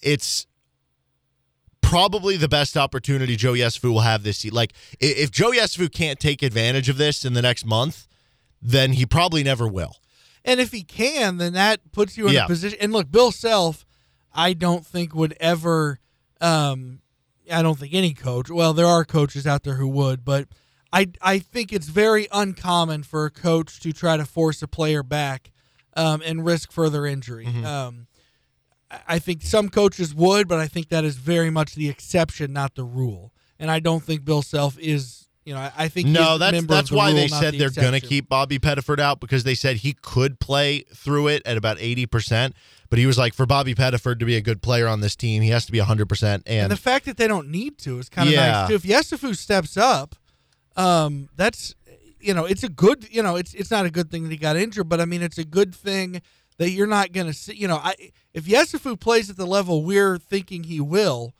[0.00, 0.46] It's
[1.80, 4.54] probably the best opportunity Joe Yesufu will have this season.
[4.54, 8.06] Like, if Joe Yesufu can't take advantage of this in the next month,
[8.60, 9.96] then he probably never will.
[10.44, 12.44] And if he can, then that puts you in Yeah.
[12.44, 12.78] a position.
[12.80, 13.84] And look, Bill Self,
[14.32, 15.98] I don't think would ever.
[16.40, 17.00] Um,
[17.50, 18.50] I don't think any coach.
[18.50, 20.48] Well, there are coaches out there who would, but
[20.92, 25.02] I I think it's very uncommon for a coach to try to force a player
[25.02, 25.50] back
[25.96, 27.46] um, and risk further injury.
[27.46, 27.64] Mm-hmm.
[27.66, 28.06] Um,
[29.06, 32.74] I- think some coaches would, but I think that is very much the exception, not
[32.74, 33.32] the rule.
[33.58, 35.24] And I don't think Bill Self is.
[35.44, 37.98] You know, I, think No, that's that's the why rule, they said the they're going
[37.98, 41.78] to keep Bobby Pettiford out because they said he could play through it at about
[41.78, 42.52] 80%,
[42.90, 45.40] but he was like for Bobby Pettiford to be a good player on this team,
[45.40, 48.10] he has to be 100% and, And the fact that they don't need to is
[48.10, 48.52] kind of Yeah.
[48.52, 48.74] nice too.
[48.74, 50.16] If Yesufu steps up,
[50.78, 51.74] um, that's
[52.20, 54.38] you know it's a good you know it's it's not a good thing that he
[54.38, 56.22] got injured, but I mean it's a good thing
[56.56, 57.54] that you're not going to see.
[57.54, 57.94] You know, I
[58.32, 61.34] if Yesufu plays at the level we're thinking he will,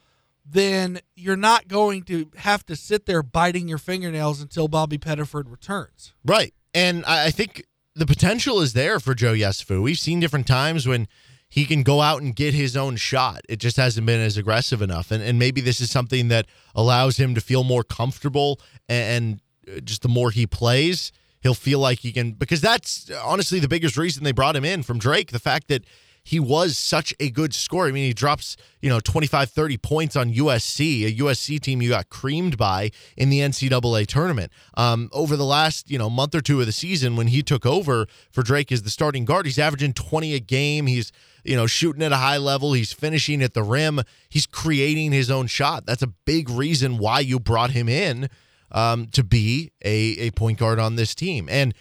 [0.45, 5.51] then you're not going to have to sit there biting your fingernails until Bobby Pettiford
[5.51, 6.15] returns.
[6.25, 6.53] Right.
[6.75, 9.83] And I, I think the potential is there for Joe Yesufu.
[9.83, 11.07] We've seen different times when
[11.49, 13.41] he can go out and get his own shot.
[13.49, 15.11] It just hasn't been as aggressive enough.
[15.11, 19.85] And, and maybe this is something that allows him to feel more comfortable and, and
[19.85, 23.97] just the more he plays, he'll feel like he can because that's honestly the biggest
[23.97, 25.85] reason they brought him in from Drake, the fact that
[26.29, 27.89] he was such a good scorer.
[27.89, 31.89] I mean, he drops, you know, 25, 30 points on USC, a USC team you
[31.89, 34.53] got creamed by in the NCAA tournament.
[34.75, 37.65] Um, over the last, you know, month or two of the season when he took
[37.65, 40.87] over for Drake as the starting guard, he's averaging 20 a game.
[40.87, 41.13] He's,
[41.45, 42.75] you know, shooting at a high level.
[42.75, 44.03] He's finishing at the rim.
[44.29, 45.87] He's creating his own shot.
[45.87, 48.29] That's a big reason why you brought him in
[48.71, 51.49] um, to be a, a point guard on this team.
[51.51, 51.73] And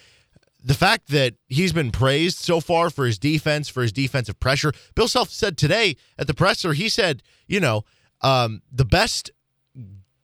[0.67, 4.73] the fact that he's been praised so far for his defense, for his defensive pressure.
[4.95, 7.85] Bill Self said today at the presser, he said, you know,
[8.19, 9.31] um, the best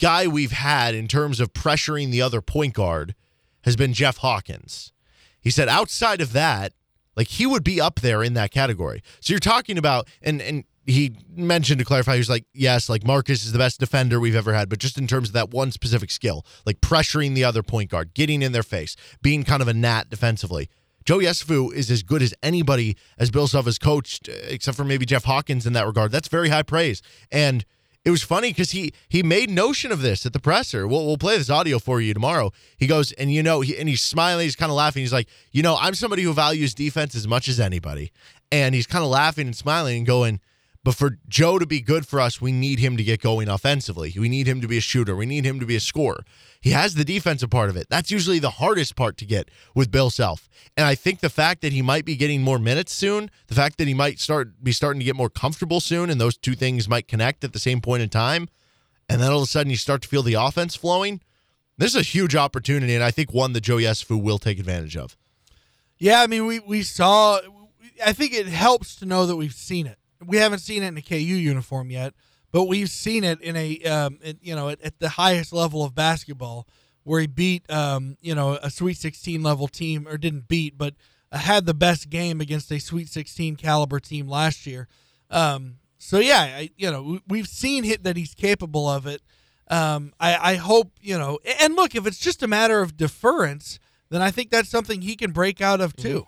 [0.01, 3.15] guy we've had in terms of pressuring the other point guard
[3.63, 4.91] has been Jeff Hawkins.
[5.39, 6.73] He said outside of that,
[7.15, 9.01] like he would be up there in that category.
[9.21, 13.05] So you're talking about and and he mentioned to clarify, he was like, yes, like
[13.05, 15.71] Marcus is the best defender we've ever had, but just in terms of that one
[15.71, 19.67] specific skill, like pressuring the other point guard, getting in their face, being kind of
[19.67, 20.69] a gnat defensively.
[21.05, 25.05] Joe Yesufu is as good as anybody as Bill Self has coached, except for maybe
[25.05, 26.11] Jeff Hawkins in that regard.
[26.11, 27.01] That's very high praise.
[27.31, 27.65] And
[28.05, 30.87] it was funny because he he made notion of this at the presser.
[30.87, 32.51] We'll, we'll play this audio for you tomorrow.
[32.77, 34.43] He goes and you know he, and he's smiling.
[34.43, 35.01] He's kind of laughing.
[35.01, 38.11] He's like, you know, I'm somebody who values defense as much as anybody,
[38.51, 40.39] and he's kind of laughing and smiling and going.
[40.83, 44.13] But for Joe to be good for us, we need him to get going offensively.
[44.17, 45.15] We need him to be a shooter.
[45.15, 46.25] We need him to be a scorer.
[46.59, 47.87] He has the defensive part of it.
[47.89, 50.49] That's usually the hardest part to get with Bill Self.
[50.75, 53.77] And I think the fact that he might be getting more minutes soon, the fact
[53.77, 56.89] that he might start be starting to get more comfortable soon, and those two things
[56.89, 58.49] might connect at the same point in time,
[59.07, 61.21] and then all of a sudden you start to feel the offense flowing.
[61.77, 64.97] This is a huge opportunity, and I think one that Joe Yesufu will take advantage
[64.97, 65.17] of.
[65.97, 67.39] Yeah, I mean, we we saw
[68.05, 69.97] I think it helps to know that we've seen it.
[70.27, 72.13] We haven't seen it in a KU uniform yet,
[72.51, 75.83] but we've seen it in a um, it- you know at, at the highest level
[75.83, 76.67] of basketball
[77.03, 80.93] where he beat um, you know a Sweet 16 level team or didn't beat, but
[81.31, 84.87] had the best game against a Sweet 16 caliber team last year.
[85.31, 89.21] Um, so yeah, I, you know we- we've seen hit that he's capable of it.
[89.69, 91.39] Um, I, I hope you know.
[91.61, 93.79] And look, if it's just a matter of deference,
[94.09, 96.27] then I think that's something he can break out of too.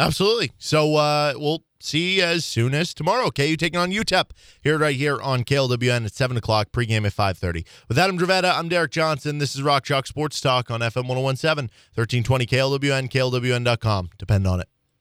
[0.00, 0.52] Absolutely.
[0.56, 3.30] So uh, we'll see as soon as tomorrow.
[3.36, 4.30] You taking on UTEP
[4.62, 6.72] here right here on KLWN at seven o'clock.
[6.72, 7.66] Pregame at five thirty.
[7.86, 9.38] With Adam Dravetta, I'm Derek Johnson.
[9.38, 14.10] This is Rock Chalk Sports Talk on FM 1017, 1320 KLWN, KLWN.com.
[14.18, 14.69] Depend on it.